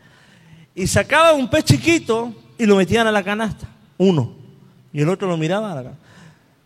Y 0.75 0.87
sacaban 0.87 1.35
un 1.35 1.49
pez 1.49 1.65
chiquito 1.65 2.33
y 2.57 2.65
lo 2.65 2.75
metían 2.75 3.07
a 3.07 3.11
la 3.11 3.23
canasta, 3.23 3.67
uno. 3.97 4.33
Y 4.91 5.01
el 5.01 5.09
otro 5.09 5.27
lo 5.27 5.37
miraba. 5.37 5.83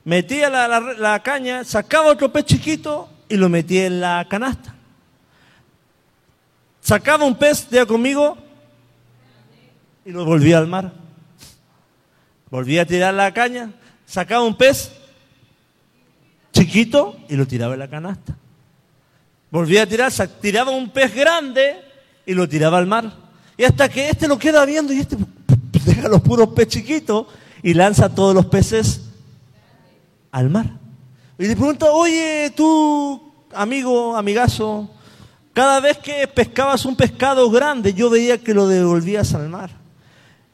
Metía 0.03 0.49
la, 0.49 0.79
la 0.79 1.21
caña, 1.21 1.63
sacaba 1.63 2.11
otro 2.11 2.31
pez 2.31 2.45
chiquito 2.45 3.09
y 3.27 3.35
lo 3.35 3.49
metía 3.49 3.87
en 3.87 3.99
la 3.99 4.25
canasta. 4.29 4.73
Sacaba 6.79 7.25
un 7.25 7.35
pez, 7.35 7.69
de 7.69 7.85
conmigo, 7.85 8.37
y 10.05 10.11
lo 10.11 10.25
volvía 10.25 10.57
al 10.57 10.67
mar. 10.67 10.93
Volvía 12.49 12.81
a 12.81 12.85
tirar 12.85 13.13
la 13.13 13.33
caña, 13.33 13.71
sacaba 14.05 14.43
un 14.43 14.55
pez 14.55 15.00
chiquito 16.51 17.17
y 17.29 17.35
lo 17.35 17.47
tiraba 17.47 17.73
en 17.73 17.79
la 17.79 17.89
canasta. 17.89 18.35
Volvía 19.49 19.83
a 19.83 19.85
tirar, 19.85 20.11
tiraba 20.41 20.71
un 20.71 20.89
pez 20.89 21.13
grande 21.13 21.75
y 22.25 22.33
lo 22.33 22.47
tiraba 22.47 22.77
al 22.77 22.87
mar. 22.87 23.11
Y 23.57 23.63
hasta 23.63 23.89
que 23.89 24.09
este 24.09 24.27
lo 24.27 24.39
queda 24.39 24.65
viendo 24.65 24.93
y 24.93 24.99
este 24.99 25.17
deja 25.85 26.07
los 26.07 26.21
puros 26.21 26.49
peces 26.49 26.73
chiquitos 26.73 27.27
y 27.61 27.73
lanza 27.73 28.13
todos 28.13 28.33
los 28.33 28.45
peces 28.45 29.01
al 30.31 30.49
mar. 30.49 30.67
Y 31.37 31.47
le 31.47 31.55
pregunta, 31.55 31.91
oye, 31.91 32.53
tú, 32.55 33.33
amigo, 33.53 34.15
amigazo, 34.15 34.89
cada 35.53 35.79
vez 35.79 35.97
que 35.97 36.27
pescabas 36.27 36.85
un 36.85 36.95
pescado 36.95 37.49
grande, 37.49 37.93
yo 37.93 38.09
veía 38.09 38.37
que 38.37 38.53
lo 38.53 38.67
devolvías 38.67 39.33
al 39.33 39.49
mar. 39.49 39.71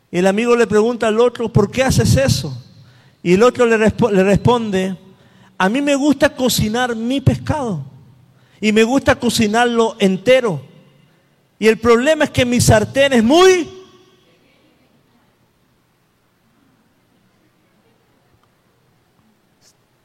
Y 0.10 0.19
el 0.19 0.27
amigo 0.27 0.55
le 0.55 0.65
pregunta 0.65 1.07
al 1.07 1.19
otro, 1.19 1.51
¿por 1.51 1.69
qué 1.69 1.83
haces 1.83 2.15
eso? 2.15 2.57
Y 3.21 3.33
el 3.33 3.43
otro 3.43 3.65
le 3.65 4.23
responde, 4.23 4.97
a 5.57 5.69
mí 5.69 5.81
me 5.81 5.95
gusta 5.95 6.35
cocinar 6.35 6.95
mi 6.95 7.19
pescado 7.19 7.83
y 8.61 8.71
me 8.71 8.83
gusta 8.83 9.15
cocinarlo 9.15 9.95
entero. 9.99 10.61
Y 11.59 11.67
el 11.67 11.79
problema 11.79 12.25
es 12.25 12.29
que 12.29 12.45
mi 12.45 12.61
sartén 12.61 13.13
es 13.13 13.23
muy... 13.23 13.69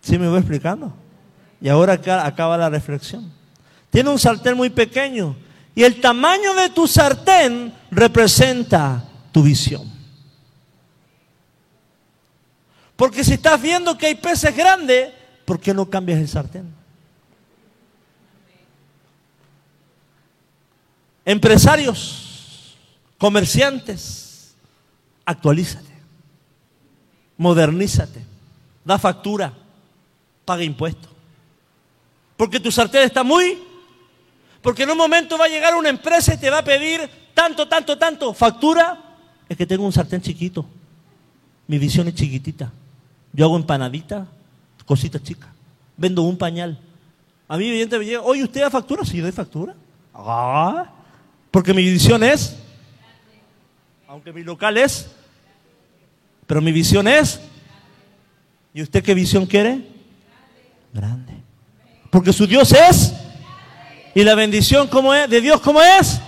¿Sí 0.01 0.19
me 0.19 0.29
voy 0.29 0.39
explicando? 0.39 0.93
Y 1.61 1.69
ahora 1.69 1.93
acaba 2.25 2.57
la 2.57 2.69
reflexión. 2.69 3.31
Tiene 3.91 4.11
un 4.11 4.19
sartén 4.19 4.57
muy 4.57 4.71
pequeño 4.71 5.37
y 5.75 5.85
el 5.85 6.01
tamaño 6.01 6.55
de 6.55 6.71
tu 6.71 6.87
sartén 6.87 7.73
representa 7.91 9.05
tu 9.31 9.43
visión. 9.43 9.91
Porque 12.97 13.23
si 13.23 13.35
estás 13.35 13.61
viendo 13.61 13.97
que 13.97 14.07
hay 14.07 14.15
peces 14.15 14.57
grandes, 14.57 15.13
¿por 15.45 15.61
qué 15.61 15.75
no 15.75 15.89
cambias 15.89 16.19
el 16.19 16.29
sartén? 16.29 16.75
Empresarios, 21.25 22.77
comerciantes, 23.19 24.55
actualízate, 25.25 25.93
modernízate, 27.37 28.25
da 28.85 28.99
factura, 28.99 29.53
paga 30.45 30.65
impuestos. 30.65 31.11
Porque 32.37 32.59
tu 32.59 32.73
sartén 32.73 33.03
está 33.03 33.23
muy 33.23 33.73
Porque 34.63 34.85
en 34.85 34.91
un 34.91 34.97
momento 34.97 35.37
va 35.37 35.47
a 35.47 35.49
llegar 35.49 35.75
una 35.75 35.89
empresa 35.89 36.35
y 36.35 36.39
te 36.39 36.49
va 36.49 36.59
a 36.59 36.65
pedir 36.65 37.11
tanto, 37.35 37.67
tanto, 37.67 37.99
tanto. 37.99 38.33
Factura, 38.33 39.17
es 39.49 39.57
que 39.57 39.67
tengo 39.67 39.85
un 39.85 39.93
sartén 39.93 40.23
chiquito. 40.23 40.65
Mi 41.67 41.79
visión 41.79 42.07
es 42.07 42.15
chiquitita. 42.15 42.73
Yo 43.33 43.45
hago 43.45 43.57
empanadita, 43.57 44.29
cositas 44.85 45.23
chicas. 45.23 45.49
Vendo 45.97 46.23
un 46.23 46.37
pañal. 46.37 46.79
A 47.49 47.57
mí, 47.57 47.69
evidentemente, 47.69 47.99
me 47.99 48.11
llega, 48.11 48.23
oye, 48.23 48.45
¿usted 48.45 48.61
da 48.61 48.71
factura? 48.71 49.05
Sí, 49.05 49.21
doy 49.21 49.33
factura. 49.33 49.75
Ah, 50.15 50.91
porque 51.51 51.75
mi 51.75 51.83
visión 51.83 52.23
es, 52.23 52.57
aunque 54.09 54.33
mi 54.33 54.43
local 54.43 54.77
es, 54.77 55.11
pero 56.47 56.61
mi 56.61 56.73
visión 56.73 57.09
es. 57.09 57.41
¿Y 58.75 58.83
usted 58.83 59.03
qué 59.03 59.15
visión 59.15 59.47
quiere? 59.47 59.87
Grande. 60.93 61.33
Porque 62.11 62.33
su 62.33 62.47
Dios 62.47 62.73
es. 62.73 63.15
¿Y 64.15 64.23
la 64.25 64.35
bendición 64.35 64.89
cómo 64.89 65.15
es? 65.15 65.29
¿De 65.29 65.41
Dios 65.41 65.61
cómo 65.61 65.81
es? 65.81 66.21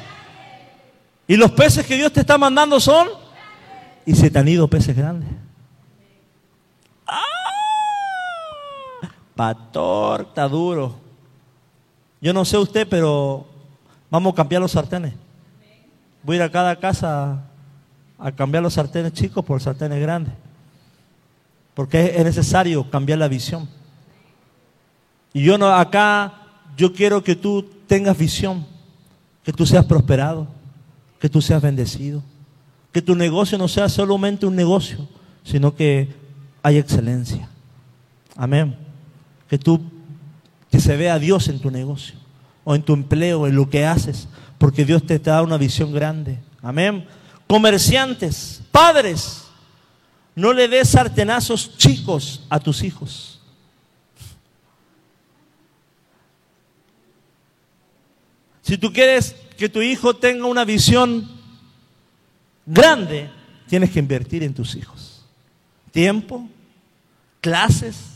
¿Y 1.27 1.37
los 1.37 1.51
peces 1.53 1.87
que 1.87 1.97
Dios 1.97 2.13
te 2.13 2.21
está 2.21 2.39
mandando 2.39 2.81
son? 2.81 3.09
Y 4.07 4.15
se 4.15 4.31
te 4.31 4.39
han 4.39 4.49
ido 4.49 4.69
peces 4.69 4.97
grandes. 4.97 5.29
¡Ah! 7.07 7.21
Pastor, 9.35 10.23
está 10.29 10.49
duro. 10.49 10.95
Yo 12.21 12.33
no 12.33 12.45
sé 12.45 12.57
usted, 12.57 12.87
pero 12.89 13.47
vamos 14.11 14.33
a 14.33 14.37
cambiar 14.37 14.63
los 14.63 14.73
sartenes. 14.73 15.15
Voy 16.23 16.37
a 16.37 16.39
ir 16.39 16.43
a 16.43 16.51
cada 16.51 16.77
casa 16.77 17.45
a 18.19 18.33
cambiar 18.33 18.63
los 18.63 18.75
sartenes 18.75 19.13
chicos 19.13 19.45
por 19.45 19.61
sartenes 19.61 20.01
grandes. 20.01 20.33
Porque 21.75 22.15
es 22.17 22.25
necesario 22.25 22.89
cambiar 22.89 23.19
la 23.19 23.29
visión. 23.29 23.69
Y 25.33 25.43
yo 25.43 25.59
no, 25.59 25.67
acá, 25.67 26.33
yo 26.77 26.93
quiero 26.93 27.23
que 27.23 27.35
tú 27.35 27.69
tengas 27.89 28.17
visión, 28.17 28.65
que 29.43 29.53
tú 29.53 29.67
seas 29.67 29.85
prosperado, 29.85 30.47
que 31.19 31.29
tú 31.29 31.43
seas 31.43 31.61
bendecido, 31.61 32.23
que 32.93 33.03
tu 33.03 33.17
negocio 33.17 33.59
no 33.59 33.67
sea 33.67 33.89
solamente 33.89 34.47
un 34.47 34.55
negocio, 34.55 35.09
sino 35.43 35.75
que 35.75 36.15
hay 36.63 36.79
excelencia. 36.79 37.49
Amén. 38.37 38.84
Que 39.49 39.59
tú, 39.59 39.81
que 40.71 40.81
se 40.81 40.97
vea 40.97 41.19
Dios 41.19 41.49
en 41.49 41.61
tu 41.61 41.71
negocio, 41.71 42.17
o 42.65 42.75
en 42.75 42.83
tu 42.83 42.95
empleo, 42.95 43.47
en 43.47 43.57
lo 43.57 43.69
que 43.69 43.85
haces, 43.85 44.29
porque 44.59 44.85
Dios 44.85 45.05
te 45.07 45.19
da 45.19 45.43
una 45.43 45.59
visión 45.59 45.93
grande. 45.93 46.39
Amén. 46.63 47.07
Comerciantes, 47.47 48.63
padres, 48.71 49.45
no 50.35 50.53
le 50.53 50.67
des 50.67 50.89
sartenazos 50.89 51.77
chicos 51.77 52.43
a 52.49 52.59
tus 52.59 52.83
hijos. 52.83 53.41
Si 58.63 58.79
tú 58.79 58.93
quieres 58.93 59.37
que 59.59 59.69
tu 59.69 59.83
hijo 59.83 60.17
tenga 60.17 60.47
una 60.47 60.65
visión 60.65 61.31
grande, 62.65 63.31
tienes 63.69 63.91
que 63.91 63.99
invertir 63.99 64.43
en 64.43 64.55
tus 64.55 64.75
hijos. 64.75 65.25
Tiempo, 65.93 66.49
clases, 67.41 68.14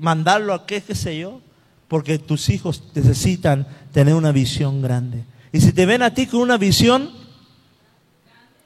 mandarlo 0.00 0.54
a 0.54 0.66
qué, 0.66 0.82
qué 0.82 0.94
sé 0.94 1.18
yo, 1.18 1.40
porque 1.86 2.18
tus 2.18 2.48
hijos 2.48 2.82
necesitan 2.94 3.66
tener 3.92 4.14
una 4.14 4.32
visión 4.32 4.82
grande. 4.82 5.24
Y 5.52 5.60
si 5.60 5.72
te 5.72 5.86
ven 5.86 6.02
a 6.02 6.14
ti 6.14 6.26
con 6.26 6.40
una 6.40 6.56
visión, 6.56 7.10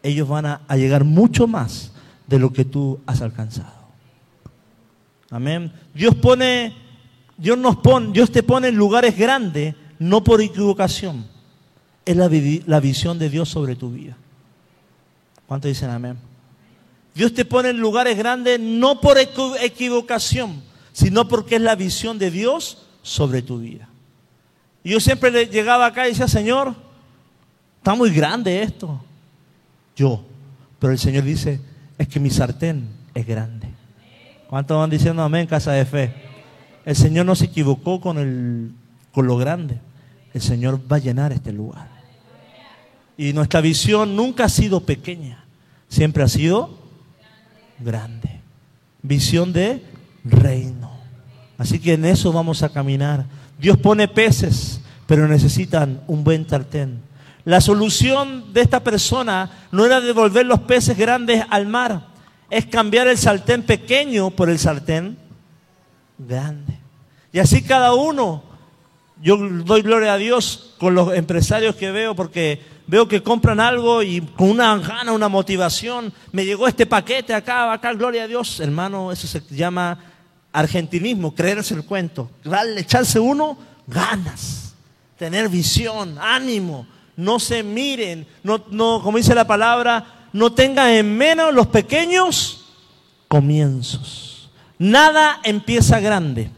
ellos 0.03 0.29
van 0.29 0.47
a, 0.47 0.77
llegar 0.77 1.05
mucho 1.05 1.47
más 1.47 1.93
de 2.27 2.39
lo 2.39 2.53
que 2.53 2.65
tú 2.65 3.01
has 3.07 3.23
alcanzado. 3.23 3.73
Amén. 5.31 5.73
Dios 5.95 6.15
pone, 6.15 6.75
Dios 7.37 7.59
nos 7.59 7.77
pone, 7.77 8.13
Dios 8.13 8.31
te 8.31 8.43
pone 8.43 8.69
en 8.69 8.77
lugares 8.77 9.17
grandes, 9.17 9.75
no 9.99 10.23
por 10.23 10.41
equivocación. 10.41 11.27
Es 12.05 12.17
la, 12.17 12.31
la 12.67 12.81
visión 12.81 13.19
de 13.19 13.31
Dios 13.31 13.49
sobre 13.49 13.77
tu 13.77 13.91
vida. 13.91 14.17
¿Cuántos 15.47 15.71
dicen 15.71 15.91
amén? 15.91 16.19
Dios 17.15 17.33
te 17.33 17.45
pone 17.45 17.71
en 17.71 17.79
lugares 17.79 18.19
grandes 18.19 18.61
no 18.61 19.01
por 19.01 19.17
equivocación, 19.19 20.63
sino 20.95 21.27
porque 21.27 21.57
es 21.57 21.61
la 21.61 21.75
visión 21.75 22.19
de 22.19 22.31
Dios 22.31 22.87
sobre 23.03 23.43
tu 23.43 23.59
vida. 23.59 23.89
Y 24.85 24.91
yo 24.91 25.01
siempre 25.01 25.31
le 25.31 25.47
llegaba 25.47 25.87
acá 25.87 26.07
y 26.07 26.11
decía, 26.11 26.29
Señor, 26.29 26.73
está 27.79 27.95
muy 27.95 28.11
grande 28.11 28.63
esto. 28.63 29.03
Yo. 29.97 30.25
Pero 30.79 30.93
el 30.93 30.99
Señor 30.99 31.25
dice, 31.25 31.61
es 31.99 32.07
que 32.07 32.21
mi 32.21 32.31
sartén 32.31 32.89
es 33.13 33.27
grande. 33.27 33.69
¿Cuántos 34.49 34.79
van 34.79 34.89
diciendo 34.89 35.23
amén, 35.23 35.49
casa 35.49 35.73
de 35.73 35.85
fe? 35.85 36.15
El 36.85 36.95
Señor 36.95 37.27
no 37.27 37.35
se 37.35 37.47
equivocó 37.47 38.01
con, 38.01 38.19
el, 38.19 38.73
con 39.11 39.27
lo 39.27 39.37
grande. 39.37 39.81
El 40.33 40.43
Señor 40.43 40.81
va 40.91 40.97
a 40.97 41.01
llenar 41.01 41.33
este 41.33 41.53
lugar. 41.53 41.89
Y 43.17 43.33
nuestra 43.33 43.61
visión 43.61 44.15
nunca 44.15 44.45
ha 44.45 44.49
sido 44.49 44.81
pequeña, 44.81 45.45
siempre 45.89 46.23
ha 46.23 46.29
sido 46.29 46.79
grande. 47.81 48.41
Visión 49.03 49.53
de 49.53 49.83
reino. 50.25 50.91
Así 51.59 51.79
que 51.79 51.95
en 51.95 52.05
eso 52.05 52.33
vamos 52.33 52.63
a 52.63 52.71
caminar. 52.71 53.27
Dios 53.59 53.77
pone 53.79 54.09
peces, 54.09 54.81
pero 55.07 55.29
necesitan 55.29 56.03
un 56.07 56.25
buen 56.25 56.49
sartén. 56.49 57.01
La 57.45 57.61
solución 57.61 58.53
de 58.53 58.63
esta 58.63 58.83
persona 58.83 59.51
no 59.71 59.85
era 59.85 60.01
devolver 60.01 60.47
los 60.47 60.61
peces 60.61 60.97
grandes 60.97 61.45
al 61.51 61.67
mar, 61.67 62.09
es 62.49 62.67
cambiar 62.67 63.07
el 63.07 63.19
sartén 63.19 63.63
pequeño 63.63 64.31
por 64.31 64.49
el 64.49 64.59
sartén 64.59 65.19
grande. 66.19 66.79
Y 67.33 67.39
así 67.39 67.63
cada 67.63 67.95
uno, 67.95 68.43
yo 69.21 69.37
doy 69.37 69.83
gloria 69.83 70.15
a 70.15 70.19
Dios 70.19 70.75
con 70.79 70.95
los 70.95 71.15
empresarios 71.15 71.77
que 71.77 71.91
veo 71.91 72.15
porque 72.15 72.63
veo 72.87 73.09
que 73.09 73.23
compran 73.23 73.61
algo 73.61 74.03
y 74.03 74.21
con 74.21 74.51
una 74.51 74.77
gana, 74.79 75.13
una 75.13 75.29
motivación, 75.29 76.13
me 76.33 76.45
llegó 76.45 76.67
este 76.67 76.87
paquete 76.87 77.35
acá, 77.35 77.73
acá, 77.73 77.93
gloria 77.93 78.25
a 78.25 78.27
Dios, 78.27 78.61
hermano, 78.61 79.13
eso 79.13 79.27
se 79.27 79.43
llama 79.51 79.99
argentinismo, 80.55 81.35
creerse 81.35 81.75
el 81.75 81.85
cuento, 81.85 82.31
echarse 82.77 83.19
uno 83.19 83.59
ganas, 83.89 84.75
tener 85.19 85.49
visión, 85.49 86.17
ánimo, 86.19 86.87
no 87.17 87.41
se 87.41 87.65
miren, 87.65 88.25
no, 88.45 88.65
no, 88.71 89.03
como 89.03 89.19
dice 89.19 89.35
la 89.35 89.47
palabra, 89.47 90.29
no 90.33 90.53
tengan 90.53 90.91
en 90.91 91.19
menos 91.19 91.53
los 91.53 91.67
pequeños 91.67 92.67
comienzos. 93.27 94.49
Nada 94.79 95.41
empieza 95.43 95.99
grande, 95.99 96.51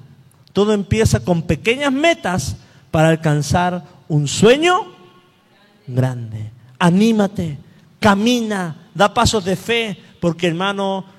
todo 0.52 0.74
empieza 0.74 1.20
con 1.20 1.42
pequeñas 1.42 1.90
metas 1.90 2.56
para 2.90 3.08
alcanzar 3.08 3.82
un 4.08 4.28
sueño 4.28 4.92
grande. 5.86 6.50
Anímate, 6.78 7.56
camina, 7.98 8.90
da 8.94 9.14
pasos 9.14 9.42
de 9.42 9.56
fe, 9.56 9.96
porque 10.20 10.48
hermano, 10.48 11.15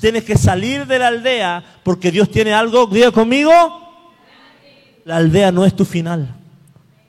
tienes 0.00 0.24
que 0.24 0.36
salir 0.36 0.86
de 0.86 0.98
la 0.98 1.08
aldea, 1.08 1.64
porque 1.82 2.10
Dios 2.10 2.30
tiene 2.30 2.52
algo, 2.52 2.86
diga 2.86 3.10
conmigo, 3.10 3.52
la 5.04 5.16
aldea 5.16 5.52
no 5.52 5.64
es 5.64 5.74
tu 5.74 5.84
final. 5.84 6.34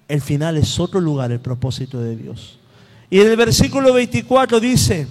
El 0.08 0.22
final 0.22 0.58
es 0.58 0.80
otro 0.80 1.00
lugar, 1.00 1.32
el 1.32 1.40
propósito 1.40 2.02
de 2.02 2.16
Dios. 2.16 2.58
Y 3.10 3.20
en 3.20 3.28
el 3.28 3.36
versículo 3.36 3.94
24 3.94 4.60
dice, 4.60 5.08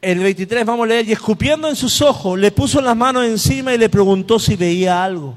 el 0.00 0.18
23 0.18 0.66
vamos 0.66 0.84
a 0.84 0.88
leer, 0.88 1.08
y 1.08 1.12
escupiendo 1.12 1.68
en 1.68 1.76
sus 1.76 2.02
ojos, 2.02 2.38
le 2.38 2.52
puso 2.52 2.80
las 2.80 2.96
manos 2.96 3.24
encima 3.24 3.74
y 3.74 3.78
le 3.78 3.88
preguntó 3.88 4.38
si 4.38 4.54
veía 4.56 5.02
algo. 5.02 5.36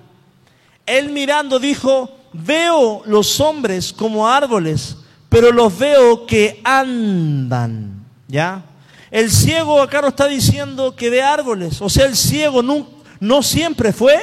Él 0.85 1.09
mirando 1.09 1.59
dijo, 1.59 2.11
veo 2.33 3.01
los 3.05 3.39
hombres 3.39 3.93
como 3.93 4.27
árboles, 4.27 4.97
pero 5.29 5.51
los 5.51 5.77
veo 5.77 6.25
que 6.25 6.61
andan. 6.63 7.96
¿Ya? 8.27 8.63
El 9.09 9.31
ciego 9.31 9.81
acá 9.81 10.01
no 10.01 10.09
está 10.09 10.27
diciendo 10.27 10.95
que 10.95 11.09
ve 11.09 11.21
árboles. 11.21 11.81
O 11.81 11.89
sea, 11.89 12.05
el 12.05 12.15
ciego 12.15 12.61
no, 12.61 13.43
siempre 13.43 13.93
fue 13.93 14.17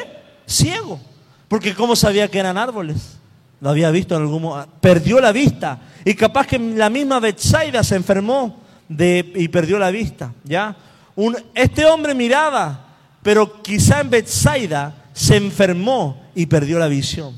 ciego. 0.46 1.00
Porque 1.48 1.74
¿cómo 1.74 1.96
sabía 1.96 2.28
que 2.28 2.38
eran 2.38 2.58
árboles? 2.58 3.18
Lo 3.60 3.70
había 3.70 3.90
visto 3.90 4.14
en 4.14 4.22
algún 4.22 4.42
momento. 4.42 4.70
Perdió 4.80 5.20
la 5.20 5.32
vista. 5.32 5.78
Y 6.04 6.14
capaz 6.14 6.46
que 6.46 6.58
la 6.58 6.90
misma 6.90 7.20
Betsaida 7.20 7.82
se 7.82 7.96
enfermó 7.96 8.60
y 8.88 9.48
perdió 9.48 9.78
la 9.78 9.90
vista. 9.90 10.32
¿ya? 10.44 10.76
Un, 11.16 11.36
este 11.54 11.86
hombre 11.86 12.14
miraba, 12.14 12.86
pero 13.22 13.62
quizá 13.62 14.00
en 14.00 14.10
Betsaida 14.10 14.94
se 15.14 15.36
enfermó 15.36 16.22
y 16.34 16.44
perdió 16.46 16.78
la 16.78 16.88
visión. 16.88 17.34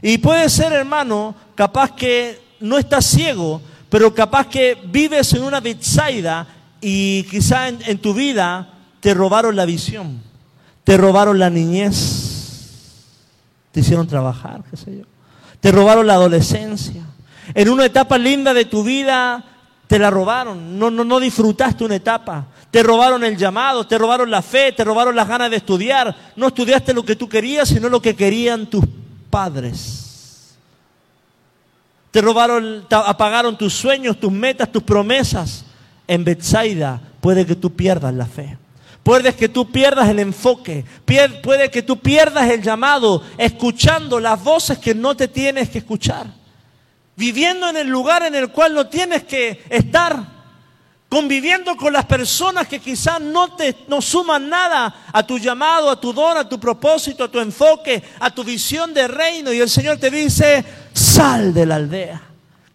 Y 0.00 0.16
puede 0.18 0.48
ser, 0.48 0.72
hermano, 0.72 1.34
capaz 1.54 1.94
que 1.94 2.40
no 2.60 2.78
estás 2.78 3.04
ciego, 3.04 3.60
pero 3.90 4.14
capaz 4.14 4.46
que 4.46 4.78
vives 4.86 5.34
en 5.34 5.42
una 5.42 5.60
Betsaida 5.60 6.46
y 6.80 7.24
quizá 7.24 7.68
en, 7.68 7.78
en 7.84 7.98
tu 7.98 8.14
vida 8.14 8.72
te 9.00 9.12
robaron 9.12 9.54
la 9.54 9.66
visión, 9.66 10.22
te 10.84 10.96
robaron 10.96 11.38
la 11.38 11.50
niñez 11.50 12.30
te 13.72 13.80
hicieron 13.80 14.06
trabajar, 14.06 14.62
qué 14.68 14.76
sé 14.76 14.98
yo. 14.98 15.04
Te 15.60 15.70
robaron 15.70 16.06
la 16.06 16.14
adolescencia. 16.14 17.02
En 17.54 17.68
una 17.68 17.84
etapa 17.84 18.18
linda 18.18 18.52
de 18.54 18.64
tu 18.64 18.82
vida 18.82 19.44
te 19.86 19.98
la 19.98 20.10
robaron. 20.10 20.78
No, 20.78 20.90
no, 20.90 21.04
no 21.04 21.20
disfrutaste 21.20 21.84
una 21.84 21.96
etapa. 21.96 22.46
Te 22.70 22.82
robaron 22.82 23.22
el 23.24 23.36
llamado, 23.36 23.86
te 23.86 23.98
robaron 23.98 24.30
la 24.30 24.42
fe, 24.42 24.72
te 24.72 24.84
robaron 24.84 25.14
las 25.14 25.28
ganas 25.28 25.50
de 25.50 25.56
estudiar. 25.56 26.14
No 26.36 26.48
estudiaste 26.48 26.94
lo 26.94 27.04
que 27.04 27.16
tú 27.16 27.28
querías, 27.28 27.68
sino 27.68 27.88
lo 27.88 28.00
que 28.00 28.16
querían 28.16 28.66
tus 28.66 28.84
padres. 29.28 30.09
Te 32.10 32.20
robaron, 32.20 32.86
te 32.88 32.94
apagaron 32.94 33.56
tus 33.56 33.74
sueños, 33.74 34.18
tus 34.18 34.32
metas, 34.32 34.70
tus 34.70 34.82
promesas. 34.82 35.64
En 36.06 36.24
Bethsaida 36.24 37.00
puede 37.20 37.46
que 37.46 37.54
tú 37.54 37.72
pierdas 37.72 38.12
la 38.12 38.26
fe. 38.26 38.58
Puede 39.02 39.34
que 39.34 39.48
tú 39.48 39.70
pierdas 39.70 40.08
el 40.08 40.18
enfoque. 40.18 40.84
Puede 41.42 41.70
que 41.70 41.82
tú 41.82 41.98
pierdas 41.98 42.50
el 42.50 42.62
llamado 42.62 43.22
escuchando 43.38 44.20
las 44.20 44.42
voces 44.42 44.78
que 44.78 44.94
no 44.94 45.16
te 45.16 45.28
tienes 45.28 45.70
que 45.70 45.78
escuchar. 45.78 46.26
Viviendo 47.16 47.68
en 47.68 47.76
el 47.76 47.88
lugar 47.88 48.22
en 48.24 48.34
el 48.34 48.50
cual 48.50 48.74
no 48.74 48.88
tienes 48.88 49.24
que 49.24 49.62
estar 49.68 50.39
conviviendo 51.10 51.76
con 51.76 51.92
las 51.92 52.06
personas 52.06 52.68
que 52.68 52.78
quizás 52.78 53.20
no 53.20 53.56
te 53.56 53.74
no 53.88 54.00
suman 54.00 54.48
nada 54.48 54.94
a 55.12 55.26
tu 55.26 55.38
llamado, 55.38 55.90
a 55.90 56.00
tu 56.00 56.12
don, 56.12 56.38
a 56.38 56.48
tu 56.48 56.58
propósito, 56.58 57.24
a 57.24 57.30
tu 57.30 57.40
enfoque, 57.40 58.00
a 58.20 58.30
tu 58.30 58.44
visión 58.44 58.94
de 58.94 59.08
reino. 59.08 59.52
Y 59.52 59.58
el 59.58 59.68
Señor 59.68 59.98
te 59.98 60.08
dice, 60.08 60.64
sal 60.94 61.52
de 61.52 61.66
la 61.66 61.74
aldea. 61.74 62.22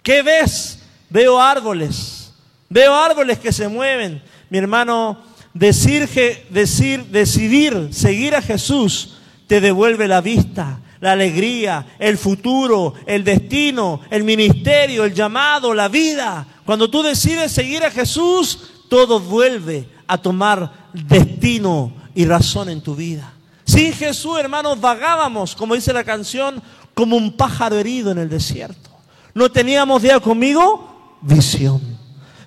¿Qué 0.03 0.21
ves? 0.21 0.83
Veo 1.09 1.41
árboles, 1.41 2.33
veo 2.69 2.93
árboles 2.93 3.39
que 3.39 3.53
se 3.53 3.69
mueven. 3.69 4.21
Mi 4.49 4.57
hermano, 4.57 5.17
decir, 5.53 6.09
decir, 6.49 7.05
decidir 7.05 7.89
seguir 7.93 8.35
a 8.35 8.41
Jesús 8.41 9.17
te 9.47 9.61
devuelve 9.61 10.09
la 10.09 10.19
vista, 10.19 10.79
la 10.99 11.13
alegría, 11.13 11.85
el 11.99 12.17
futuro, 12.17 12.95
el 13.05 13.23
destino, 13.23 14.01
el 14.09 14.25
ministerio, 14.25 15.05
el 15.05 15.13
llamado, 15.13 15.73
la 15.73 15.87
vida. 15.87 16.45
Cuando 16.65 16.89
tú 16.89 17.03
decides 17.03 17.51
seguir 17.51 17.83
a 17.83 17.91
Jesús, 17.91 18.59
todo 18.89 19.19
vuelve 19.19 19.87
a 20.07 20.17
tomar 20.17 20.89
destino 20.93 21.93
y 22.15 22.25
razón 22.25 22.69
en 22.69 22.81
tu 22.81 22.95
vida. 22.95 23.33
Sin 23.65 23.93
Jesús, 23.93 24.39
hermanos, 24.39 24.79
vagábamos, 24.79 25.55
como 25.55 25.75
dice 25.75 25.93
la 25.93 26.03
canción, 26.03 26.61
como 26.93 27.17
un 27.17 27.33
pájaro 27.33 27.77
herido 27.77 28.11
en 28.11 28.19
el 28.19 28.29
desierto. 28.29 28.89
No 29.33 29.51
teníamos 29.51 30.01
día 30.01 30.19
conmigo 30.19 31.17
visión. 31.21 31.81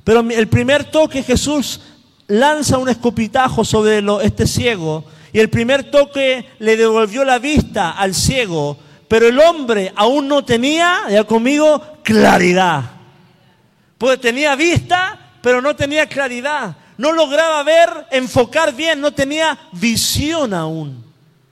Pero 0.05 0.21
el 0.21 0.49
primer 0.49 0.85
toque 0.85 1.23
Jesús 1.23 1.81
lanza 2.29 2.79
un 2.79 2.89
escupitajo 2.89 3.65
sobre 3.65 4.03
este 4.23 4.47
ciego 4.47 5.05
y 5.33 5.39
el 5.39 5.51
primer 5.51 5.91
toque 5.91 6.47
le 6.59 6.77
devolvió 6.77 7.25
la 7.25 7.39
vista 7.39 7.91
al 7.91 8.15
ciego, 8.15 8.79
pero 9.07 9.29
el 9.29 9.39
hombre 9.39 9.93
aún 9.97 10.29
no 10.29 10.45
tenía, 10.45 11.01
ya 11.11 11.25
conmigo, 11.25 11.83
claridad. 12.03 12.98
Pues 13.99 14.21
tenía 14.21 14.55
vista, 14.55 15.19
pero 15.43 15.61
no 15.61 15.75
tenía 15.75 16.07
claridad. 16.07 16.77
No 16.97 17.13
lograba 17.13 17.63
ver, 17.65 18.07
enfocar 18.11 18.75
bien, 18.75 19.01
no 19.01 19.13
tenía 19.13 19.59
visión 19.73 20.55
aún. 20.55 21.09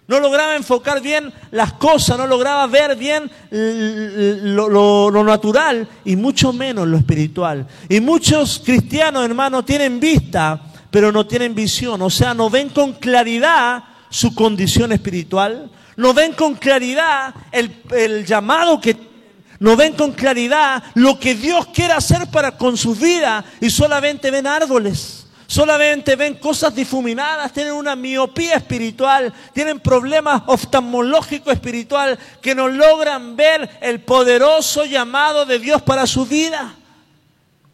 No 0.08 0.20
lograba 0.20 0.54
enfocar 0.54 1.00
bien 1.00 1.32
las 1.50 1.72
cosas, 1.72 2.16
no 2.16 2.28
lograba 2.28 2.66
ver 2.68 2.94
bien 2.94 3.28
lo, 3.50 5.24
natural 5.24 5.88
y 6.04 6.14
mucho 6.14 6.52
menos 6.52 6.86
lo 6.86 6.96
espiritual. 6.96 7.66
Y 7.88 7.98
muchos 8.00 8.62
cristianos, 8.64 9.24
hermanos, 9.24 9.64
tienen 9.66 9.98
vista, 9.98 10.60
pero 10.92 11.10
no 11.10 11.26
tienen 11.26 11.56
visión. 11.56 12.00
O 12.02 12.10
sea, 12.10 12.34
no 12.34 12.48
ven 12.48 12.68
con 12.68 12.92
claridad 12.92 13.82
su 14.08 14.32
condición 14.32 14.92
espiritual, 14.92 15.70
no 15.96 16.14
ven 16.14 16.34
con 16.34 16.54
claridad 16.54 17.34
el, 17.50 17.82
el 17.90 18.24
llamado 18.24 18.80
que 18.80 19.15
no 19.58 19.76
ven 19.76 19.94
con 19.94 20.12
claridad 20.12 20.82
lo 20.94 21.18
que 21.18 21.34
Dios 21.34 21.66
quiere 21.74 21.94
hacer 21.94 22.28
para 22.30 22.56
con 22.56 22.76
su 22.76 22.94
vida 22.94 23.44
y 23.60 23.70
solamente 23.70 24.30
ven 24.30 24.46
árboles. 24.46 25.26
Solamente 25.48 26.16
ven 26.16 26.34
cosas 26.34 26.74
difuminadas, 26.74 27.52
tienen 27.52 27.72
una 27.72 27.94
miopía 27.94 28.56
espiritual, 28.56 29.32
tienen 29.52 29.78
problemas 29.78 30.42
oftalmológicos 30.46 31.52
espiritual 31.52 32.18
que 32.42 32.54
no 32.54 32.66
logran 32.66 33.36
ver 33.36 33.78
el 33.80 34.00
poderoso 34.00 34.84
llamado 34.84 35.46
de 35.46 35.60
Dios 35.60 35.82
para 35.82 36.06
su 36.06 36.26
vida. 36.26 36.74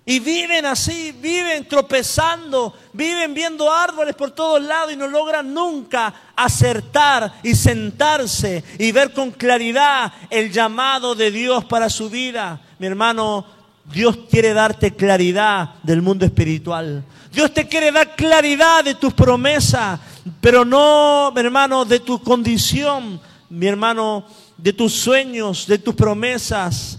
Y 0.05 0.19
viven 0.19 0.67
así, 0.67 1.13
viven 1.13 1.69
tropezando, 1.69 2.75
viven 2.93 3.35
viendo 3.35 3.73
árboles 3.73 4.17
por 4.17 4.33
todos 4.33 4.61
lados 4.61 4.93
y 4.93 4.97
no 4.97 5.07
logran 5.07 5.55
nunca 5.55 6.13
acertar 6.35 7.35
y 7.45 7.55
sentarse 7.55 8.65
y 8.79 8.91
ver 8.91 9.13
con 9.13 9.31
claridad 9.31 10.13
el 10.29 10.51
llamado 10.51 11.15
de 11.15 11.31
Dios 11.31 11.65
para 11.67 11.89
su 11.89 12.11
vida. 12.11 12.61
Mi 12.81 12.89
hermano, 12.89 13.47
Dios 13.85 14.19
quiere 14.29 14.53
darte 14.53 14.95
claridad 14.95 15.75
del 15.85 16.03
mundo 16.03 16.25
espiritual. 16.25 17.05
Dios 17.33 17.55
te 17.55 17.69
quiere 17.69 17.93
dar 17.93 18.17
claridad 18.17 18.85
de 18.85 18.97
tus 18.97 19.15
promesas, 19.15 20.01
pero 20.41 20.65
no, 20.65 21.31
mi 21.33 21.41
hermano, 21.41 21.85
de 21.85 22.01
tu 22.01 22.21
condición, 22.21 23.21
mi 23.49 23.67
hermano, 23.69 24.25
de 24.57 24.73
tus 24.73 24.93
sueños, 24.93 25.67
de 25.67 25.79
tus 25.79 25.95
promesas. 25.95 26.99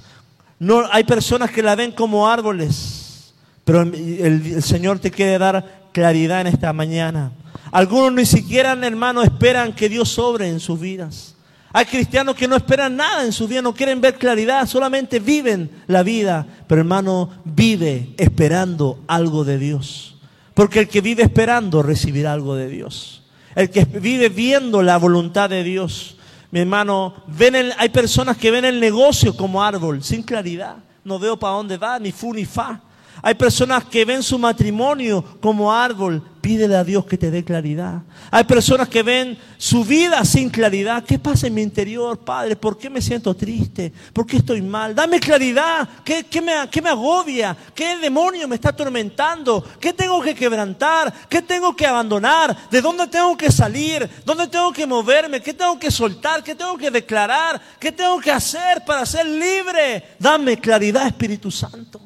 No, 0.64 0.86
hay 0.90 1.04
personas 1.04 1.52
que 1.52 1.62
la 1.62 1.76
ven 1.76 1.92
como 1.92 2.26
árboles, 2.26 3.34
pero 3.66 3.82
el, 3.82 4.64
Señor 4.64 4.98
te 4.98 5.12
quiere 5.12 5.38
dar 5.38 5.90
claridad 5.92 6.40
en 6.40 6.48
esta 6.48 6.72
mañana. 6.72 7.34
Algunos 7.70 8.14
ni 8.14 8.26
siquiera, 8.26 8.72
hermano, 8.72 9.24
esperan 9.24 9.74
que 9.74 9.90
Dios 9.90 10.08
sobre 10.08 10.48
en 10.48 10.62
sus 10.62 10.80
vidas. 10.80 11.36
Hay 11.74 11.84
cristianos 11.84 12.38
que 12.38 12.48
no 12.48 12.56
esperan 12.56 12.96
nada 12.96 13.26
en 13.26 13.34
su 13.34 13.46
vida, 13.46 13.62
no 13.62 13.74
quieren 13.74 14.00
ver 14.00 14.18
claridad, 14.18 14.66
solamente 14.66 15.20
viven 15.20 15.70
la 15.88 16.02
vida. 16.02 16.48
Pero 16.66 16.80
hermano, 16.80 17.30
vive 17.44 18.14
esperando 18.16 19.04
algo 19.08 19.44
de 19.44 19.58
Dios. 19.58 20.16
Porque 20.54 20.80
el 20.80 20.88
que 20.88 21.02
vive 21.02 21.24
esperando 21.24 21.84
recibirá 21.84 22.32
algo 22.32 22.56
de 22.56 22.70
Dios. 22.70 23.24
El 23.54 23.70
que 23.70 23.84
vive 23.84 24.30
viendo 24.30 24.82
la 24.82 24.96
voluntad 24.96 25.50
de 25.50 25.66
Dios 25.66 26.16
mi 26.54 26.60
hermano, 26.60 27.16
ven 27.26 27.72
hay 27.80 27.90
personas 27.90 28.38
que 28.38 28.52
ven 28.52 28.64
el 28.64 28.80
negocio 28.80 29.36
como 29.36 29.64
árbol, 29.64 30.04
sin 30.04 30.22
claridad. 30.22 30.76
No 31.04 31.18
veo 31.18 31.36
para 31.36 31.56
dónde 31.56 31.78
va, 31.78 31.98
ni 31.98 32.12
fu 32.12 32.32
ni 32.32 32.46
fa. 32.46 32.80
Hay 33.24 33.34
personas 33.34 33.86
que 33.86 34.06
ven 34.06 34.22
su 34.22 34.38
matrimonio 34.38 35.26
como 35.42 35.74
árbol. 35.74 36.22
Pídele 36.44 36.76
a 36.76 36.84
Dios 36.84 37.06
que 37.06 37.18
te 37.18 37.32
dé 37.32 37.42
claridad. 37.46 38.02
Hay 38.30 38.44
personas 38.44 38.90
que 38.90 39.02
ven 39.02 39.38
su 39.58 39.86
vida 39.86 40.26
sin 40.26 40.50
claridad. 40.50 41.02
¿Qué 41.06 41.18
pasa 41.18 41.48
en 41.48 41.54
mi 41.54 41.62
interior, 41.62 42.18
Padre? 42.18 42.58
¿Por 42.58 42.78
qué 42.78 42.90
me 42.90 43.02
siento 43.02 43.34
triste? 43.34 43.94
¿Por 44.12 44.28
qué 44.28 44.36
estoy 44.36 44.62
mal? 44.62 44.94
Dame 44.94 45.22
claridad. 45.22 45.88
¿Qué, 46.04 46.26
me, 46.42 46.82
me 46.82 46.90
agobia? 46.90 47.56
¿Qué 47.74 47.96
demonio 47.98 48.46
me 48.50 48.56
está 48.56 48.72
atormentando? 48.72 49.64
¿Qué 49.80 49.94
tengo 49.94 50.22
que 50.22 50.36
quebrantar? 50.36 51.14
¿Qué 51.30 51.42
tengo 51.42 51.74
que 51.74 51.88
abandonar? 51.88 52.70
¿De 52.70 52.82
dónde 52.82 53.08
tengo 53.08 53.38
que 53.38 53.50
salir? 53.50 54.10
¿Dónde 54.26 54.50
tengo 54.50 54.74
que 54.74 54.86
moverme? 54.86 55.42
¿Qué 55.42 55.54
tengo 55.54 55.80
que 55.80 55.90
soltar? 55.90 56.44
¿Qué 56.44 56.56
tengo 56.56 56.78
que 56.78 56.92
declarar? 56.92 57.62
¿Qué 57.80 57.94
tengo 57.94 58.20
que 58.20 58.32
hacer 58.32 58.84
para 58.86 59.06
ser 59.06 59.26
libre? 59.26 60.16
Dame 60.20 60.58
claridad, 60.58 61.08
Espíritu 61.08 61.50
Santo. 61.50 62.02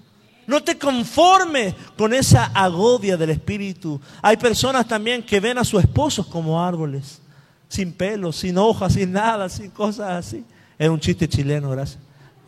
No 0.48 0.64
te 0.64 0.78
conformes 0.78 1.76
con 1.98 2.14
esa 2.14 2.46
agobia 2.46 3.18
del 3.18 3.32
espíritu. 3.32 4.00
Hay 4.22 4.38
personas 4.38 4.88
también 4.88 5.22
que 5.22 5.42
ven 5.42 5.58
a 5.58 5.66
sus 5.66 5.84
esposos 5.84 6.26
como 6.26 6.64
árboles, 6.64 7.22
sin 7.68 7.92
pelo, 7.92 8.32
sin 8.32 8.58
hojas, 8.58 8.94
sin 8.94 9.12
nada, 9.12 9.50
sin 9.50 9.70
cosas 9.70 10.26
así. 10.26 10.46
Es 10.80 10.88
un 10.88 11.02
chiste 11.02 11.28
chileno, 11.28 11.70
gracias. 11.70 12.00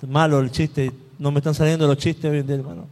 Malo 0.08 0.40
el 0.40 0.50
chiste, 0.50 0.94
no 1.18 1.30
me 1.30 1.40
están 1.40 1.54
saliendo 1.54 1.86
los 1.86 1.98
chistes 1.98 2.32
hoy 2.32 2.40
en 2.40 2.48
día, 2.48 2.56
hermano. 2.56 2.88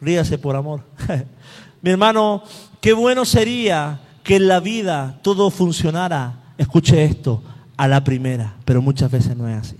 Ríase 0.00 0.36
por 0.36 0.54
amor. 0.54 0.82
Mi 1.80 1.90
hermano, 1.90 2.42
qué 2.82 2.92
bueno 2.92 3.24
sería 3.24 4.00
que 4.22 4.36
en 4.36 4.48
la 4.48 4.60
vida 4.60 5.18
todo 5.22 5.50
funcionara, 5.50 6.54
escuche 6.58 7.02
esto, 7.04 7.42
a 7.78 7.88
la 7.88 8.04
primera, 8.04 8.54
pero 8.66 8.82
muchas 8.82 9.10
veces 9.10 9.34
no 9.34 9.48
es 9.48 9.56
así. 9.56 9.76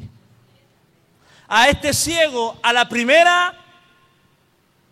A 1.46 1.68
este 1.68 1.92
ciego, 1.92 2.56
a 2.62 2.72
la 2.72 2.88
primera, 2.88 3.54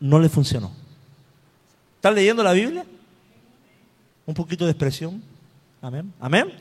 no 0.01 0.19
le 0.19 0.29
funcionó. 0.29 0.73
¿Están 1.97 2.15
leyendo 2.15 2.43
la 2.43 2.53
Biblia? 2.53 2.85
Un 4.27 4.35
poquito 4.35 4.65
de 4.65 4.71
expresión. 4.71 5.23
Amén. 5.83 6.13
Amén. 6.19 6.53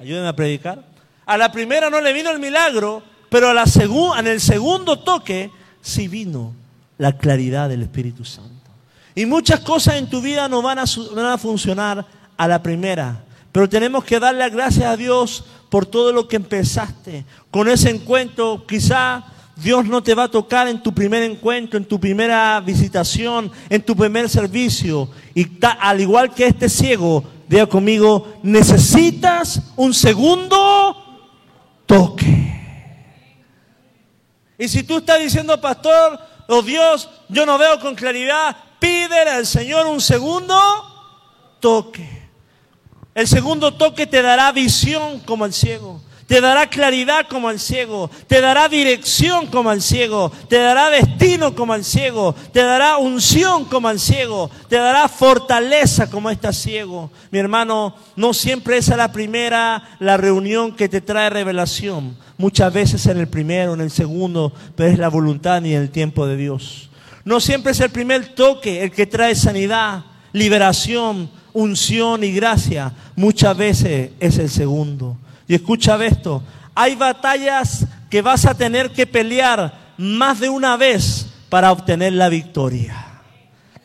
Ayúdenme 0.00 0.28
a 0.28 0.36
predicar. 0.36 0.84
A 1.24 1.36
la 1.36 1.50
primera 1.50 1.90
no 1.90 2.00
le 2.00 2.12
vino 2.12 2.30
el 2.30 2.38
milagro, 2.38 3.02
pero 3.28 3.48
a 3.48 3.54
la 3.54 3.64
en 4.18 4.26
el 4.26 4.40
segundo 4.40 5.00
toque 5.00 5.50
sí 5.80 6.06
vino 6.06 6.54
la 6.98 7.16
claridad 7.18 7.68
del 7.68 7.82
Espíritu 7.82 8.24
Santo. 8.24 8.52
Y 9.14 9.26
muchas 9.26 9.60
cosas 9.60 9.96
en 9.96 10.08
tu 10.08 10.20
vida 10.20 10.48
no 10.48 10.62
van 10.62 10.78
a, 10.78 10.84
no 10.84 11.14
van 11.14 11.32
a 11.32 11.38
funcionar 11.38 12.06
a 12.36 12.48
la 12.48 12.62
primera. 12.62 13.24
Pero 13.50 13.68
tenemos 13.68 14.04
que 14.04 14.20
darle 14.20 14.48
gracias 14.50 14.84
a 14.84 14.96
Dios 14.96 15.44
por 15.70 15.86
todo 15.86 16.12
lo 16.12 16.28
que 16.28 16.36
empezaste. 16.36 17.24
Con 17.50 17.68
ese 17.68 17.90
encuentro 17.90 18.66
quizá 18.66 19.24
Dios 19.56 19.86
no 19.86 20.02
te 20.02 20.14
va 20.14 20.24
a 20.24 20.30
tocar 20.30 20.68
en 20.68 20.82
tu 20.82 20.92
primer 20.92 21.22
encuentro, 21.22 21.78
en 21.78 21.86
tu 21.86 21.98
primera 21.98 22.60
visitación, 22.60 23.50
en 23.70 23.82
tu 23.82 23.96
primer 23.96 24.28
servicio. 24.28 25.08
Y 25.34 25.48
al 25.80 26.00
igual 26.00 26.34
que 26.34 26.46
este 26.46 26.68
ciego, 26.68 27.24
diga 27.48 27.66
conmigo, 27.66 28.34
necesitas 28.42 29.62
un 29.76 29.94
segundo 29.94 31.24
toque. 31.86 32.52
Y 34.58 34.68
si 34.68 34.82
tú 34.82 34.98
estás 34.98 35.20
diciendo, 35.20 35.58
pastor, 35.58 36.20
oh 36.48 36.60
Dios, 36.60 37.08
yo 37.30 37.46
no 37.46 37.56
veo 37.56 37.80
con 37.80 37.94
claridad, 37.94 38.56
pídele 38.78 39.30
al 39.30 39.46
Señor 39.46 39.86
un 39.86 40.02
segundo 40.02 40.54
toque. 41.60 42.26
El 43.14 43.26
segundo 43.26 43.72
toque 43.72 44.06
te 44.06 44.20
dará 44.20 44.52
visión 44.52 45.20
como 45.20 45.46
el 45.46 45.54
ciego. 45.54 46.02
Te 46.26 46.40
dará 46.40 46.68
claridad 46.68 47.28
como 47.28 47.48
al 47.48 47.60
ciego, 47.60 48.10
te 48.26 48.40
dará 48.40 48.68
dirección 48.68 49.46
como 49.46 49.70
al 49.70 49.80
ciego, 49.80 50.32
te 50.48 50.58
dará 50.58 50.90
destino 50.90 51.54
como 51.54 51.72
al 51.72 51.84
ciego, 51.84 52.34
te 52.52 52.62
dará 52.62 52.98
unción 52.98 53.64
como 53.66 53.86
al 53.86 54.00
ciego, 54.00 54.50
te 54.68 54.74
dará 54.74 55.08
fortaleza 55.08 56.10
como 56.10 56.28
está 56.28 56.52
ciego. 56.52 57.12
Mi 57.30 57.38
hermano, 57.38 57.94
no 58.16 58.34
siempre 58.34 58.76
es 58.76 58.88
la 58.88 59.12
primera, 59.12 59.96
la 60.00 60.16
reunión 60.16 60.74
que 60.74 60.88
te 60.88 61.00
trae 61.00 61.30
revelación. 61.30 62.16
Muchas 62.38 62.72
veces 62.72 63.06
en 63.06 63.18
el 63.18 63.28
primero, 63.28 63.74
en 63.74 63.80
el 63.80 63.92
segundo, 63.92 64.52
pero 64.74 64.90
es 64.90 64.98
la 64.98 65.08
voluntad 65.08 65.62
y 65.62 65.74
el 65.74 65.90
tiempo 65.90 66.26
de 66.26 66.36
Dios. 66.36 66.90
No 67.24 67.40
siempre 67.40 67.70
es 67.70 67.78
el 67.78 67.90
primer 67.90 68.34
toque 68.34 68.82
el 68.82 68.90
que 68.90 69.06
trae 69.06 69.36
sanidad, 69.36 70.04
liberación, 70.32 71.30
unción 71.52 72.24
y 72.24 72.32
gracia. 72.32 72.92
Muchas 73.14 73.56
veces 73.56 74.10
es 74.18 74.38
el 74.38 74.50
segundo. 74.50 75.16
Y 75.48 75.54
escucha 75.54 76.02
esto, 76.04 76.42
hay 76.74 76.94
batallas 76.94 77.86
que 78.10 78.22
vas 78.22 78.44
a 78.46 78.54
tener 78.54 78.90
que 78.90 79.06
pelear 79.06 79.94
más 79.96 80.40
de 80.40 80.48
una 80.48 80.76
vez 80.76 81.26
para 81.48 81.72
obtener 81.72 82.12
la 82.12 82.28
victoria. 82.28 83.06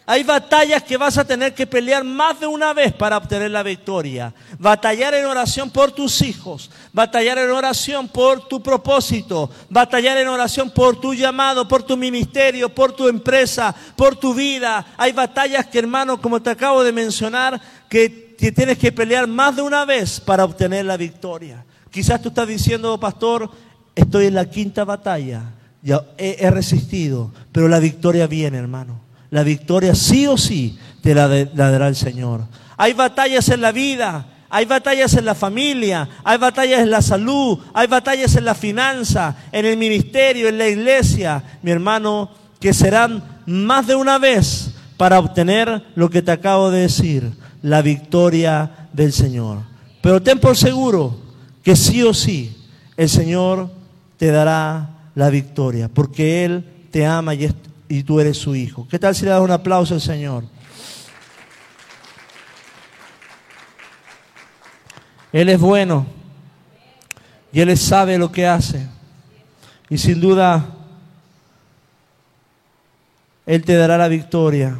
Hay 0.08 0.24
batallas 0.24 0.84
que 0.84 0.98
vas 0.98 1.18
a 1.18 1.24
tener 1.24 1.54
que 1.54 1.66
pelear 1.66 2.04
más 2.04 2.40
de 2.40 2.48
una 2.48 2.74
vez 2.74 2.92
para 2.92 3.16
obtener 3.16 3.52
la 3.52 3.64
victoria. 3.64 4.34
Batallar 4.60 5.14
en 5.14 5.26
oración 5.26 5.70
por 5.70 5.92
tus 5.92 6.22
hijos, 6.22 6.70
batallar 6.92 7.38
en 7.38 7.50
oración 7.52 8.10
por 8.10 8.48
tu 8.48 8.62
propósito, 8.62 9.50
batallar 9.70 10.18
en 10.18 10.28
oración 10.28 10.72
por 10.72 11.00
tu 11.00 11.14
llamado, 11.14 11.66
por 11.66 11.84
tu 11.84 11.96
ministerio, 11.96 12.68
por 12.68 12.92
tu 12.92 13.08
empresa, 13.08 13.74
por 13.96 14.18
tu 14.18 14.34
vida. 14.34 14.86
Hay 14.98 15.14
batallas 15.14 15.68
que, 15.68 15.80
hermano, 15.80 16.20
como 16.20 16.42
te 16.42 16.50
acabo 16.50 16.84
de 16.84 16.92
mencionar, 16.92 17.62
que 17.88 18.31
tienes 18.50 18.80
que 18.80 18.92
pelear 18.92 19.28
más 19.28 19.56
de 19.56 19.62
una 19.62 19.86
vez 19.86 20.20
para 20.20 20.44
obtener 20.44 20.86
la 20.86 20.98
victoria. 20.98 21.64
Quizás 21.92 22.20
tú 22.22 22.30
estás 22.30 22.48
diciendo, 22.48 23.00
pastor, 23.00 23.52
estoy 23.94 24.26
en 24.26 24.34
la 24.34 24.50
quinta 24.50 24.84
batalla, 24.84 25.44
ya 25.84 26.02
he, 26.18 26.50
resistido, 26.50 27.32
pero 27.52 27.68
la 27.68 27.78
victoria 27.78 28.26
viene, 28.26 28.58
hermano. 28.58 29.02
La 29.30 29.44
victoria 29.44 29.94
sí 29.94 30.26
o 30.26 30.38
sí 30.38 30.80
te 31.04 31.14
la, 31.14 31.28
la 31.28 31.70
dará 31.70 31.88
el 31.88 31.96
Señor. 31.96 32.46
Hay 32.78 32.94
batallas 32.94 33.48
en 33.50 33.62
la 33.62 33.72
vida, 33.72 34.26
hay 34.50 34.66
batallas 34.66 35.14
en 35.14 35.26
la 35.26 35.36
familia, 35.36 36.10
hay 36.24 36.40
batallas 36.40 36.80
en 36.82 36.90
la 36.90 37.04
salud, 37.04 37.60
hay 37.76 37.86
batallas 37.86 38.36
en 38.36 38.46
la 38.46 38.56
finanza, 38.56 39.36
en 39.52 39.66
el 39.68 39.78
ministerio, 39.78 40.50
en 40.50 40.58
la 40.58 40.68
iglesia, 40.68 41.44
mi 41.62 41.70
hermano, 41.70 42.32
que 42.60 42.74
serán 42.74 43.24
más 43.46 43.86
de 43.86 43.96
una 43.96 44.18
vez 44.18 44.72
para 44.98 45.20
obtener 45.20 45.84
lo 45.96 46.10
que 46.10 46.22
te 46.22 46.32
acabo 46.32 46.72
de 46.72 46.82
decir 46.82 47.41
la 47.62 47.82
victoria 47.82 48.88
del 48.94 49.14
Señor. 49.14 49.60
Pero 50.02 50.22
ten 50.22 50.40
por 50.40 50.58
seguro 50.58 51.16
que 51.64 51.76
sí 51.76 52.02
o 52.04 52.14
sí 52.14 52.58
el 52.98 53.10
Señor 53.10 53.72
te 54.18 54.32
dará 54.32 54.90
la 55.16 55.30
victoria, 55.30 55.90
porque 55.90 56.46
Él 56.46 56.88
te 56.92 57.06
ama 57.06 57.34
y, 57.36 58.04
tú 58.04 58.20
eres 58.20 58.38
su 58.38 58.56
hijo. 58.56 58.88
¿Qué 58.90 59.00
tal 59.00 59.16
si 59.16 59.26
le 59.26 59.32
das 59.32 59.42
un 59.42 59.52
aplauso 59.52 59.94
al 59.94 60.02
Señor? 60.02 60.44
Él 65.32 65.50
es 65.50 65.60
bueno 65.60 66.06
y 67.54 67.62
Él 67.62 67.78
sabe 67.78 68.18
lo 68.18 68.32
que 68.32 68.48
hace. 68.48 68.88
Y 69.90 69.98
sin 69.98 70.20
duda, 70.22 70.66
Él 73.46 73.64
te 73.64 73.76
dará 73.76 73.98
la 73.98 74.08
victoria 74.08 74.78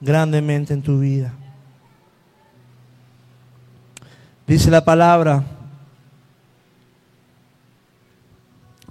grandemente 0.00 0.72
en 0.72 0.82
tu 0.82 1.00
vida. 1.00 1.34
Dice 4.50 4.68
la 4.68 4.84
palabra 4.84 5.44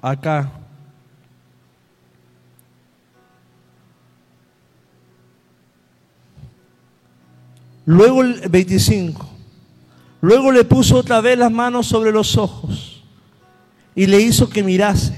acá. 0.01 0.49
Luego 7.85 8.21
el 8.21 8.47
25. 8.47 9.29
Luego 10.21 10.53
le 10.53 10.63
puso 10.63 10.95
otra 10.95 11.19
vez 11.19 11.37
las 11.37 11.51
manos 11.51 11.87
sobre 11.87 12.13
los 12.13 12.37
ojos 12.37 13.03
y 13.95 14.05
le 14.05 14.21
hizo 14.21 14.47
que 14.47 14.63
mirase. 14.63 15.13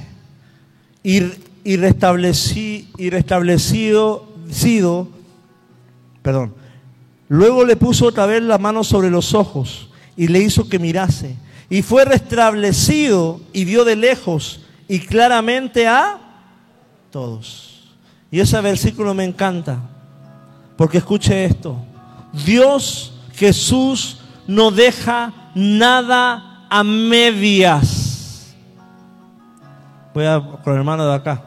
Y, 1.04 1.22
y, 1.64 1.78
restablecí, 1.78 2.90
y 2.98 3.12
restablecido, 3.12 4.28
perdón. 6.24 6.56
Luego 7.30 7.64
le 7.64 7.76
puso 7.76 8.08
otra 8.08 8.26
vez 8.26 8.42
las 8.42 8.60
manos 8.60 8.88
sobre 8.88 9.12
los 9.12 9.36
ojos 9.36 9.90
y 10.16 10.28
le 10.28 10.40
hizo 10.40 10.68
que 10.68 10.80
mirase. 10.80 11.36
Y 11.70 11.82
fue 11.82 12.06
restablecido 12.06 13.40
y 13.54 13.66
vio 13.66 13.86
de 13.86 13.96
lejos 13.96 14.62
y 14.88 15.00
claramente 15.00 15.88
a 15.88 16.20
todos. 17.12 17.96
Y 18.30 18.40
ese 18.40 18.60
versículo 18.62 19.14
me 19.14 19.24
encanta, 19.24 19.80
porque 20.78 20.98
escuche 20.98 21.46
esto. 21.46 21.78
Dios 22.46 23.14
Jesús 23.34 24.20
no 24.48 24.72
deja 24.72 25.34
nada 25.56 26.66
a 26.70 26.84
medias. 26.84 28.54
Voy 30.14 30.26
a 30.26 30.42
con 30.42 30.74
el 30.74 30.80
hermano 30.80 31.08
de 31.08 31.16
acá. 31.16 31.44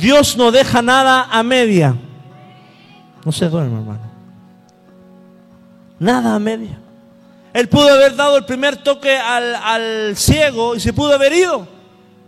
Dios 0.00 0.36
no 0.36 0.50
deja 0.50 0.82
nada 0.82 1.28
a 1.30 1.42
media. 1.42 1.96
No 3.24 3.32
se 3.32 3.48
duerme, 3.48 3.78
hermano. 3.78 4.00
Nada 5.98 6.34
a 6.34 6.38
media. 6.38 6.78
Él 7.56 7.70
pudo 7.70 7.88
haber 7.88 8.14
dado 8.16 8.36
el 8.36 8.44
primer 8.44 8.76
toque 8.76 9.16
al, 9.16 10.14
ciego 10.14 10.76
y 10.76 10.80
se 10.80 10.92
pudo 10.92 11.14
haber 11.14 11.32
ido. 11.32 11.66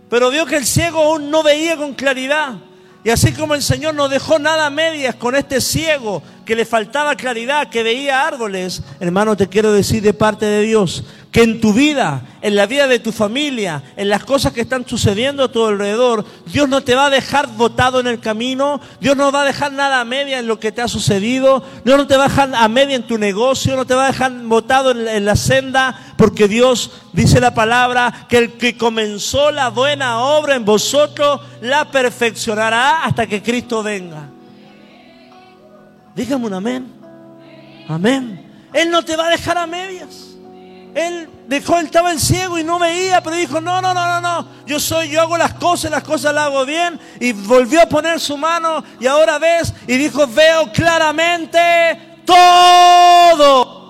Pero 0.09 0.31
vio 0.31 0.43
que 0.47 0.55
el 0.55 0.65
ciego 0.65 1.03
aún 1.03 1.29
no 1.29 1.43
veía 1.43 1.77
con 1.77 1.93
claridad. 1.93 2.55
Y 3.03 3.11
así 3.11 3.31
como 3.33 3.53
el 3.53 3.61
Señor 3.61 3.93
no 3.93 4.09
dejó 4.09 4.39
nada 4.39 4.65
a 4.65 4.71
medias 4.71 5.13
con 5.13 5.35
este 5.35 5.61
ciego 5.61 6.23
que 6.49 6.55
le 6.55 6.65
faltaba 6.65 7.13
claridad, 7.13 7.69
que 7.69 7.83
veía 7.83 8.25
árboles, 8.25 8.81
hermano, 8.99 9.37
te 9.37 9.47
quiero 9.47 9.71
decir 9.71 10.01
de 10.01 10.15
parte 10.15 10.47
de 10.47 10.63
Dios 10.63 11.03
que 11.31 11.43
en 11.43 11.61
tu 11.61 11.73
vida, 11.73 12.23
en 12.41 12.55
la 12.55 12.65
vida 12.65 12.87
de 12.87 12.97
tu 12.97 13.11
familia, 13.11 13.83
en 13.95 14.09
las 14.09 14.23
cosas 14.23 14.51
que 14.51 14.61
están 14.61 14.83
sucediendo 14.87 15.43
a 15.43 15.51
tu 15.51 15.63
alrededor, 15.63 16.25
Dios 16.47 16.67
no 16.67 16.81
te 16.81 16.95
va 16.95 17.05
a 17.05 17.09
dejar 17.11 17.49
botado 17.49 17.99
en 17.99 18.07
el 18.07 18.19
camino, 18.19 18.81
Dios 18.99 19.15
no 19.15 19.31
va 19.31 19.43
a 19.43 19.45
dejar 19.45 19.73
nada 19.73 19.99
a 19.99 20.05
media 20.05 20.39
en 20.39 20.47
lo 20.47 20.59
que 20.59 20.71
te 20.71 20.81
ha 20.81 20.87
sucedido, 20.87 21.63
Dios 21.85 21.99
no 21.99 22.07
te 22.07 22.17
va 22.17 22.25
a 22.25 22.29
dejar 22.29 22.55
a 22.55 22.67
media 22.67 22.95
en 22.95 23.05
tu 23.05 23.19
negocio, 23.19 23.75
no 23.75 23.85
te 23.85 23.93
va 23.93 24.05
a 24.05 24.11
dejar 24.11 24.31
botado 24.45 24.89
en, 24.89 25.07
en 25.07 25.25
la 25.25 25.35
senda, 25.35 26.15
porque 26.17 26.47
Dios 26.47 26.89
dice 27.13 27.39
la 27.39 27.53
palabra 27.53 28.25
que 28.27 28.39
el 28.39 28.53
que 28.53 28.75
comenzó 28.75 29.51
la 29.51 29.69
buena 29.69 30.17
obra 30.17 30.55
en 30.55 30.65
vosotros 30.65 31.41
la 31.61 31.91
perfeccionará 31.91 33.03
hasta 33.03 33.27
que 33.27 33.43
Cristo 33.43 33.83
venga. 33.83 34.29
Dígame 36.19 36.47
un 36.47 36.53
amén. 36.53 36.85
Amén. 37.87 38.67
Él 38.73 38.91
no 38.91 39.05
te 39.05 39.15
va 39.15 39.27
a 39.27 39.29
dejar 39.29 39.57
a 39.57 39.65
medias. 39.65 40.35
Él 40.93 41.29
dejó, 41.47 41.79
él 41.79 41.85
estaba 41.85 42.11
el 42.11 42.19
ciego 42.19 42.59
y 42.59 42.63
no 42.65 42.77
veía, 42.77 43.23
pero 43.23 43.37
dijo, 43.37 43.61
no, 43.61 43.81
no, 43.81 43.93
no, 43.93 44.05
no, 44.05 44.19
no, 44.19 44.49
yo 44.65 44.81
soy, 44.81 45.11
yo 45.11 45.21
hago 45.21 45.37
las 45.37 45.53
cosas, 45.53 45.89
las 45.89 46.03
cosas 46.03 46.33
las 46.33 46.47
hago 46.47 46.65
bien. 46.65 46.99
Y 47.21 47.31
volvió 47.31 47.81
a 47.81 47.85
poner 47.85 48.19
su 48.19 48.35
mano 48.35 48.83
y 48.99 49.07
ahora 49.07 49.39
ves, 49.39 49.73
y 49.87 49.95
dijo, 49.95 50.27
veo 50.27 50.69
claramente 50.73 52.19
todo. 52.25 53.88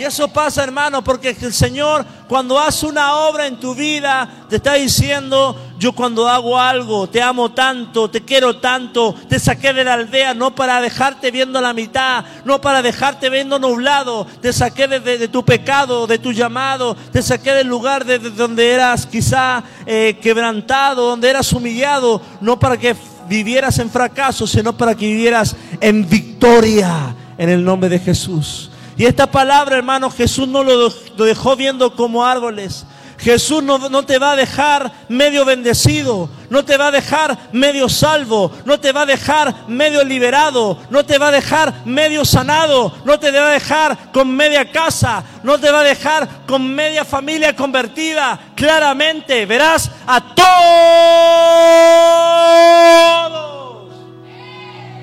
Y 0.00 0.04
eso 0.04 0.28
pasa, 0.28 0.64
hermano, 0.64 1.04
porque 1.04 1.36
el 1.38 1.52
Señor 1.52 2.06
cuando 2.26 2.58
hace 2.58 2.86
una 2.86 3.16
obra 3.16 3.46
en 3.46 3.60
tu 3.60 3.74
vida 3.74 4.46
te 4.48 4.56
está 4.56 4.72
diciendo, 4.72 5.54
yo 5.78 5.92
cuando 5.92 6.26
hago 6.26 6.58
algo, 6.58 7.06
te 7.06 7.20
amo 7.20 7.52
tanto, 7.52 8.08
te 8.08 8.24
quiero 8.24 8.56
tanto, 8.56 9.14
te 9.28 9.38
saqué 9.38 9.74
de 9.74 9.84
la 9.84 9.92
aldea 9.92 10.32
no 10.32 10.54
para 10.54 10.80
dejarte 10.80 11.30
viendo 11.30 11.60
la 11.60 11.74
mitad, 11.74 12.24
no 12.46 12.62
para 12.62 12.80
dejarte 12.80 13.28
viendo 13.28 13.58
nublado, 13.58 14.26
te 14.40 14.54
saqué 14.54 14.88
de, 14.88 15.28
tu 15.28 15.44
pecado, 15.44 16.06
de 16.06 16.18
tu 16.18 16.32
llamado, 16.32 16.96
te 17.12 17.20
saqué 17.20 17.52
del 17.52 17.66
lugar 17.66 18.06
de, 18.06 18.20
donde 18.20 18.70
eras 18.70 19.04
quizá 19.04 19.62
eh, 19.84 20.18
quebrantado, 20.22 21.10
donde 21.10 21.28
eras 21.28 21.52
humillado, 21.52 22.22
no 22.40 22.58
para 22.58 22.78
que 22.78 22.96
vivieras 23.28 23.78
en 23.78 23.90
fracaso, 23.90 24.46
sino 24.46 24.74
para 24.74 24.94
que 24.94 25.04
vivieras 25.04 25.54
en 25.78 26.08
victoria 26.08 27.14
en 27.36 27.50
el 27.50 27.62
nombre 27.62 27.90
de 27.90 27.98
Jesús. 27.98 28.69
Y 29.00 29.06
esta 29.06 29.30
palabra, 29.30 29.78
hermano, 29.78 30.10
Jesús 30.10 30.46
no 30.46 30.62
lo, 30.62 30.90
dejó 31.24 31.56
viendo 31.56 31.96
como 31.96 32.22
árboles. 32.22 32.84
Jesús 33.16 33.62
no, 33.62 33.78
no, 33.88 34.04
te 34.04 34.18
va 34.18 34.32
a 34.32 34.36
dejar 34.36 34.92
medio 35.08 35.46
bendecido, 35.46 36.28
no 36.50 36.66
te 36.66 36.76
va 36.76 36.88
a 36.88 36.90
dejar 36.90 37.48
medio 37.50 37.88
salvo, 37.88 38.52
no 38.66 38.78
te 38.78 38.92
va 38.92 39.00
a 39.00 39.06
dejar 39.06 39.66
medio 39.68 40.04
liberado, 40.04 40.76
no 40.90 41.02
te 41.06 41.16
va 41.16 41.28
a 41.28 41.30
dejar 41.30 41.86
medio 41.86 42.26
sanado, 42.26 42.92
no 43.06 43.18
te 43.18 43.30
va 43.30 43.48
a 43.48 43.52
dejar 43.52 44.12
con 44.12 44.36
media 44.36 44.70
casa, 44.70 45.24
no 45.44 45.58
te 45.58 45.70
va 45.70 45.80
a 45.80 45.84
dejar 45.84 46.44
con 46.46 46.68
media 46.74 47.02
familia 47.02 47.56
convertida. 47.56 48.38
Claramente 48.54 49.46
verás 49.46 49.90
a 50.06 50.20
todos. 50.20 50.44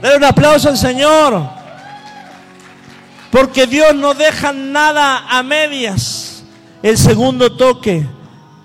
Dale 0.04 0.18
un 0.18 0.24
aplauso 0.24 0.70
al 0.70 0.78
Señor. 0.78 1.58
Porque 3.32 3.68
Dios 3.68 3.96
no 3.96 4.14
deja 4.14 4.54
nada 4.54 5.26
a 5.30 5.44
medias. 5.44 6.44
El 6.82 6.98
segundo 6.98 7.56
toque. 7.56 8.06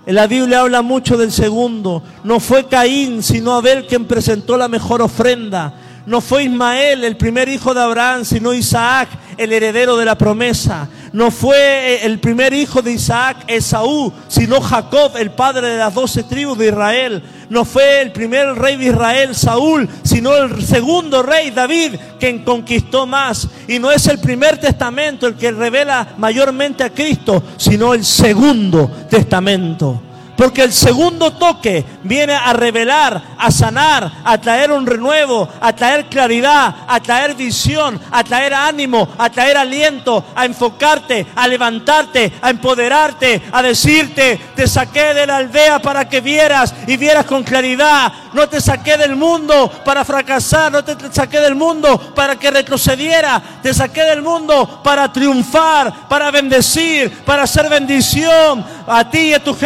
La 0.05 0.27
Biblia 0.27 0.61
habla 0.61 0.81
mucho 0.81 1.17
del 1.17 1.31
segundo. 1.31 2.03
No 2.23 2.39
fue 2.39 2.67
Caín, 2.67 3.23
sino 3.23 3.53
Abel 3.53 3.87
quien 3.87 4.05
presentó 4.05 4.57
la 4.57 4.67
mejor 4.67 5.01
ofrenda. 5.01 5.73
No 6.05 6.19
fue 6.19 6.43
Ismael, 6.43 7.05
el 7.05 7.15
primer 7.15 7.47
hijo 7.47 7.73
de 7.73 7.81
Abraham, 7.81 8.25
sino 8.25 8.53
Isaac, 8.53 9.07
el 9.37 9.53
heredero 9.53 9.95
de 9.95 10.05
la 10.05 10.17
promesa. 10.17 10.89
No 11.13 11.29
fue 11.29 11.57
eh, 11.57 12.05
el 12.05 12.19
primer 12.19 12.53
hijo 12.53 12.81
de 12.81 12.93
Isaac, 12.93 13.45
Esaú, 13.47 14.11
sino 14.27 14.59
Jacob, 14.59 15.11
el 15.15 15.29
padre 15.29 15.69
de 15.69 15.77
las 15.77 15.93
doce 15.93 16.23
tribus 16.23 16.57
de 16.57 16.69
Israel. 16.69 17.23
No 17.49 17.65
fue 17.65 18.01
el 18.01 18.11
primer 18.11 18.55
rey 18.55 18.77
de 18.77 18.85
Israel, 18.85 19.35
Saúl, 19.35 19.87
sino 20.01 20.35
el 20.35 20.65
segundo 20.65 21.21
rey, 21.21 21.51
David, 21.51 21.97
quien 22.19 22.43
conquistó 22.43 23.05
más. 23.05 23.47
Y 23.67 23.77
no 23.77 23.91
es 23.91 24.07
el 24.07 24.17
primer 24.19 24.57
testamento 24.57 25.27
el 25.27 25.35
que 25.35 25.51
revela 25.51 26.15
mayormente 26.17 26.83
a 26.83 26.89
Cristo, 26.89 27.43
sino 27.57 27.93
el 27.93 28.03
segundo 28.03 28.89
testamento. 29.07 30.01
Porque 30.35 30.63
el 30.63 30.73
segundo 30.73 31.31
toque 31.31 31.85
viene 32.03 32.33
a 32.33 32.53
revelar, 32.53 33.21
a 33.37 33.51
sanar, 33.51 34.11
a 34.23 34.37
traer 34.39 34.71
un 34.71 34.85
renuevo, 34.85 35.47
a 35.61 35.73
traer 35.73 36.07
claridad, 36.07 36.75
a 36.87 36.99
traer 36.99 37.35
visión, 37.35 37.99
a 38.11 38.23
traer 38.23 38.53
ánimo, 38.53 39.07
a 39.17 39.29
traer 39.29 39.57
aliento, 39.57 40.25
a 40.35 40.45
enfocarte, 40.45 41.27
a 41.35 41.47
levantarte, 41.47 42.33
a 42.41 42.49
empoderarte, 42.49 43.43
a 43.51 43.61
decirte, 43.61 44.39
te 44.55 44.67
saqué 44.67 45.13
de 45.13 45.27
la 45.27 45.37
aldea 45.37 45.79
para 45.79 46.09
que 46.09 46.21
vieras 46.21 46.73
y 46.87 46.97
vieras 46.97 47.25
con 47.25 47.43
claridad. 47.43 48.11
No 48.33 48.49
te 48.49 48.59
saqué 48.59 48.97
del 48.97 49.15
mundo 49.15 49.71
para 49.85 50.03
fracasar, 50.03 50.71
no 50.71 50.83
te 50.83 50.95
saqué 51.11 51.39
del 51.39 51.55
mundo 51.55 51.99
para 52.15 52.35
que 52.37 52.49
retrocediera. 52.49 53.41
Te 53.61 53.73
saqué 53.73 54.03
del 54.03 54.21
mundo 54.21 54.81
para 54.83 55.11
triunfar, 55.11 56.07
para 56.07 56.31
bendecir, 56.31 57.23
para 57.23 57.43
hacer 57.43 57.69
bendición 57.69 58.65
a 58.87 59.09
ti 59.09 59.19
y 59.19 59.33
a 59.33 59.43
tus 59.43 59.57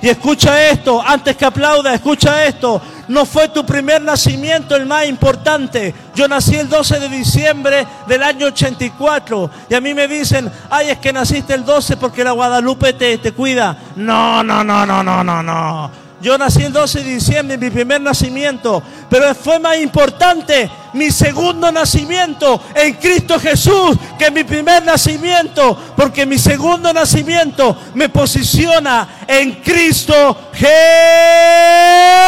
Y 0.00 0.08
escucha 0.08 0.70
esto, 0.70 1.02
antes 1.04 1.36
que 1.36 1.44
aplauda, 1.44 1.92
escucha 1.92 2.44
esto. 2.44 2.80
No 3.08 3.26
fue 3.26 3.48
tu 3.48 3.66
primer 3.66 4.00
nacimiento 4.00 4.76
el 4.76 4.86
más 4.86 5.06
importante. 5.06 5.94
Yo 6.14 6.28
nací 6.28 6.54
el 6.54 6.68
12 6.68 7.00
de 7.00 7.08
diciembre 7.08 7.86
del 8.06 8.22
año 8.22 8.46
84. 8.46 9.50
Y 9.68 9.74
a 9.74 9.80
mí 9.80 9.94
me 9.94 10.06
dicen, 10.06 10.50
ay, 10.70 10.90
es 10.90 10.98
que 10.98 11.12
naciste 11.12 11.54
el 11.54 11.64
12 11.64 11.96
porque 11.96 12.22
la 12.22 12.32
Guadalupe 12.32 12.92
te, 12.92 13.18
te 13.18 13.32
cuida. 13.32 13.76
No, 13.96 14.42
no, 14.42 14.62
no, 14.62 14.86
no, 14.86 15.02
no, 15.02 15.24
no, 15.24 15.42
no. 15.42 15.90
Yo 16.20 16.36
nací 16.36 16.62
el 16.62 16.72
12 16.72 17.04
de 17.04 17.10
diciembre, 17.10 17.58
mi 17.58 17.70
primer 17.70 18.00
nacimiento, 18.00 18.82
pero 19.08 19.32
fue 19.36 19.60
más 19.60 19.78
importante 19.78 20.68
mi 20.98 21.10
segundo 21.10 21.70
nacimiento 21.72 22.60
en 22.74 22.94
Cristo 22.94 23.38
Jesús 23.38 23.96
que 24.18 24.30
mi 24.30 24.44
primer 24.44 24.84
nacimiento, 24.84 25.78
porque 25.96 26.26
mi 26.26 26.38
segundo 26.38 26.92
nacimiento 26.92 27.78
me 27.94 28.08
posiciona 28.08 29.20
en 29.26 29.54
Cristo 29.62 30.50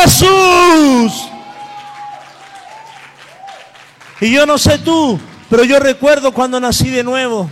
Jesús. 0.07 0.31
Y 4.21 4.33
yo 4.33 4.47
no 4.47 4.57
sé 4.57 4.79
tú, 4.79 5.19
pero 5.49 5.65
yo 5.65 5.81
recuerdo 5.81 6.33
cuando 6.33 6.61
nací 6.61 6.91
de 6.91 7.03
nuevo. 7.03 7.51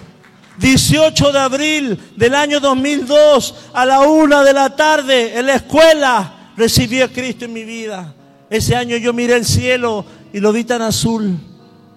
18 0.58 1.32
de 1.32 1.38
abril 1.38 2.12
del 2.16 2.34
año 2.34 2.58
2002 2.60 3.70
a 3.72 3.86
la 3.86 4.00
una 4.00 4.42
de 4.42 4.52
la 4.52 4.74
tarde 4.74 5.38
en 5.38 5.46
la 5.46 5.54
escuela 5.54 6.52
recibí 6.56 7.00
a 7.00 7.08
Cristo 7.08 7.44
en 7.44 7.52
mi 7.52 7.64
vida. 7.64 8.14
Ese 8.50 8.74
año 8.74 8.96
yo 8.96 9.12
miré 9.12 9.36
el 9.36 9.44
cielo 9.44 10.04
y 10.32 10.40
lo 10.40 10.52
vi 10.52 10.64
tan 10.64 10.82
azul. 10.82 11.38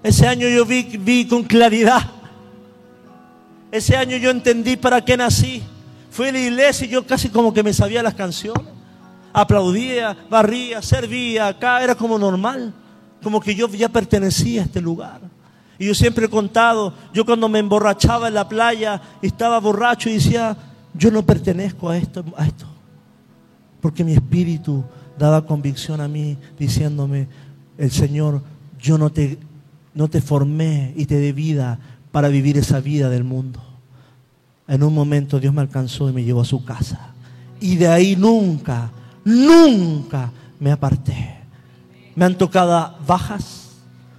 Ese 0.03 0.27
año 0.27 0.47
yo 0.47 0.65
vi, 0.65 0.83
vi 0.83 1.25
con 1.27 1.43
claridad. 1.43 2.01
Ese 3.71 3.95
año 3.95 4.17
yo 4.17 4.29
entendí 4.29 4.77
para 4.77 5.03
qué 5.03 5.15
nací. 5.15 5.63
Fui 6.09 6.27
a 6.27 6.31
la 6.31 6.39
iglesia 6.39 6.85
y 6.85 6.89
yo 6.89 7.05
casi 7.05 7.29
como 7.29 7.53
que 7.53 7.63
me 7.63 7.73
sabía 7.73 8.03
las 8.03 8.15
canciones. 8.15 8.67
Aplaudía, 9.33 10.17
barría, 10.29 10.81
servía, 10.81 11.47
acá 11.47 11.81
era 11.81 11.95
como 11.95 12.17
normal. 12.17 12.73
Como 13.23 13.39
que 13.39 13.55
yo 13.55 13.67
ya 13.69 13.87
pertenecía 13.87 14.61
a 14.61 14.65
este 14.65 14.81
lugar. 14.81 15.21
Y 15.77 15.87
yo 15.87 15.95
siempre 15.95 16.25
he 16.25 16.29
contado, 16.29 16.93
yo 17.13 17.25
cuando 17.25 17.49
me 17.49 17.59
emborrachaba 17.59 18.27
en 18.27 18.35
la 18.35 18.47
playa, 18.47 19.01
estaba 19.21 19.59
borracho 19.59 20.09
y 20.09 20.13
decía, 20.13 20.55
yo 20.93 21.09
no 21.09 21.25
pertenezco 21.25 21.89
a 21.89 21.97
esto, 21.97 22.23
a 22.37 22.45
esto. 22.45 22.67
Porque 23.79 24.03
mi 24.03 24.13
espíritu 24.13 24.83
daba 25.17 25.45
convicción 25.45 26.01
a 26.01 26.07
mí 26.07 26.37
diciéndome, 26.59 27.27
el 27.81 27.89
Señor, 27.89 28.43
yo 28.79 28.99
no 28.99 29.09
te, 29.09 29.39
no 29.95 30.07
te 30.07 30.21
formé 30.21 30.93
y 30.95 31.07
te 31.07 31.19
di 31.19 31.31
vida 31.31 31.79
para 32.11 32.27
vivir 32.27 32.55
esa 32.59 32.79
vida 32.79 33.09
del 33.09 33.23
mundo. 33.23 33.59
En 34.67 34.83
un 34.83 34.93
momento 34.93 35.39
Dios 35.39 35.51
me 35.51 35.61
alcanzó 35.61 36.07
y 36.07 36.13
me 36.13 36.23
llevó 36.23 36.41
a 36.41 36.45
su 36.45 36.63
casa. 36.63 37.09
Y 37.59 37.77
de 37.77 37.87
ahí 37.87 38.15
nunca, 38.15 38.91
nunca 39.25 40.31
me 40.59 40.71
aparté. 40.71 41.39
Me 42.13 42.25
han 42.25 42.37
tocado 42.37 42.95
bajas, 43.07 43.71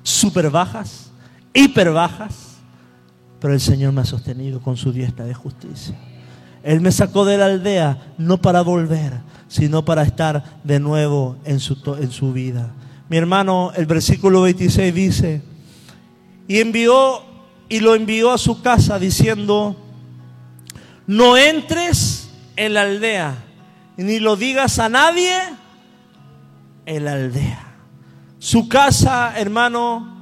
super 0.02 0.50
bajas, 0.50 1.12
pero 1.54 3.54
el 3.54 3.60
Señor 3.60 3.92
me 3.92 4.00
ha 4.00 4.04
sostenido 4.04 4.60
con 4.60 4.76
su 4.76 4.92
diestra 4.92 5.24
de 5.24 5.34
justicia. 5.34 5.96
Él 6.64 6.80
me 6.80 6.90
sacó 6.90 7.24
de 7.24 7.38
la 7.38 7.46
aldea 7.46 8.12
no 8.18 8.38
para 8.38 8.62
volver, 8.62 9.20
sino 9.46 9.84
para 9.84 10.02
estar 10.02 10.58
de 10.64 10.80
nuevo 10.80 11.36
en 11.44 11.60
su, 11.60 11.76
en 12.00 12.10
su 12.10 12.32
vida. 12.32 12.72
Mi 13.08 13.16
hermano, 13.16 13.72
el 13.76 13.86
versículo 13.86 14.42
26 14.42 14.94
dice, 14.94 15.42
y 16.48 16.60
envió 16.60 17.22
y 17.68 17.80
lo 17.80 17.94
envió 17.94 18.32
a 18.32 18.38
su 18.38 18.62
casa 18.62 18.98
diciendo, 18.98 19.76
no 21.06 21.36
entres 21.36 22.30
en 22.56 22.74
la 22.74 22.82
aldea, 22.82 23.34
ni 23.96 24.18
lo 24.18 24.36
digas 24.36 24.78
a 24.78 24.88
nadie 24.88 25.34
en 26.86 27.04
la 27.04 27.12
aldea. 27.12 27.72
Su 28.38 28.68
casa, 28.68 29.32
hermano, 29.38 30.12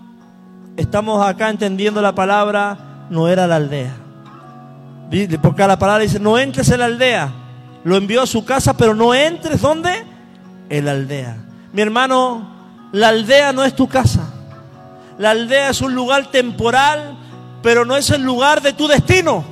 estamos 0.77 1.25
acá 1.27 1.51
entendiendo 1.51 2.01
la 2.03 2.15
palabra, 2.15 3.07
no 3.11 3.29
era 3.29 3.47
la 3.47 3.57
aldea. 3.57 3.97
Porque 5.43 5.67
la 5.67 5.79
palabra 5.79 6.03
dice, 6.03 6.21
no 6.21 6.39
entres 6.39 6.69
en 6.71 6.81
la 6.81 6.85
aldea. 6.87 7.33
Lo 7.83 7.97
envió 7.97 8.23
a 8.23 8.27
su 8.27 8.45
casa, 8.45 8.77
pero 8.77 8.95
no 8.95 9.15
entres, 9.15 9.61
¿dónde? 9.61 10.05
En 10.69 10.85
la 10.85 10.93
aldea. 10.93 11.37
Mi 11.73 11.83
hermano, 11.83 12.50
la 12.93 13.09
aldea 13.09 13.53
no 13.53 13.65
es 13.65 13.75
tu 13.75 13.89
casa. 13.89 14.29
La 15.19 15.31
aldea 15.31 15.71
es 15.71 15.81
un 15.81 15.95
lugar 15.95 16.31
temporal, 16.31 17.17
pero 17.63 17.85
no 17.85 17.97
es 17.97 18.11
el 18.11 18.23
lugar 18.23 18.63
de 18.63 18.73
tu 18.73 18.89
destino. 18.89 19.45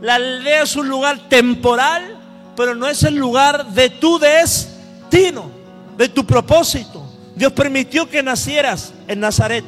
La 0.00 0.14
aldea 0.14 0.62
es 0.62 0.76
un 0.76 0.88
lugar 0.88 1.18
temporal, 1.28 2.16
pero 2.56 2.74
no 2.74 2.86
es 2.86 3.02
el 3.02 3.16
lugar 3.16 3.66
de 3.66 3.90
tu 3.90 4.18
destino, 4.18 5.50
de 5.96 6.08
tu 6.08 6.24
propósito. 6.24 7.04
Dios 7.34 7.52
permitió 7.52 8.08
que 8.08 8.22
nacieras 8.22 8.92
en 9.06 9.20
Nazaret. 9.20 9.64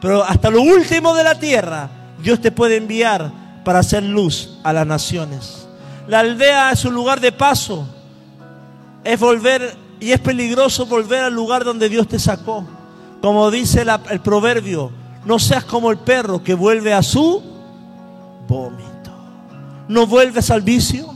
Pero 0.00 0.24
hasta 0.24 0.50
lo 0.50 0.62
último 0.62 1.14
de 1.14 1.24
la 1.24 1.38
tierra, 1.38 1.90
Dios 2.22 2.40
te 2.40 2.52
puede 2.52 2.76
enviar 2.76 3.30
para 3.64 3.80
hacer 3.80 4.02
luz 4.02 4.58
a 4.62 4.72
las 4.72 4.86
naciones. 4.86 5.66
La 6.06 6.20
aldea 6.20 6.72
es 6.72 6.84
un 6.84 6.94
lugar 6.94 7.20
de 7.20 7.32
paso. 7.32 7.86
Es 9.04 9.18
volver 9.20 9.76
y 10.00 10.12
es 10.12 10.20
peligroso 10.20 10.86
volver 10.86 11.24
al 11.24 11.34
lugar 11.34 11.64
donde 11.64 11.88
Dios 11.88 12.08
te 12.08 12.18
sacó. 12.18 12.64
Como 13.20 13.50
dice 13.50 13.84
el 14.10 14.20
proverbio, 14.20 14.92
no 15.24 15.38
seas 15.38 15.64
como 15.64 15.90
el 15.90 15.98
perro 15.98 16.42
que 16.42 16.54
vuelve 16.54 16.94
a 16.94 17.02
su 17.02 17.42
vómito. 18.46 19.10
No 19.88 20.06
vuelves 20.06 20.50
al 20.50 20.62
vicio, 20.62 21.14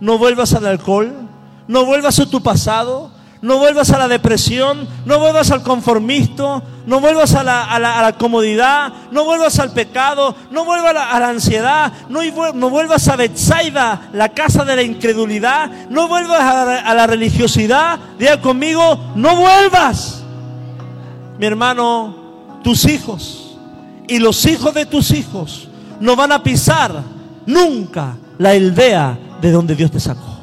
no 0.00 0.18
vuelvas 0.18 0.54
al 0.54 0.66
alcohol, 0.66 1.12
no 1.68 1.84
vuelvas 1.84 2.18
a 2.18 2.30
tu 2.30 2.42
pasado, 2.42 3.10
no 3.44 3.58
vuelvas 3.58 3.90
a 3.90 3.98
la 3.98 4.08
depresión, 4.08 4.88
no 5.04 5.18
vuelvas 5.18 5.50
al 5.50 5.62
conformismo, 5.62 6.62
no 6.86 7.00
vuelvas 7.00 7.34
a 7.34 7.44
la, 7.44 8.14
comodidad, 8.18 8.90
no 9.12 9.26
vuelvas 9.26 9.58
al 9.58 9.70
pecado, 9.70 10.34
no 10.50 10.64
vuelvas 10.64 10.96
a 10.96 11.20
la, 11.20 11.28
ansiedad, 11.28 11.92
no, 12.08 12.20
no, 12.54 12.70
vuelvas 12.70 13.06
a 13.08 13.16
Bethsaida, 13.16 14.08
la 14.14 14.30
casa 14.30 14.64
de 14.64 14.76
la 14.76 14.82
incredulidad, 14.82 15.70
no 15.90 16.08
vuelvas 16.08 16.40
a 16.40 16.94
la, 16.94 17.06
religiosidad, 17.06 17.98
diga 18.18 18.40
conmigo, 18.40 19.12
no 19.14 19.36
vuelvas. 19.36 20.24
Mi 21.38 21.44
hermano, 21.44 22.60
tus 22.64 22.86
hijos 22.86 23.58
y 24.08 24.20
los 24.20 24.46
hijos 24.46 24.72
de 24.72 24.86
tus 24.86 25.10
hijos 25.10 25.68
no 26.00 26.16
van 26.16 26.32
a 26.32 26.42
pisar 26.42 27.02
nunca 27.44 28.16
la 28.38 28.52
aldea 28.52 29.18
de 29.42 29.50
donde 29.50 29.74
Dios 29.74 29.90
te 29.90 30.00
sacó. 30.00 30.38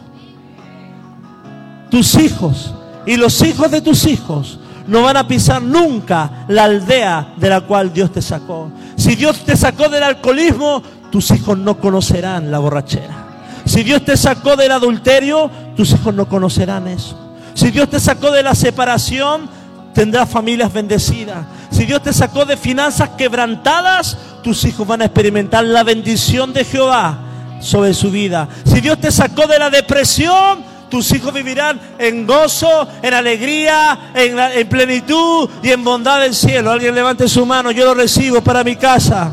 Tus 1.90 2.14
hijos 2.14 2.76
y 3.06 3.18
los 3.18 3.42
hijos 3.42 3.72
de 3.72 3.82
tus 3.82 4.06
hijos 4.06 4.60
no 4.88 5.04
van 5.04 5.18
a 5.18 5.28
pisar 5.28 5.62
nunca 5.62 6.46
la 6.48 6.66
aldea 6.66 7.34
de 7.38 7.50
la 7.50 7.62
cual 7.62 7.94
Dios 7.94 8.12
te 8.12 8.22
sacó. 8.22 8.72
Si 8.96 9.16
Dios 9.16 9.46
te 9.46 9.56
sacó 9.56 9.90
del 9.90 10.04
alcoholismo, 10.04 10.82
tus 11.12 11.32
hijos 11.32 11.58
no 11.58 11.78
conocerán 11.78 12.52
la 12.52 12.60
borrachera. 12.60 13.28
Si 13.66 13.84
Dios 13.84 14.04
te 14.04 14.18
sacó 14.18 14.56
del 14.56 14.72
adulterio, 14.72 15.50
tus 15.76 15.92
hijos 15.92 16.14
no 16.14 16.28
conocerán 16.28 16.88
eso. 16.88 17.18
Si 17.54 17.70
Dios 17.72 17.90
te 17.90 18.00
sacó 18.00 18.32
de 18.32 18.44
la 18.44 18.56
separación, 18.56 19.50
tendrás 19.94 20.30
familias 20.30 20.74
bendecidas. 20.74 21.46
Si 21.70 21.86
Dios 21.86 22.02
te 22.02 22.14
sacó 22.14 22.46
de 22.46 22.58
finanzas 22.58 23.10
quebrantadas, 23.18 24.18
tus 24.44 24.66
hijos 24.66 24.88
van 24.88 25.02
a 25.02 25.06
experimentar 25.06 25.64
la 25.64 25.84
bendición 25.84 26.54
de 26.54 26.66
Jehová 26.66 27.20
sobre 27.60 27.94
su 27.94 28.10
vida. 28.10 28.48
Si 28.66 28.82
Dios 28.82 29.00
te 29.00 29.12
sacó 29.12 29.48
de 29.48 29.60
la 29.60 29.70
depresión, 29.70 30.71
tus 30.92 31.12
hijos 31.14 31.34
vivirán 31.34 31.80
en 31.98 32.28
gozo, 32.28 32.88
en 33.02 33.14
alegría, 33.14 34.12
en, 34.14 34.68
plenitud 34.68 35.50
y 35.64 35.72
en 35.72 35.84
bondad 35.84 36.20
del 36.20 36.36
cielo. 36.36 36.70
Alguien 36.70 36.94
levante 36.94 37.28
su 37.28 37.46
mano, 37.46 37.72
yo 37.72 37.86
lo 37.86 37.94
recibo 37.96 38.42
para 38.42 38.64
mi 38.64 38.76
casa. 38.76 39.32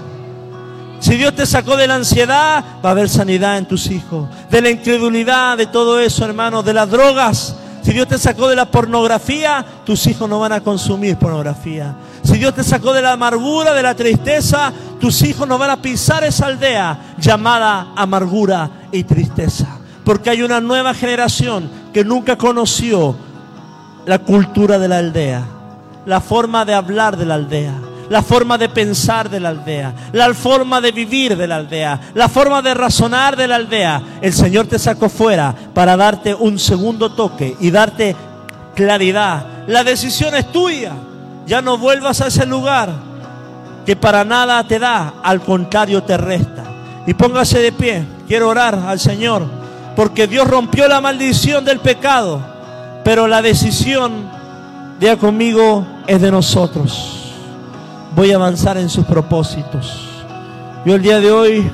Si 1.00 1.16
Dios 1.16 1.34
te 1.34 1.44
sacó 1.44 1.76
de 1.76 1.86
la 1.86 1.96
ansiedad, 1.96 2.64
va 2.82 2.88
a 2.88 2.92
haber 2.92 3.08
sanidad 3.08 3.58
en 3.58 3.66
tus 3.66 3.88
hijos. 3.88 4.28
De 4.50 4.62
la 4.62 4.70
incredulidad, 4.70 5.58
de 5.58 5.66
todo 5.66 6.00
eso, 6.00 6.24
hermano, 6.24 6.62
de 6.62 6.72
las 6.72 6.88
drogas. 6.88 7.56
Si 7.82 7.92
Dios 7.92 8.06
te 8.06 8.18
sacó 8.18 8.48
de 8.48 8.56
la 8.56 8.70
pornografía, 8.70 9.64
tus 9.84 10.06
hijos 10.06 10.28
no 10.28 10.38
van 10.38 10.52
a 10.52 10.60
consumir 10.60 11.16
pornografía. 11.16 11.94
Si 12.22 12.38
Dios 12.38 12.54
te 12.54 12.62
sacó 12.62 12.92
de 12.92 13.02
la 13.02 13.12
amargura, 13.12 13.74
de 13.74 13.82
la 13.82 13.94
tristeza, 13.94 14.72
tus 15.00 15.22
hijos 15.22 15.48
no 15.48 15.58
van 15.58 15.70
a 15.70 15.82
pisar 15.82 16.22
esa 16.22 16.46
aldea 16.46 17.14
llamada 17.18 17.88
amargura 17.96 18.70
y 18.92 19.02
tristeza. 19.04 19.78
Porque 20.08 20.30
hay 20.30 20.40
una 20.40 20.58
nueva 20.62 20.94
generación 20.94 21.70
que 21.92 22.02
nunca 22.02 22.38
conoció 22.38 23.14
la 24.06 24.18
cultura 24.20 24.78
de 24.78 24.88
la 24.88 24.96
aldea, 24.96 25.42
la 26.06 26.22
forma 26.22 26.64
de 26.64 26.72
hablar 26.72 27.18
de 27.18 27.26
la 27.26 27.34
aldea 27.34 27.74
la 28.08 28.22
forma 28.22 28.56
de 28.56 28.70
pensar 28.70 29.28
de 29.28 29.38
la 29.38 29.50
aldea, 29.50 29.92
la 30.12 30.32
forma 30.32 30.80
de 30.80 30.92
vivir 30.92 31.36
de 31.36 31.46
la 31.46 31.56
aldea, 31.56 32.00
la 32.14 32.26
forma 32.26 32.62
de 32.62 32.72
razonar 32.72 33.36
de 33.36 33.46
la 33.46 33.56
aldea. 33.56 34.00
El 34.22 34.32
Señor 34.32 34.66
te 34.66 34.78
sacó 34.78 35.10
fuera 35.10 35.54
para 35.74 35.94
darte 35.94 36.34
un 36.34 36.58
segundo 36.58 37.12
toque 37.12 37.54
y 37.60 37.70
darte 37.70 38.16
claridad. 38.74 39.44
La 39.66 39.84
decisión 39.84 40.34
es 40.34 40.50
tuya. 40.50 40.94
Ya 41.46 41.60
no 41.60 41.76
vuelvas 41.76 42.22
a 42.22 42.28
ese 42.28 42.46
lugar 42.46 42.94
que 43.84 43.94
para 43.94 44.24
nada 44.24 44.66
te 44.66 44.78
da, 44.78 45.16
al 45.22 45.42
contrario 45.42 46.02
te 46.02 46.16
resta. 46.16 46.64
Y 47.06 47.12
póngase 47.12 47.58
de 47.58 47.72
pie. 47.72 48.06
Quiero 48.26 48.48
orar 48.48 48.74
al 48.74 48.98
Señor 48.98 49.67
porque 49.98 50.28
Dios 50.28 50.46
rompió 50.46 50.86
la 50.86 51.00
maldición 51.00 51.64
del 51.64 51.80
pecado, 51.80 52.40
pero 53.02 53.26
la 53.26 53.42
decisión, 53.42 54.30
día 55.00 55.16
conmigo, 55.16 55.84
es 56.06 56.20
de 56.20 56.30
nosotros. 56.30 57.34
Voy 58.14 58.30
a 58.30 58.36
avanzar 58.36 58.78
en 58.78 58.88
sus 58.88 59.04
propósitos. 59.04 60.08
Yo 60.86 60.94
el 60.94 61.02
día 61.02 61.18
de 61.18 61.32
hoy 61.32 61.68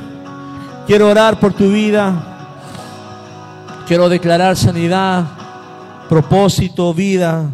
quiero 0.86 1.10
orar 1.10 1.38
por 1.38 1.52
tu 1.52 1.70
vida, 1.70 2.14
quiero 3.86 4.08
declarar 4.08 4.56
sanidad, 4.56 5.24
propósito, 6.08 6.94
vida, 6.94 7.44